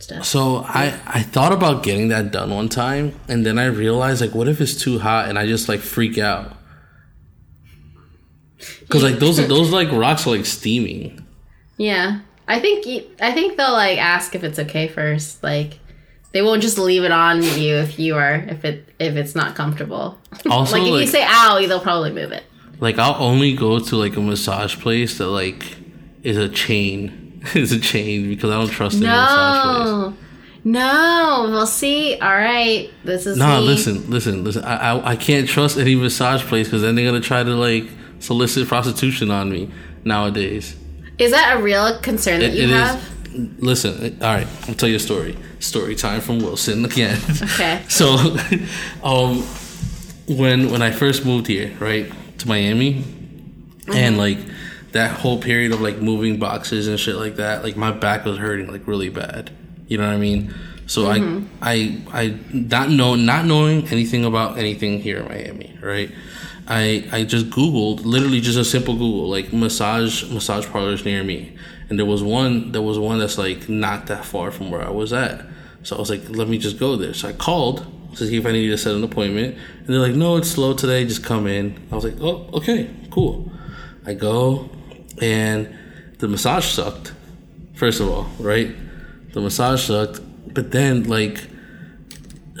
[0.00, 0.24] stuff.
[0.24, 4.34] So I I thought about getting that done one time, and then I realized like,
[4.34, 6.56] what if it's too hot and I just like freak out?
[8.80, 11.24] Because like those those like rocks are like steaming.
[11.76, 12.86] Yeah, I think
[13.20, 15.42] I think they'll like ask if it's okay first.
[15.42, 15.78] Like
[16.32, 19.54] they won't just leave it on you if you are if it if it's not
[19.54, 20.18] comfortable.
[20.50, 22.44] Also, like if like, you say "ow," they'll probably move it.
[22.80, 25.76] like I'll only go to like a massage place that like
[26.22, 27.19] is a chain.
[27.54, 30.14] is a change because I don't trust any massage place.
[30.64, 31.50] No, no.
[31.50, 32.14] We'll see.
[32.20, 33.66] All right, this is Nah, me.
[33.66, 34.64] listen, listen, listen.
[34.64, 37.84] I I, I can't trust any massage place because then they're gonna try to like
[38.18, 39.70] solicit prostitution on me
[40.04, 40.76] nowadays.
[41.18, 43.10] Is that a real concern that It- you it is- have?
[43.62, 44.46] Listen, it- all right.
[44.68, 45.36] I'll tell you a story.
[45.60, 47.18] Story time from Wilson again.
[47.42, 47.80] Okay.
[47.88, 48.16] so,
[49.04, 49.42] um,
[50.28, 53.04] when when I first moved here, right to Miami,
[53.94, 54.38] and like
[54.92, 58.38] that whole period of like moving boxes and shit like that, like my back was
[58.38, 59.50] hurting like really bad.
[59.86, 60.54] You know what I mean?
[60.86, 61.46] So I mm-hmm.
[61.62, 66.12] I I not know not knowing anything about anything here in Miami, right?
[66.66, 71.56] I I just googled literally just a simple Google like massage massage parlors near me,
[71.88, 74.90] and there was one there was one that's like not that far from where I
[74.90, 75.44] was at.
[75.82, 77.14] So I was like, let me just go there.
[77.14, 77.86] So I called
[78.16, 80.74] to see if I needed to set an appointment, and they're like, no, it's slow
[80.74, 81.04] today.
[81.04, 81.80] Just come in.
[81.92, 83.50] I was like, oh, okay, cool.
[84.04, 84.68] I go,
[85.20, 85.76] and
[86.18, 87.12] the massage sucked.
[87.74, 88.74] First of all, right?
[89.32, 90.20] The massage sucked,
[90.52, 91.46] but then like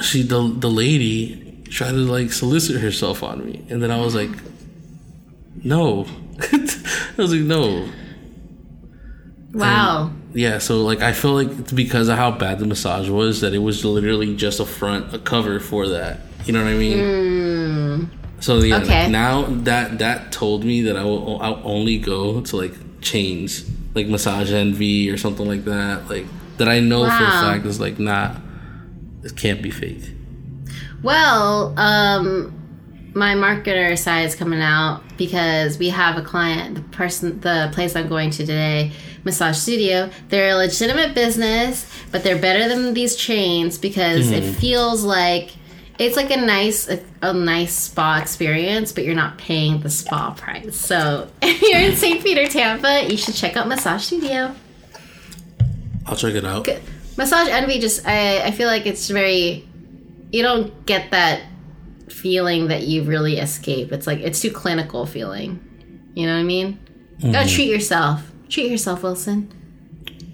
[0.02, 4.14] she the the lady tried to like solicit herself on me, and then I was
[4.14, 4.30] like,
[5.62, 6.06] no.
[6.40, 7.88] I was like, no.
[9.52, 10.12] Wow.
[10.32, 13.52] Yeah, so like I feel like it's because of how bad the massage was that
[13.52, 16.20] it was literally just a front, a cover for that.
[16.46, 16.98] You know what I mean?
[16.98, 18.19] Hmm.
[18.40, 22.56] So yeah, like, now that that told me that I will I'll only go to
[22.56, 26.26] like chains like Massage Envy or something like that, like
[26.56, 28.36] that I know for a fact is like not
[29.22, 30.10] it can't be fake.
[31.02, 32.56] Well, um,
[33.14, 37.96] my marketer side is coming out because we have a client, the person, the place
[37.96, 38.92] I'm going to today,
[39.24, 40.10] Massage Studio.
[40.28, 45.50] They're a legitimate business, but they're better than these chains because it feels like
[46.00, 50.32] it's like a nice, a, a nice spa experience, but you're not paying the spa
[50.32, 50.74] price.
[50.74, 52.22] So if you're in St.
[52.22, 54.54] Peter, Tampa, you should check out Massage Studio.
[56.06, 56.66] I'll check it out.
[57.18, 59.68] Massage Envy just I, I feel like it's very
[60.32, 61.42] you don't get that
[62.08, 63.92] feeling that you really escape.
[63.92, 65.60] It's like it's too clinical feeling.
[66.14, 66.78] You know what I mean?
[67.18, 67.32] Mm-hmm.
[67.32, 68.22] Gotta treat yourself.
[68.48, 69.52] Treat yourself, Wilson.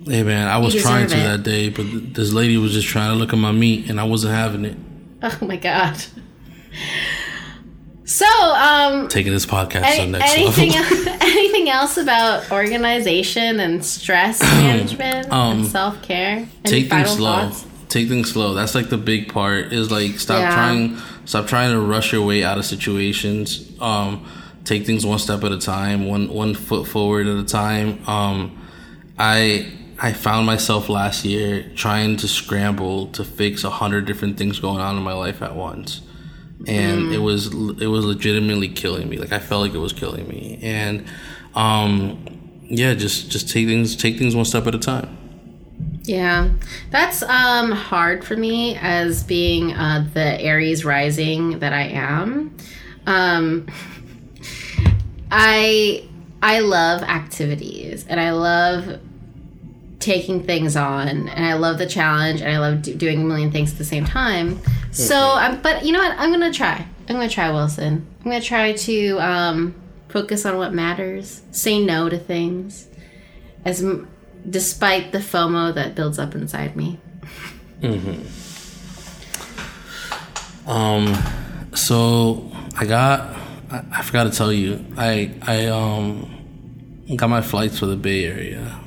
[0.05, 1.25] Hey man, I was trying to it.
[1.25, 4.01] that day, but th- this lady was just trying to look at my meat, and
[4.01, 4.77] I wasn't having it.
[5.23, 5.97] Oh my god.
[8.05, 11.09] So, um Taking this podcast to the next anything level.
[11.09, 16.47] el- anything else about organization and stress management Um, and self care?
[16.65, 17.51] take things slow.
[17.89, 18.55] Take things slow.
[18.55, 19.73] That's like the big part.
[19.73, 20.55] Is like stop Yeah.
[20.55, 20.99] trying.
[21.25, 23.69] Stop trying to rush your way out of situations.
[23.81, 24.25] Um,
[24.65, 26.07] take things one step at a time.
[26.07, 28.07] One one foot forward at a time.
[28.09, 28.57] Um,
[29.19, 29.67] I
[29.99, 34.81] I found myself last year trying to scramble to fix a hundred different things going
[34.81, 36.03] on in my life at once,
[36.67, 39.17] and it was it was legitimately killing me.
[39.17, 41.07] Like I felt like it was killing me, and
[41.55, 42.25] um,
[42.65, 45.17] yeah, just just take things take things one step at a time.
[46.03, 46.51] Yeah,
[46.91, 52.55] that's um hard for me as being uh, the Aries rising that I am.
[53.07, 53.67] Um,
[55.31, 56.07] I
[56.43, 59.01] I love activities and I love
[60.07, 63.51] taking things on and I love the challenge and I love do- doing a million
[63.51, 64.61] things at the same time.
[64.93, 66.17] So, I'm, but you know what?
[66.17, 66.87] I'm gonna try.
[67.09, 68.07] I'm gonna try Wilson.
[68.21, 69.75] I'm gonna try to um,
[70.09, 71.43] focus on what matters.
[71.51, 72.87] Say no to things
[73.65, 74.09] as m-
[74.49, 76.99] despite the FOMO that builds up inside me.
[80.67, 81.15] Um,
[81.75, 83.37] so I got.
[83.71, 84.85] I, I forgot to tell you.
[84.97, 86.33] I I um
[87.17, 88.81] got my flights for the Bay Area.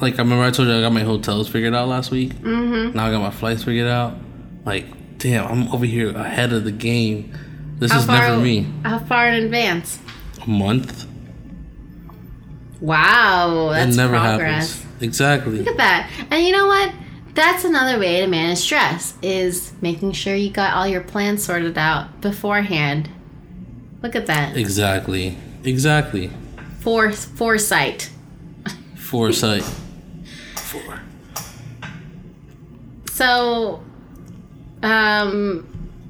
[0.00, 2.32] Like I remember I told you I got my hotels figured out last week.
[2.34, 2.96] Mm-hmm.
[2.96, 4.16] Now I got my flights figured out.
[4.64, 7.32] Like damn, I'm over here ahead of the game.
[7.78, 8.66] This is never me.
[8.84, 9.98] How far in advance?
[10.42, 11.06] A month.
[12.80, 14.80] Wow, that's it never progress.
[14.80, 15.02] happens.
[15.02, 15.58] Exactly.
[15.58, 16.10] Look at that.
[16.30, 16.92] And you know what?
[17.34, 21.78] That's another way to manage stress is making sure you got all your plans sorted
[21.78, 23.08] out beforehand.
[24.02, 24.56] Look at that.
[24.56, 25.36] Exactly.
[25.64, 26.30] Exactly.
[26.80, 28.10] For foresight.
[29.10, 29.64] Foresight.
[30.56, 31.00] Four.
[33.10, 33.82] So
[34.84, 35.66] um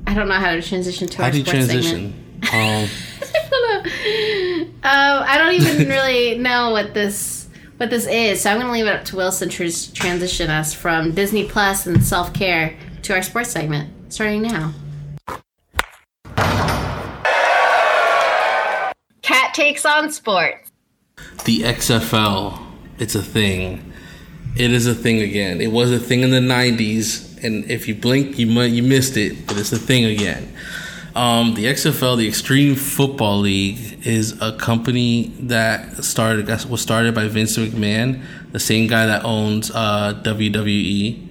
[0.06, 2.12] I don't know how to transition to How our do you sports transition?
[2.44, 2.54] segment.
[2.54, 2.88] Um,
[3.22, 4.62] I don't know.
[4.82, 7.48] Um, I don't even really know what this
[7.78, 10.50] what this is, so I'm going to leave it up to Wilson to tr- transition
[10.50, 14.74] us from Disney Plus and self care to our sports segment, starting now.
[19.22, 20.70] Cat takes on sports.
[21.44, 22.58] the XFL.
[23.00, 23.92] It's a thing.
[24.56, 25.60] It is a thing again.
[25.60, 29.16] It was a thing in the '90s, and if you blink, you might you missed
[29.16, 29.46] it.
[29.46, 30.52] But it's a thing again.
[31.14, 37.26] Um, the XFL, the Extreme Football League, is a company that started was started by
[37.26, 38.22] Vince McMahon,
[38.52, 41.28] the same guy that owns uh, WWE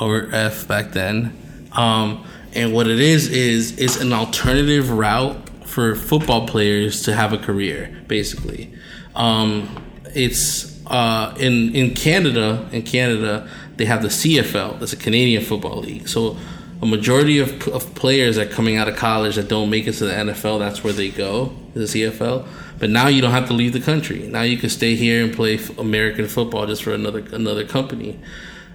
[0.00, 1.36] or F back then.
[1.72, 7.32] Um, and what it is is it's an alternative route for football players to have
[7.32, 8.72] a career, basically.
[9.14, 9.84] Um,
[10.14, 12.68] it's uh, in in Canada.
[12.70, 14.78] In Canada, they have the CFL.
[14.78, 16.06] That's a Canadian Football League.
[16.06, 16.36] So
[16.82, 19.92] a majority of, of players that are coming out of college that don't make it
[19.92, 22.46] to the NFL, that's where they go, the CFL.
[22.78, 24.26] But now you don't have to leave the country.
[24.26, 28.18] Now you can stay here and play American football just for another another company.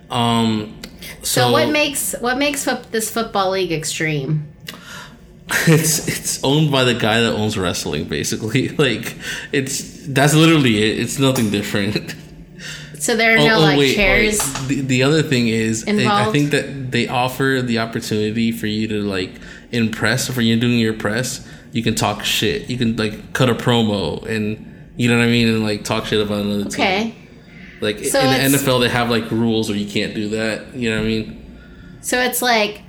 [0.09, 0.79] Um,
[1.21, 4.47] so, So, what makes what makes this football league extreme?
[5.67, 8.69] it's it's owned by the guy that owns wrestling, basically.
[8.77, 9.15] Like
[9.51, 10.99] it's that's literally it.
[10.99, 12.15] It's nothing different.
[12.99, 14.39] So there are oh, no oh, like oh, chairs.
[14.41, 14.65] oh.
[14.67, 18.87] The, the other thing is, I- I think that they offer the opportunity for you
[18.87, 19.39] to like
[19.71, 20.27] impress.
[20.27, 22.69] For you doing your press, you can talk shit.
[22.71, 26.07] You can like cut a promo, and you know what I mean, and like talk
[26.07, 26.81] shit about another team.
[26.81, 27.15] Okay.
[27.81, 30.73] Like So in the NFL, they have like rules where you can't do that.
[30.73, 31.99] You know what I mean?
[32.01, 32.81] So it's like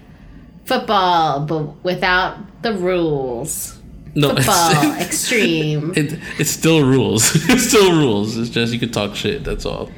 [0.69, 3.79] football, but without the rules.
[4.15, 5.93] No, Football, extreme.
[5.97, 7.35] It, it's still rules.
[7.49, 8.37] it's still rules.
[8.37, 9.45] It's just you can talk shit.
[9.45, 9.91] That's all.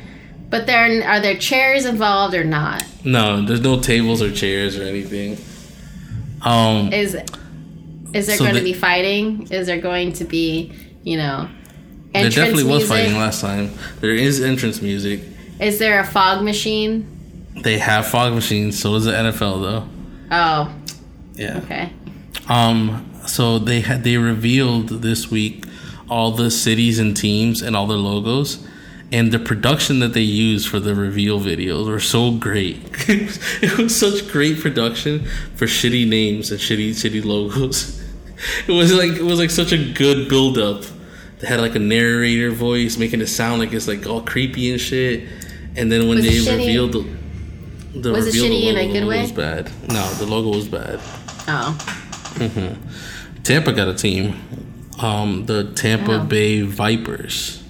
[0.49, 2.85] But there are there chairs involved or not?
[3.05, 5.39] No, there's no tables or chairs or anything.
[6.43, 7.15] Um, Is
[8.13, 9.47] is there So going to be fighting?
[9.51, 10.73] Is there going to be,
[11.05, 11.49] you know,
[12.13, 12.13] entrance music?
[12.13, 13.71] there definitely was fighting last time.
[14.01, 15.21] There is entrance music.
[15.61, 17.07] Is there a fog machine?
[17.63, 18.81] They have fog machines.
[18.81, 20.00] So does the NFL though.
[20.31, 20.73] Oh,
[21.35, 21.59] Yeah.
[21.65, 21.93] okay.
[22.49, 23.07] Um.
[23.27, 25.65] So they had they revealed this week
[26.09, 28.67] all the cities and teams and all their logos.
[29.13, 32.79] And the production that they used for the reveal videos were so great.
[33.09, 35.27] it was such great production
[35.57, 37.97] for shitty names and shitty shitty logos.
[38.67, 40.83] It was like it was like such a good build up.
[41.41, 44.81] They had like a narrator voice making it sound like it's like all creepy and
[44.81, 45.29] shit.
[45.77, 47.05] And then when Was they revealed the
[47.95, 49.23] the Was it shitty in a good way?
[49.23, 49.71] was bad.
[49.89, 51.01] No, the logo was bad.
[51.49, 51.77] Oh,
[53.43, 54.37] Tampa got a team.
[55.01, 56.25] Um, the Tampa Oh.
[56.25, 57.63] Bay Vipers.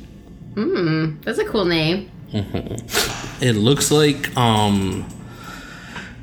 [0.54, 2.10] hmm, that's a cool name.
[3.40, 5.06] It looks like um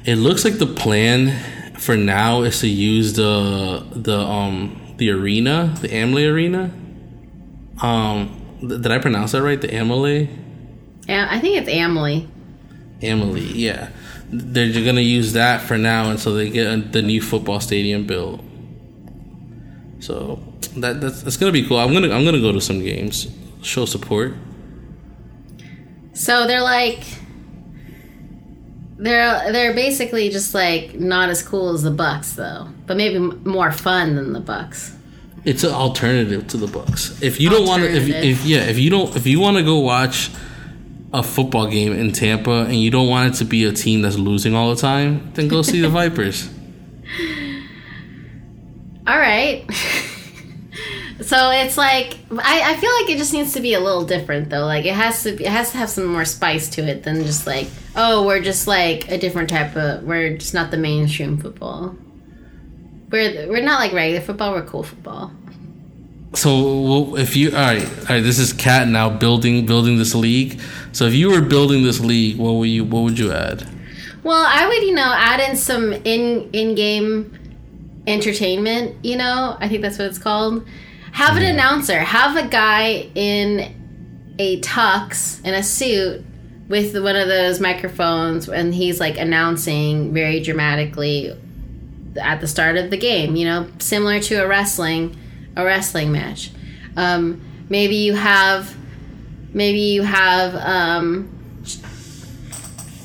[0.06, 5.74] it looks like the plan for now is to use the the um the arena,
[5.82, 6.72] the Amley Arena.
[7.82, 9.60] Um th- did I pronounce that right?
[9.60, 10.30] The Amley?
[11.08, 11.70] Yeah, I think it's
[13.02, 13.41] Emily.
[13.41, 13.89] Yeah.
[14.30, 18.41] They're gonna use that for now until they get the new football stadium built.
[20.00, 20.43] So
[20.78, 21.78] that that's, that's gonna be cool.
[21.78, 23.28] I'm gonna I'm gonna go to some games,
[23.62, 24.34] show support.
[26.14, 27.04] So they're like
[28.98, 33.72] they're they're basically just like not as cool as the Bucks though, but maybe more
[33.72, 34.95] fun than the Bucks.
[35.45, 37.22] It's an alternative to the Bucks.
[37.22, 39.64] If you don't want to, if, if yeah, if you don't, if you want to
[39.64, 40.30] go watch
[41.18, 44.18] a football game in Tampa and you don't want it to be a team that's
[44.18, 46.49] losing all the time, then go see the Vipers.
[49.07, 49.65] All right.
[51.22, 54.49] so it's like I, I feel like it just needs to be a little different
[54.49, 54.65] though.
[54.65, 57.47] Like it has to it has to have some more spice to it than just
[57.47, 61.95] like oh we're just like a different type of we're just not the mainstream football.
[63.09, 64.51] We're we're not like regular football.
[64.51, 65.32] We're cool football.
[66.34, 70.60] So if you all right, all right, this is Cat now building building this league.
[70.92, 73.68] So if you were building this league, what would you what would you add?
[74.24, 77.34] Well, I would, you know, add in some in in game
[78.08, 79.04] entertainment.
[79.06, 80.68] You know, I think that's what it's called.
[81.14, 82.00] Have an announcer.
[82.00, 83.74] Have a guy in
[84.38, 86.26] a tux in a suit
[86.68, 91.36] with one of those microphones, and he's like announcing very dramatically
[92.22, 93.36] at the start of the game.
[93.36, 95.16] You know, similar to a wrestling
[95.58, 96.51] a wrestling match.
[96.95, 98.74] Um, maybe you have
[99.53, 101.30] maybe you have um,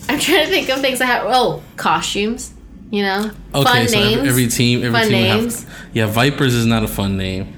[0.09, 2.53] I'm trying to think of things that have oh costumes.
[2.91, 4.17] You know, Okay, fun so names.
[4.19, 5.65] every, every team, every Fun team names.
[5.65, 5.73] have.
[5.95, 7.57] Yeah, Vipers is not a fun name.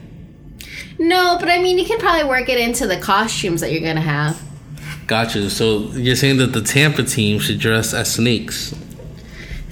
[0.96, 4.00] No, but I mean, you can probably work it into the costumes that you're gonna
[4.00, 4.40] have.
[5.08, 5.50] Gotcha.
[5.50, 8.74] So you're saying that the Tampa team should dress as snakes?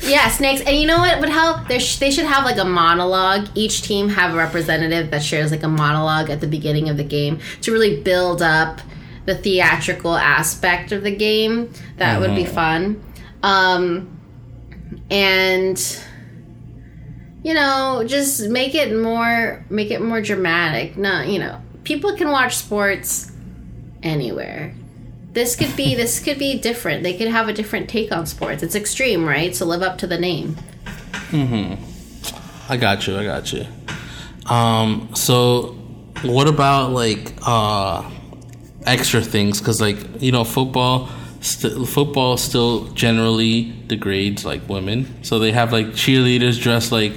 [0.02, 0.60] Yeah, snakes.
[0.62, 1.68] And you know what would help?
[1.68, 3.48] There sh- they should have like a monologue.
[3.54, 7.04] Each team have a representative that shares like a monologue at the beginning of the
[7.04, 8.80] game to really build up
[9.26, 11.72] the theatrical aspect of the game.
[11.98, 13.02] That would be fun.
[13.42, 14.18] Um,
[15.10, 15.78] and
[17.44, 20.96] you know, just make it more make it more dramatic.
[20.96, 23.30] Not you know, people can watch sports
[24.02, 24.74] anywhere.
[25.32, 27.02] This could be this could be different.
[27.02, 28.62] They could have a different take on sports.
[28.62, 29.56] It's extreme, right?
[29.56, 30.56] So live up to the name.
[31.30, 32.70] Mm-hmm.
[32.70, 33.16] I got you.
[33.16, 33.66] I got you.
[34.46, 35.10] Um.
[35.14, 35.78] So,
[36.22, 38.08] what about like uh,
[38.84, 39.58] extra things?
[39.58, 41.08] Because like you know, football.
[41.40, 47.14] St- football still generally degrades like women, so they have like cheerleaders dressed like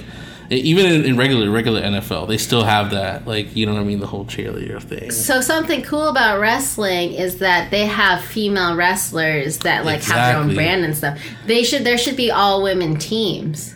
[0.50, 3.84] even in, in regular regular NFL, they still have that like you know what I
[3.84, 5.10] mean, the whole cheerleader thing.
[5.10, 10.36] So something cool about wrestling is that they have female wrestlers that like have their
[10.42, 11.18] own brand and stuff.
[11.46, 13.74] They should there should be all women teams.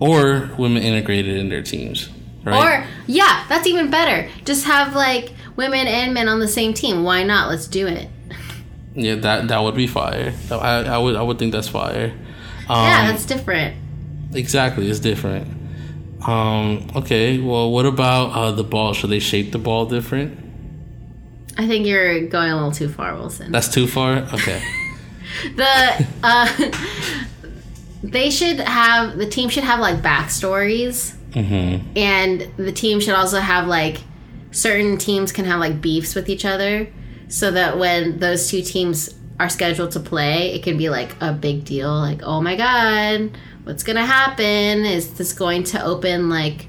[0.00, 2.10] Or women integrated in their teams,
[2.44, 2.82] right?
[2.82, 4.28] Or yeah, that's even better.
[4.44, 7.04] Just have like women and men on the same team.
[7.04, 7.48] Why not?
[7.48, 8.08] Let's do it.
[8.94, 10.34] yeah, that that would be fire.
[10.50, 12.12] I, I would I would think that's fire.
[12.68, 13.76] Um, yeah, that's different.
[14.34, 15.46] Exactly, it's different.
[16.22, 18.94] Um, okay, well, what about uh, the ball?
[18.94, 20.38] Should they shape the ball different?
[21.56, 23.52] I think you're going a little too far, Wilson.
[23.52, 24.16] That's too far.
[24.32, 24.62] Okay.
[25.56, 26.70] the uh
[28.02, 31.86] they should have the team should have like backstories mm-hmm.
[31.96, 34.00] and the team should also have like
[34.50, 36.86] certain teams can have like beefs with each other
[37.28, 41.32] so that when those two teams are scheduled to play it can be like a
[41.32, 43.30] big deal like oh my god
[43.64, 46.66] what's gonna happen is this going to open like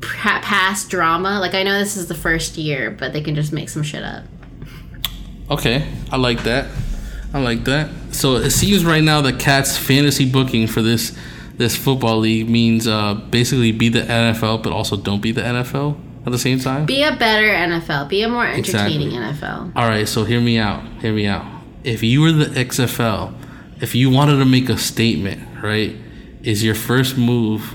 [0.00, 3.68] past drama like i know this is the first year but they can just make
[3.68, 4.24] some shit up
[5.50, 6.66] Okay, I like that.
[7.34, 7.90] I like that.
[8.12, 11.14] So it seems right now that Cat's fantasy booking for this
[11.58, 15.98] this football league means uh, basically be the NFL, but also don't be the NFL
[16.24, 16.86] at the same time.
[16.86, 19.46] be a better nfl be a more entertaining Exactly.
[19.48, 20.82] nfl All right, so hear me out.
[21.02, 21.44] Hear me out.
[21.84, 23.34] If you were the XFL,
[23.82, 25.96] if you wanted to make a statement, right,
[26.42, 27.74] is your first move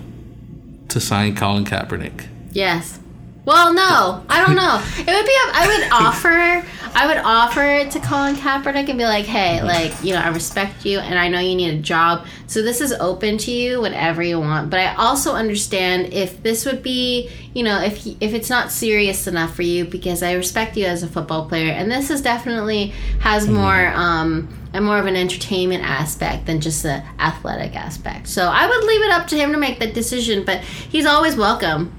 [0.88, 2.28] to sign Colin Kaepernick?
[2.54, 3.00] Yes.
[3.48, 4.84] Well, no, I don't know.
[4.98, 5.38] It would be.
[5.54, 6.68] I would offer.
[6.94, 10.28] I would offer it to Colin Kaepernick and be like, "Hey, like, you know, I
[10.28, 13.80] respect you, and I know you need a job, so this is open to you
[13.80, 14.70] whatever you want.
[14.70, 19.28] But I also understand if this would be, you know, if if it's not serious
[19.28, 22.88] enough for you, because I respect you as a football player, and this is definitely
[23.22, 28.28] has more um and more of an entertainment aspect than just the athletic aspect.
[28.28, 31.38] So I would leave it up to him to make that decision, but he's always
[31.38, 31.97] welcome.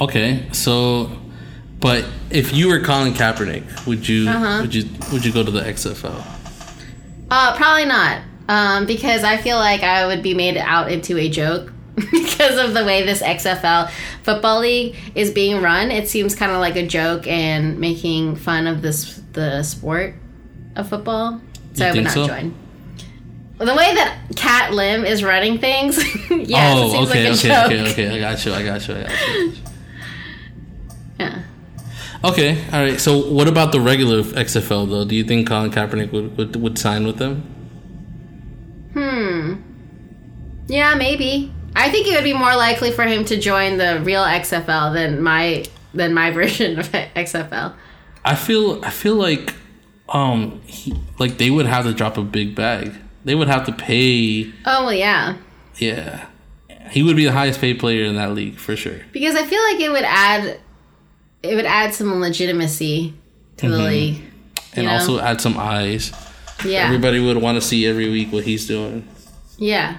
[0.00, 1.10] Okay, so,
[1.78, 4.58] but if you were Colin Kaepernick, would you Uh-huh.
[4.62, 6.24] would you would you go to the XFL?
[7.30, 8.22] Uh, probably not.
[8.48, 11.72] Um, because I feel like I would be made out into a joke
[12.10, 13.90] because of the way this XFL
[14.24, 15.90] football league is being run.
[15.90, 20.14] It seems kind of like a joke and making fun of this the sport
[20.76, 21.40] of football.
[21.74, 22.26] So You I would not so?
[22.26, 22.54] join.
[23.58, 25.98] The way that Cat Lim is running things,
[26.30, 27.66] it oh, seems okay, like a okay, joke.
[27.66, 28.16] okay, okay.
[28.16, 28.52] I got you.
[28.54, 28.94] I got you.
[28.94, 29.52] I got you.
[31.20, 31.42] Yeah.
[32.24, 33.00] Okay, all right.
[33.00, 35.04] So, what about the regular XFL though?
[35.04, 37.42] Do you think Colin Kaepernick would would, would sign with them?
[38.94, 39.54] Hmm.
[40.66, 41.52] Yeah, maybe.
[41.76, 45.22] I think it would be more likely for him to join the real XFL than
[45.22, 45.64] my
[45.94, 47.74] than my version of XFL.
[48.24, 49.54] I feel I feel like
[50.08, 52.94] um he, like they would have to drop a big bag.
[53.24, 54.52] They would have to pay.
[54.66, 55.36] Oh well, yeah.
[55.76, 56.26] Yeah,
[56.90, 59.00] he would be the highest paid player in that league for sure.
[59.12, 60.60] Because I feel like it would add
[61.42, 63.14] it would add some legitimacy
[63.58, 64.16] to the league.
[64.16, 64.80] Mm-hmm.
[64.80, 64.92] And know?
[64.92, 66.12] also add some eyes.
[66.64, 66.84] Yeah.
[66.84, 69.08] Everybody would want to see every week what he's doing.
[69.58, 69.98] yeah.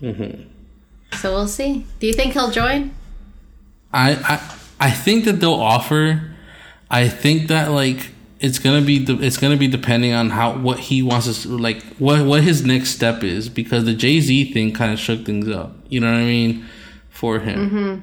[0.00, 0.48] Mm-hmm.
[1.18, 1.86] So we'll see.
[2.00, 2.92] Do you think he'll join?
[3.92, 6.30] I, I I think that they'll offer.
[6.90, 8.10] I think that like
[8.40, 11.56] it's gonna be de- it's gonna be depending on how what he wants us to
[11.56, 15.24] like what what his next step is because the Jay Z thing kind of shook
[15.24, 15.76] things up.
[15.88, 16.66] You know what I mean
[17.10, 18.02] for him.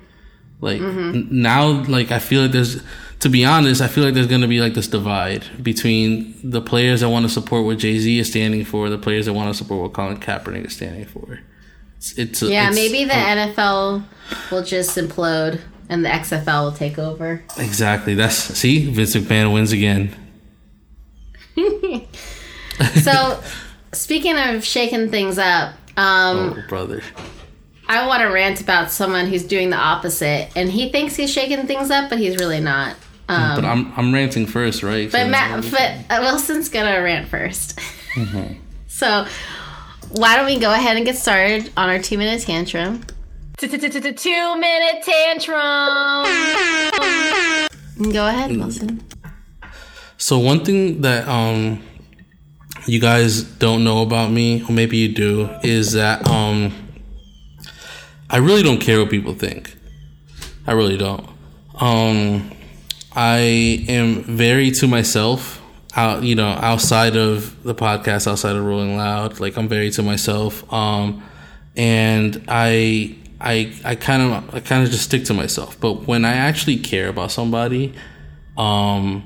[0.61, 2.81] Like n- now, like I feel like there's
[3.19, 7.01] to be honest, I feel like there's gonna be like this divide between the players
[7.01, 9.57] that want to support what Jay Z is standing for, the players that want to
[9.57, 11.39] support what Colin Kaepernick is standing for.
[11.97, 14.03] It's, it's Yeah, it's- maybe the NFL
[14.51, 15.59] will just implode
[15.89, 17.43] and the XFL will take over.
[17.57, 18.13] exactly.
[18.15, 20.15] That's see, Vince McMahon wins again.
[23.03, 23.41] So,
[23.91, 27.01] speaking of shaking things up, um, Oh brother.
[27.91, 31.65] I want to rant about someone who's doing the opposite, and he thinks he's shaking
[31.65, 32.95] things up, but he's really not.
[33.27, 35.11] Um, But I'm I'm ranting first, right?
[35.11, 37.79] but So- Matt, but uh, Wilson's gonna rant 1st
[38.87, 39.25] so,
[40.11, 43.03] why don't we go ahead and get started on our two minute tantrum?
[43.57, 46.23] Two minute tantrum.
[48.13, 49.03] Go ahead, Wilson.
[50.17, 51.81] So one thing that um
[52.87, 56.71] you guys don't know about me, or maybe you do, is that um
[58.29, 59.75] I really don't care what people think.
[60.67, 61.27] I really don't.
[61.79, 62.51] Um
[63.15, 65.61] I am very to myself
[65.95, 69.39] out you know, outside of the podcast, outside of Rolling Loud.
[69.39, 70.71] Like I'm very to myself.
[70.71, 71.23] Um
[71.75, 75.79] and I I I kind of I kind of just stick to myself.
[75.79, 77.93] But when I actually care about somebody,
[78.57, 79.23] um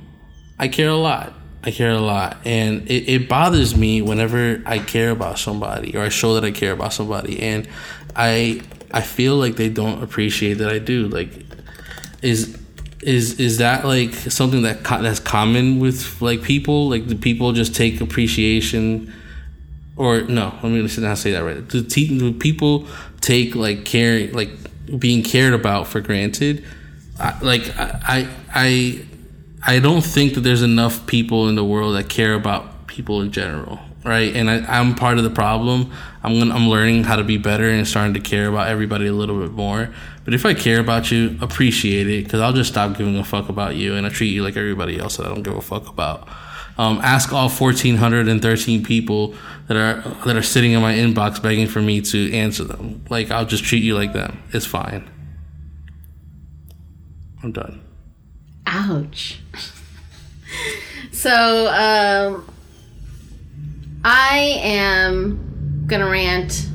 [0.57, 1.33] I care a lot.
[1.65, 2.37] I care a lot.
[2.45, 6.51] And it, it bothers me whenever I care about somebody or I show that I
[6.51, 7.67] care about somebody and
[8.15, 8.61] I
[8.93, 11.07] I feel like they don't appreciate that I do.
[11.07, 11.31] Like
[12.21, 12.57] is
[13.01, 16.89] is is that like something that co- that's common with like people?
[16.89, 19.13] Like do people just take appreciation
[19.95, 21.67] or no, let me not say that right.
[21.67, 22.87] Do, te- do people
[23.21, 24.49] take like care like
[24.97, 26.63] being cared about for granted?
[27.19, 29.05] I, like I I
[29.65, 33.31] I don't think that there's enough people in the world that care about people in
[33.31, 34.35] general, right?
[34.35, 35.91] And I, I'm part of the problem.
[36.23, 39.13] I'm gonna, I'm learning how to be better and starting to care about everybody a
[39.13, 39.93] little bit more.
[40.25, 43.49] But if I care about you, appreciate it because I'll just stop giving a fuck
[43.49, 45.87] about you and I treat you like everybody else that I don't give a fuck
[45.87, 46.27] about.
[46.77, 49.35] Um, ask all 1,413 people
[49.67, 53.05] that are that are sitting in my inbox begging for me to answer them.
[53.09, 54.41] Like I'll just treat you like them.
[54.53, 55.09] It's fine.
[57.43, 57.81] I'm done.
[58.65, 59.39] Ouch.
[61.11, 62.52] so, um,
[64.03, 66.67] I am gonna rant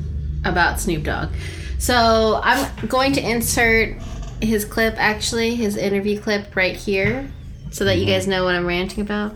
[0.45, 1.29] about Snoop Dogg.
[1.77, 4.01] So, I'm going to insert
[4.41, 7.31] his clip, actually, his interview clip right here,
[7.71, 8.11] so that you mm-hmm.
[8.11, 9.35] guys know what I'm ranting about.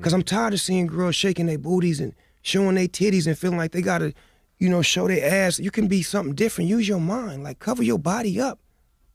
[0.00, 3.58] Cause I'm tired of seeing girls shaking their booties and showing their titties and feeling
[3.58, 4.14] like they gotta,
[4.58, 5.58] you know, show their ass.
[5.58, 6.70] You can be something different.
[6.70, 7.44] Use your mind.
[7.44, 8.58] Like cover your body up.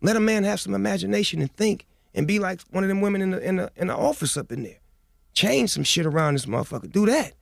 [0.02, 3.24] Let a man have some imagination and think and be like one of them women
[3.24, 4.78] in the in the in the office up in there.
[5.34, 6.92] Change some shit around this motherfucker.
[6.92, 7.34] Do that.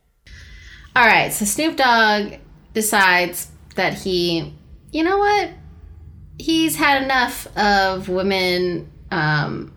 [0.95, 2.33] All right, so Snoop Dogg
[2.73, 4.53] decides that he,
[4.91, 5.49] you know what?
[6.37, 9.73] He's had enough of women um,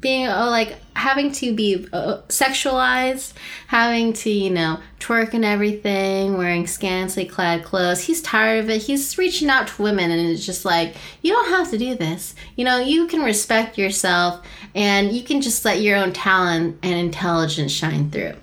[0.00, 3.32] being oh, like having to be uh, sexualized,
[3.68, 8.00] having to, you know, twerk and everything, wearing scantily clad clothes.
[8.00, 8.82] He's tired of it.
[8.82, 12.34] He's reaching out to women and it's just like, you don't have to do this.
[12.56, 16.94] You know, you can respect yourself and you can just let your own talent and
[16.94, 18.34] intelligence shine through.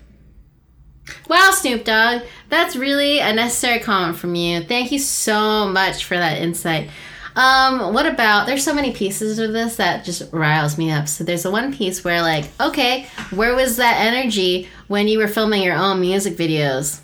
[1.27, 4.63] Wow, Snoop Dogg, that's really a necessary comment from you.
[4.63, 6.89] Thank you so much for that insight.
[7.35, 11.07] Um, what about there's so many pieces of this that just riles me up.
[11.07, 15.27] So there's the one piece where like, okay, where was that energy when you were
[15.27, 16.99] filming your own music videos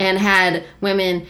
[0.00, 1.26] and had women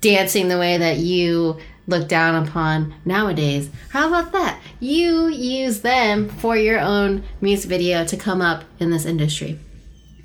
[0.00, 3.68] dancing the way that you look down upon nowadays?
[3.90, 4.60] How about that?
[4.80, 9.58] You use them for your own music video to come up in this industry.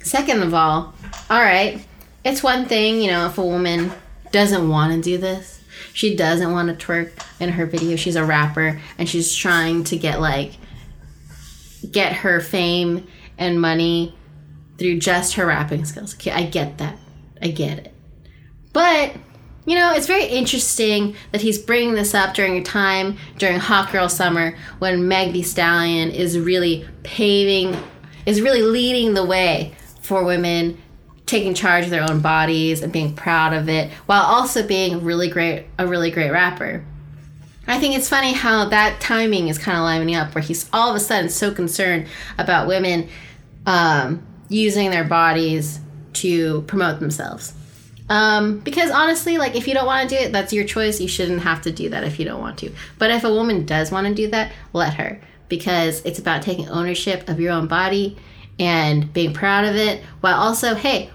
[0.03, 0.93] Second of all,
[1.29, 1.85] all right,
[2.23, 3.91] it's one thing, you know, if a woman
[4.31, 5.61] doesn't want to do this,
[5.93, 7.95] she doesn't want to twerk in her video.
[7.95, 10.53] She's a rapper and she's trying to get like
[11.89, 13.07] get her fame
[13.37, 14.15] and money
[14.77, 16.13] through just her rapping skills.
[16.15, 16.97] Okay, I get that.
[17.41, 17.93] I get it.
[18.73, 19.13] But
[19.65, 23.91] you know, it's very interesting that he's bringing this up during a time during Hot
[23.91, 27.77] Girl Summer when Meg Thee Stallion is really paving,
[28.25, 30.77] is really leading the way for women
[31.25, 35.29] taking charge of their own bodies and being proud of it while also being really
[35.29, 36.83] great a really great rapper.
[37.67, 40.89] I think it's funny how that timing is kind of lining up where he's all
[40.89, 42.07] of a sudden so concerned
[42.37, 43.07] about women
[43.65, 45.79] um, using their bodies
[46.13, 47.53] to promote themselves.
[48.09, 50.99] Um, because honestly, like if you don't want to do it, that's your choice.
[50.99, 52.73] You shouldn't have to do that if you don't want to.
[52.97, 55.21] But if a woman does want to do that, let her.
[55.51, 58.17] because it's about taking ownership of your own body
[58.61, 61.09] and being proud of it while also hey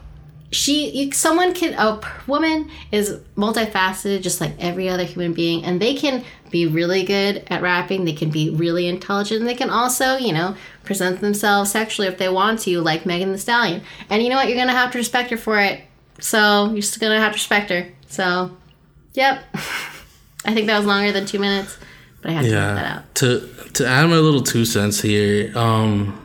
[0.51, 5.81] she you, someone can a woman is multifaceted just like every other human being and
[5.81, 9.71] they can be really good at rapping they can be really intelligent and they can
[9.71, 10.55] also you know
[10.85, 13.83] present themselves sexually if they want to like Megan Thee Stallion.
[14.09, 14.49] And you know what?
[14.49, 15.83] You're gonna have to respect her for it.
[16.21, 17.89] So you're just gonna have to respect her.
[18.07, 18.57] So
[19.13, 19.43] yep.
[20.45, 21.77] I think that was longer than two minutes
[22.23, 22.75] but i had to yeah.
[22.75, 23.15] that out.
[23.17, 26.19] To to add my little two cents here um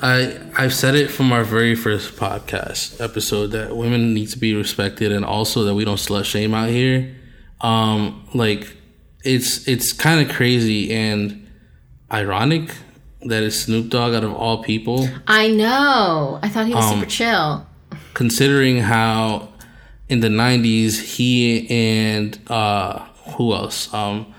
[0.00, 4.54] I I've said it from our very first podcast episode that women need to be
[4.54, 7.14] respected and also that we don't slut shame out here.
[7.60, 8.76] Um, like
[9.24, 11.48] it's it's kind of crazy and
[12.12, 12.70] ironic
[13.22, 15.08] that it's Snoop Dogg out of all people.
[15.26, 16.38] I know.
[16.42, 17.66] I thought he was um, super chill.
[18.14, 19.48] Considering how
[20.08, 23.00] in the '90s he and uh,
[23.36, 23.92] who else?
[23.92, 24.32] Um,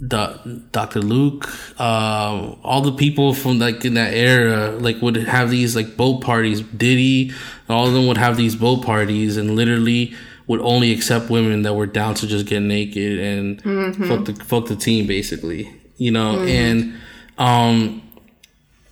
[0.00, 1.00] the, Dr.
[1.00, 1.48] Luke,
[1.80, 6.20] um, all the people from like in that era, like would have these like boat
[6.20, 6.60] parties.
[6.62, 7.32] Diddy,
[7.68, 10.14] all of them would have these boat parties, and literally
[10.46, 14.04] would only accept women that were down to just get naked and mm-hmm.
[14.04, 15.70] fuck the fuck the team, basically.
[15.96, 16.48] You know, mm-hmm.
[16.48, 16.94] and
[17.38, 18.02] um,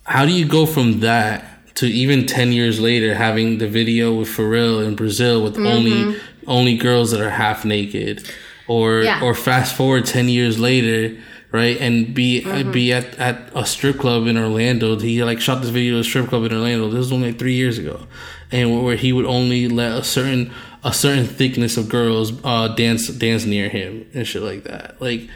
[0.05, 4.29] how do you go from that to even ten years later having the video with
[4.29, 5.67] Pharrell in Brazil with mm-hmm.
[5.67, 8.27] only only girls that are half naked?
[8.67, 9.21] Or yeah.
[9.21, 11.17] or fast forward 10 years later
[11.51, 12.71] right and be mm-hmm.
[12.71, 16.03] be at, at a strip club in orlando he like shot this video at a
[16.03, 18.07] strip club in orlando this was only like three years ago
[18.51, 20.51] and where he would only let a certain
[20.83, 25.29] a certain thickness of girls uh dance dance near him and shit like that like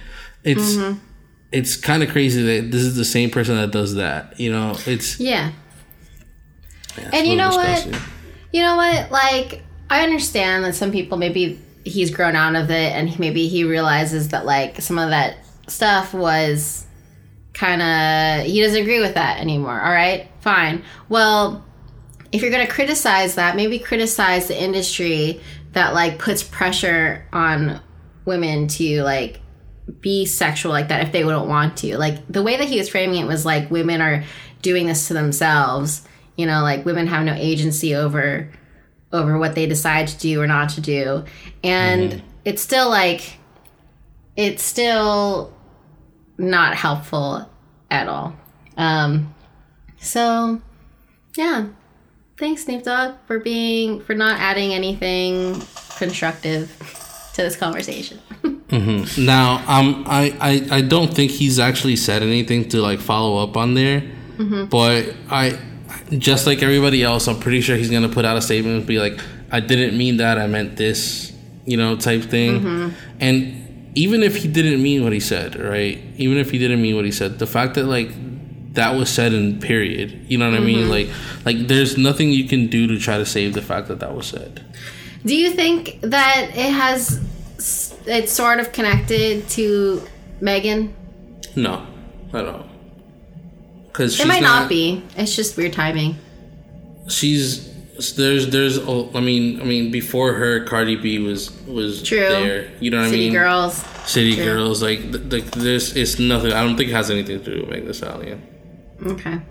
[0.44, 0.98] it's mm-hmm.
[1.52, 4.76] it's kind of crazy that this is the same person that does that you know
[4.86, 5.52] it's yeah,
[6.98, 7.91] yeah and you know disgusting.
[7.91, 8.02] what
[8.54, 12.94] you know what like i understand that some people maybe he's grown out of it
[12.94, 15.38] and maybe he realizes that like some of that
[15.68, 16.86] stuff was
[17.54, 20.30] kind of he doesn't agree with that anymore all right?
[20.42, 20.84] Fine.
[21.10, 21.66] Well
[22.32, 25.42] if you're going to criticize that maybe criticize the industry
[25.74, 27.82] that like puts pressure on
[28.26, 29.40] women to like
[30.02, 31.98] be sexual like that if they wouldn't want to.
[31.98, 34.24] Like the way that he was framing it was like women are
[34.62, 36.06] doing this to themselves.
[36.36, 38.52] You know like women have no agency over
[39.14, 41.24] over what they decide to do or not to do.
[41.64, 42.28] And mm-hmm.
[42.46, 43.38] it's still like,
[44.36, 45.54] it's still
[46.38, 47.50] not helpful
[47.90, 48.36] at all.
[48.76, 49.34] Um,
[50.00, 50.62] so,
[51.36, 51.68] yeah.
[52.38, 55.60] Thanks, Snoop Dogg, for being, for not adding anything
[55.98, 56.70] constructive
[57.34, 58.20] to this conversation.
[58.44, 59.26] mm-hmm.
[59.26, 63.58] Now, um, I, I, I don't think he's actually said anything to like follow up
[63.58, 64.02] on there,
[64.38, 64.66] mm-hmm.
[64.66, 65.58] but I,
[66.12, 69.00] just like everybody else, I'm pretty sure he's gonna put out a statement and be
[69.00, 69.20] like,
[69.52, 70.38] "I didn't mean that.
[70.38, 71.34] I meant this,"
[71.66, 72.62] you know, type thing.
[72.62, 72.90] Mm-hmm.
[73.20, 76.00] And even if he didn't mean what he said, right?
[76.18, 78.12] Even if he didn't mean what he said, the fact that like
[78.74, 80.64] that was said in period, you know what mm-hmm.
[80.64, 80.88] I mean?
[80.88, 81.46] Mm-hmm.
[81.46, 84.16] Like, like there's nothing you can do to try to save the fact that that
[84.16, 84.64] was said.
[85.26, 87.22] Do you think that it has
[88.06, 90.02] it's sort of connected to
[90.40, 90.96] Megan?
[91.56, 91.86] No,
[92.34, 92.77] I don't
[93.98, 95.03] because it might not, not, be.
[95.15, 96.18] It's just weird timing.
[97.07, 97.65] She's
[98.14, 102.19] there's there's oh, I mean I mean before her Cardi B was was True.
[102.19, 102.69] there.
[102.80, 103.32] You know what City I mean?
[103.32, 103.76] City Girls.
[104.06, 104.45] City True.
[104.45, 106.53] Girls like the, this it's nothing.
[106.53, 108.48] I don't think it has anything to do with Megan Thee Stallion.
[109.03, 109.41] Okay.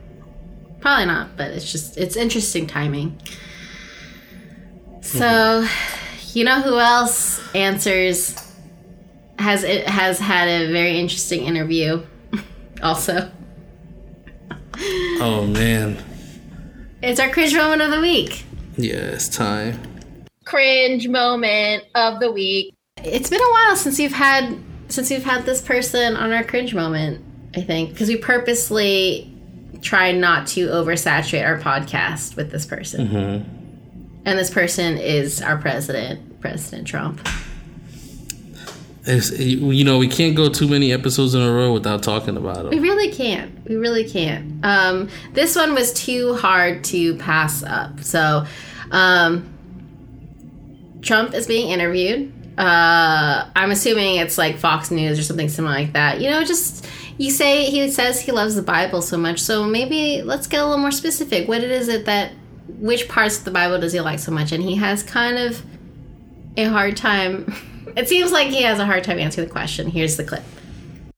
[0.81, 3.21] Probably not, but it's just it's interesting timing.
[5.01, 5.25] So,
[5.65, 6.39] mm-hmm.
[6.39, 8.37] you know who else answers
[9.41, 12.07] has it has had a very interesting interview
[12.83, 13.33] also.
[15.21, 15.97] Oh man.
[17.03, 18.45] It's our cringe moment of the week.
[18.77, 19.81] Yeah, it's time.
[20.45, 22.75] Cringe moment of the week.
[23.03, 24.59] It's been a while since you've had
[24.89, 27.25] since we've had this person on our cringe moment,
[27.57, 29.33] I think, because we purposely
[29.83, 33.09] try not to oversaturate our podcast with this person.
[33.09, 33.57] Mm-hmm.
[34.25, 37.27] And this person is our president, President Trump.
[39.07, 42.67] It's, you know, we can't go too many episodes in a row without talking about
[42.67, 42.71] it.
[42.71, 43.65] We really can't.
[43.69, 44.65] We really can't.
[44.65, 48.03] Um, this one was too hard to pass up.
[48.03, 48.45] So,
[48.91, 49.53] um,
[51.03, 52.33] Trump is being interviewed.
[52.59, 56.21] Uh, I'm assuming it's like Fox News or something similar like that.
[56.21, 56.87] You know, just
[57.19, 60.65] you say he says he loves the Bible so much, so maybe let's get a
[60.65, 61.49] little more specific.
[61.49, 62.33] What is it that,
[62.79, 64.53] which parts of the Bible does he like so much?
[64.53, 65.63] And he has kind of
[66.57, 67.55] a hard time
[67.97, 69.89] It seems like he has a hard time answering the question.
[69.91, 70.43] Here's the clip.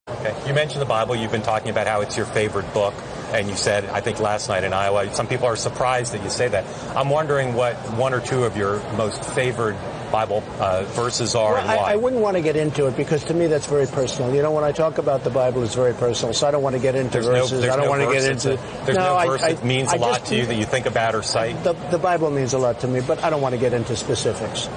[0.08, 0.34] Okay.
[0.46, 1.14] You mentioned the Bible.
[1.14, 2.94] You've been talking about how it's your favorite book.
[3.32, 6.30] And you said, I think last night in Iowa, some people are surprised that you
[6.30, 6.64] say that.
[6.96, 9.76] I'm wondering what one or two of your most favored
[10.10, 11.92] Bible uh, verses are Well, and why.
[11.92, 14.34] I wouldn't want to get into it because to me that's very personal.
[14.34, 16.32] You know, when I talk about the Bible, it's very personal.
[16.32, 17.52] So I don't want to get into there's verses.
[17.52, 18.54] no, there's I don't no want to get into.
[18.54, 20.54] a- there's no, I- verse I- that means I a lot just- to you that
[20.54, 23.28] you think about or cite, The, the Bible means a lot to me, but I
[23.28, 24.70] don't want to get into specifics.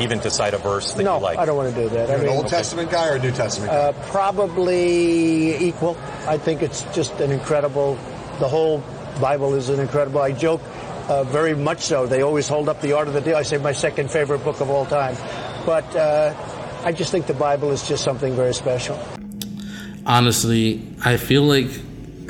[0.00, 1.38] Even to cite a verse that no, you like.
[1.38, 2.08] I don't want to do that.
[2.08, 3.78] You're I an mean, Old Testament guy or a New Testament guy?
[3.78, 5.96] uh, probably equal.
[6.26, 7.98] I think it's just an incredible.
[8.40, 8.82] The whole
[9.20, 10.20] Bible is an incredible.
[10.20, 10.60] I joke.
[11.08, 12.06] Uh, very much so.
[12.08, 13.36] They always hold up the Art of the Deal.
[13.36, 15.16] I say my second favorite book of all time,
[15.64, 16.34] but uh,
[16.84, 18.98] I just think the Bible is just something very special.
[20.04, 21.68] honestly, I feel like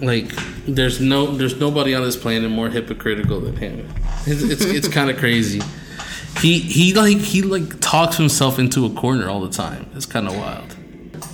[0.03, 0.29] like
[0.67, 3.89] there's no there's nobody on this planet more hypocritical than him.
[4.27, 5.63] It's it's, it's kind of crazy.
[6.41, 9.91] He he like he like talks himself into a corner all the time.
[9.95, 10.77] It's kind of wild.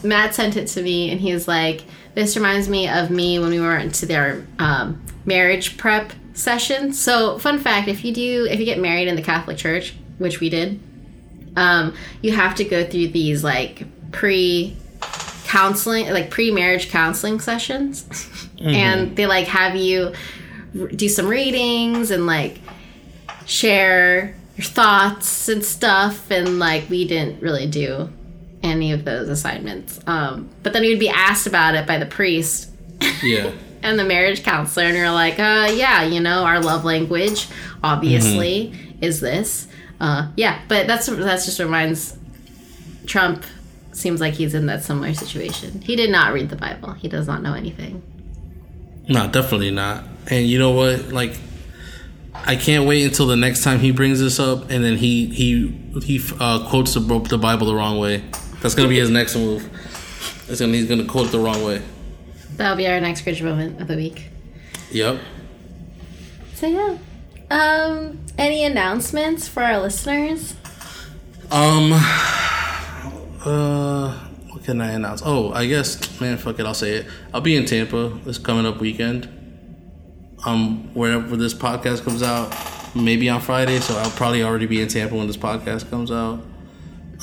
[0.05, 1.83] Matt sent it to me and he's like,
[2.15, 6.93] This reminds me of me when we went to their um, marriage prep session.
[6.93, 10.41] So, fun fact if you do, if you get married in the Catholic Church, which
[10.41, 10.81] we did,
[11.57, 14.77] um, you have to go through these like pre
[15.45, 18.07] counseling, like pre marriage counseling sessions.
[18.65, 20.13] And they like have you
[20.81, 22.61] r- do some readings and like
[23.45, 24.37] share your
[24.69, 26.31] thoughts and stuff.
[26.31, 28.11] And like, we didn't really do
[28.63, 30.01] any of those assignments.
[30.07, 32.71] Um, but then you'd be asked about it by the priest
[33.23, 33.53] Yeah.
[33.83, 37.49] and the marriage counselor, and you're like, uh, yeah, you know, our love language
[37.83, 39.67] obviously is this.
[40.01, 42.17] Uh, yeah, but that's that's just reminds
[43.07, 43.45] Trump
[43.93, 45.81] seems like he's in that similar situation.
[45.81, 46.93] He did not read the Bible.
[46.93, 48.03] He does not know anything.
[49.09, 50.05] No, definitely not.
[50.29, 51.09] And you know what?
[51.13, 51.37] Like,
[52.35, 55.69] I can't wait until the next time he brings this up, and then he he
[56.03, 58.25] he uh, quotes the, the Bible the wrong way.
[58.61, 59.69] That's gonna be his next move.
[60.49, 61.83] It's gonna he's gonna quote it the wrong way.
[62.57, 64.27] That'll be our next cringe moment of the week.
[64.91, 65.21] Yep.
[66.55, 66.99] So yeah.
[67.51, 70.55] Um, any announcements for our listeners?
[71.51, 71.93] Um.
[73.45, 74.17] Uh.
[74.63, 75.23] What can I announce?
[75.25, 76.65] Oh, I guess, man, fuck it.
[76.65, 77.07] I'll say it.
[77.35, 79.29] I'll be in Tampa this coming up weekend.
[80.45, 82.55] Um, wherever this podcast comes out,
[82.95, 83.79] maybe on Friday.
[83.81, 86.43] So I'll probably already be in Tampa when this podcast comes out.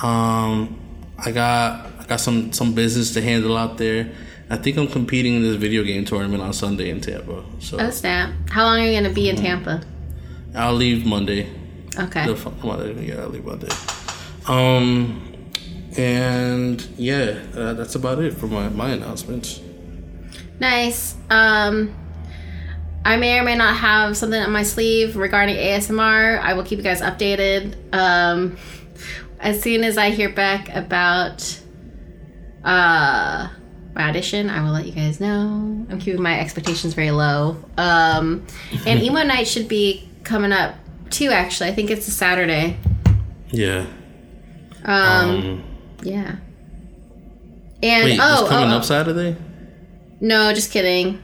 [0.02, 0.80] Um,
[1.18, 4.12] I got I got some some business to handle out there.
[4.50, 7.44] I think I'm competing in this video game tournament on Sunday in Tampa.
[7.60, 8.34] So Oh snap!
[8.50, 9.84] How long are you gonna be in Tampa?
[10.56, 11.50] I'll leave Monday.
[11.98, 12.26] Okay.
[12.26, 13.70] The Monday, yeah, I'll leave Monday.
[14.48, 15.52] Um,
[15.98, 19.62] and yeah, uh, that's about it for my my announcements.
[20.60, 21.16] Nice.
[21.30, 21.94] Um,
[23.10, 26.40] I may or may not have something on my sleeve regarding ASMR.
[26.42, 27.74] I will keep you guys updated.
[27.92, 28.56] Um,
[29.40, 31.60] as soon as I hear back about
[32.64, 33.50] uh,
[33.96, 35.88] my audition, I will let you guys know.
[35.90, 37.58] I'm keeping my expectations very low.
[37.78, 38.46] Um,
[38.86, 40.76] and emo night should be coming up
[41.10, 41.32] too.
[41.32, 42.78] Actually, I think it's a Saturday.
[43.48, 43.88] Yeah.
[44.86, 45.64] Um,
[46.04, 46.36] yeah.
[47.82, 49.36] And Wait, oh, it's coming oh, up Saturday.
[50.22, 51.24] No, just kidding.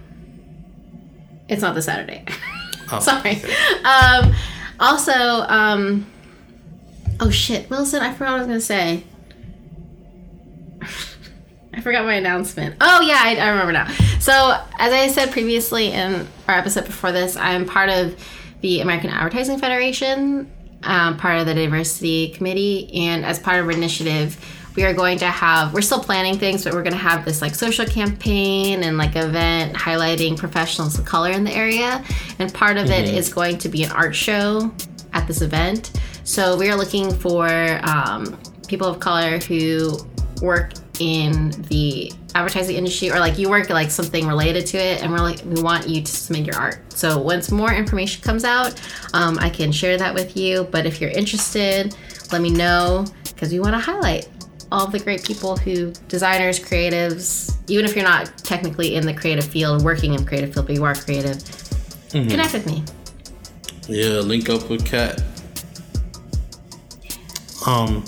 [1.47, 2.26] It's not this Saturday.
[2.91, 3.41] Oh, Sorry.
[3.84, 4.35] Um,
[4.80, 6.05] also, um,
[7.19, 9.03] oh shit, Wilson, I forgot what I was gonna say.
[11.73, 12.76] I forgot my announcement.
[12.80, 13.88] Oh yeah, I, I remember now.
[14.19, 18.23] So, as I said previously in our episode before this, I'm part of
[18.61, 20.51] the American Advertising Federation,
[20.84, 24.38] um, part of the diversity committee, and as part of our initiative,
[24.76, 25.73] we are going to have.
[25.73, 29.15] We're still planning things, but we're going to have this like social campaign and like
[29.15, 32.03] event highlighting professionals of color in the area,
[32.39, 34.72] and part of it is going to be an art show
[35.14, 35.99] at this event.
[36.23, 37.47] So we are looking for
[37.84, 38.38] um,
[38.68, 39.97] people of color who
[40.41, 45.11] work in the advertising industry or like you work like something related to it and
[45.11, 48.81] we're like we want you to submit your art so once more information comes out
[49.14, 51.95] um, i can share that with you but if you're interested
[52.31, 54.27] let me know because we want to highlight
[54.71, 59.45] all the great people who designers creatives even if you're not technically in the creative
[59.45, 61.41] field working in creative field but you are creative
[62.11, 62.83] connect with me
[63.87, 65.21] Yeah, link up with Kat.
[67.67, 68.03] Um,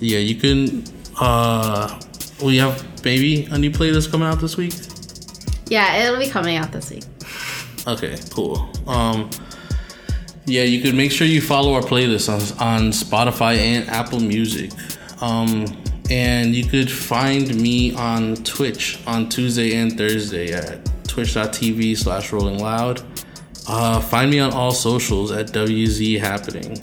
[0.00, 0.84] yeah, you can.
[1.20, 2.00] Uh,
[2.42, 4.72] we have maybe a new playlist coming out this week.
[5.68, 7.04] yeah it'll be coming out this week
[7.86, 8.68] Okay, cool.
[8.86, 9.30] Um,
[10.44, 14.70] yeah, you could make sure you follow our playlist on, on Spotify and Apple Music.
[15.22, 15.64] Um,
[16.10, 22.58] and you could find me on Twitch on Tuesday and Thursday at twitch.tv slash rolling
[22.58, 23.02] loud.
[23.68, 26.76] Uh, find me on all socials at WZ Happening.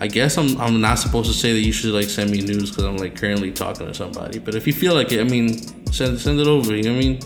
[0.00, 2.70] I guess I'm, I'm not supposed to say that you should like send me news
[2.70, 4.38] because I'm like currently talking to somebody.
[4.38, 5.58] But if you feel like it, I mean,
[5.92, 6.74] send send it over.
[6.74, 7.20] You know what I mean?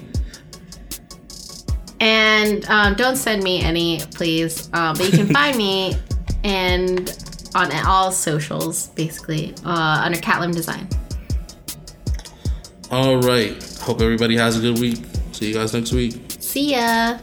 [2.01, 4.69] And um, don't send me any, please.
[4.73, 5.95] Uh, but you can find me
[6.43, 7.17] and
[7.55, 10.89] on all socials, basically, uh, under Catlim Design.
[12.91, 13.63] All right.
[13.81, 14.99] Hope everybody has a good week.
[15.33, 16.15] See you guys next week.
[16.39, 17.19] See ya.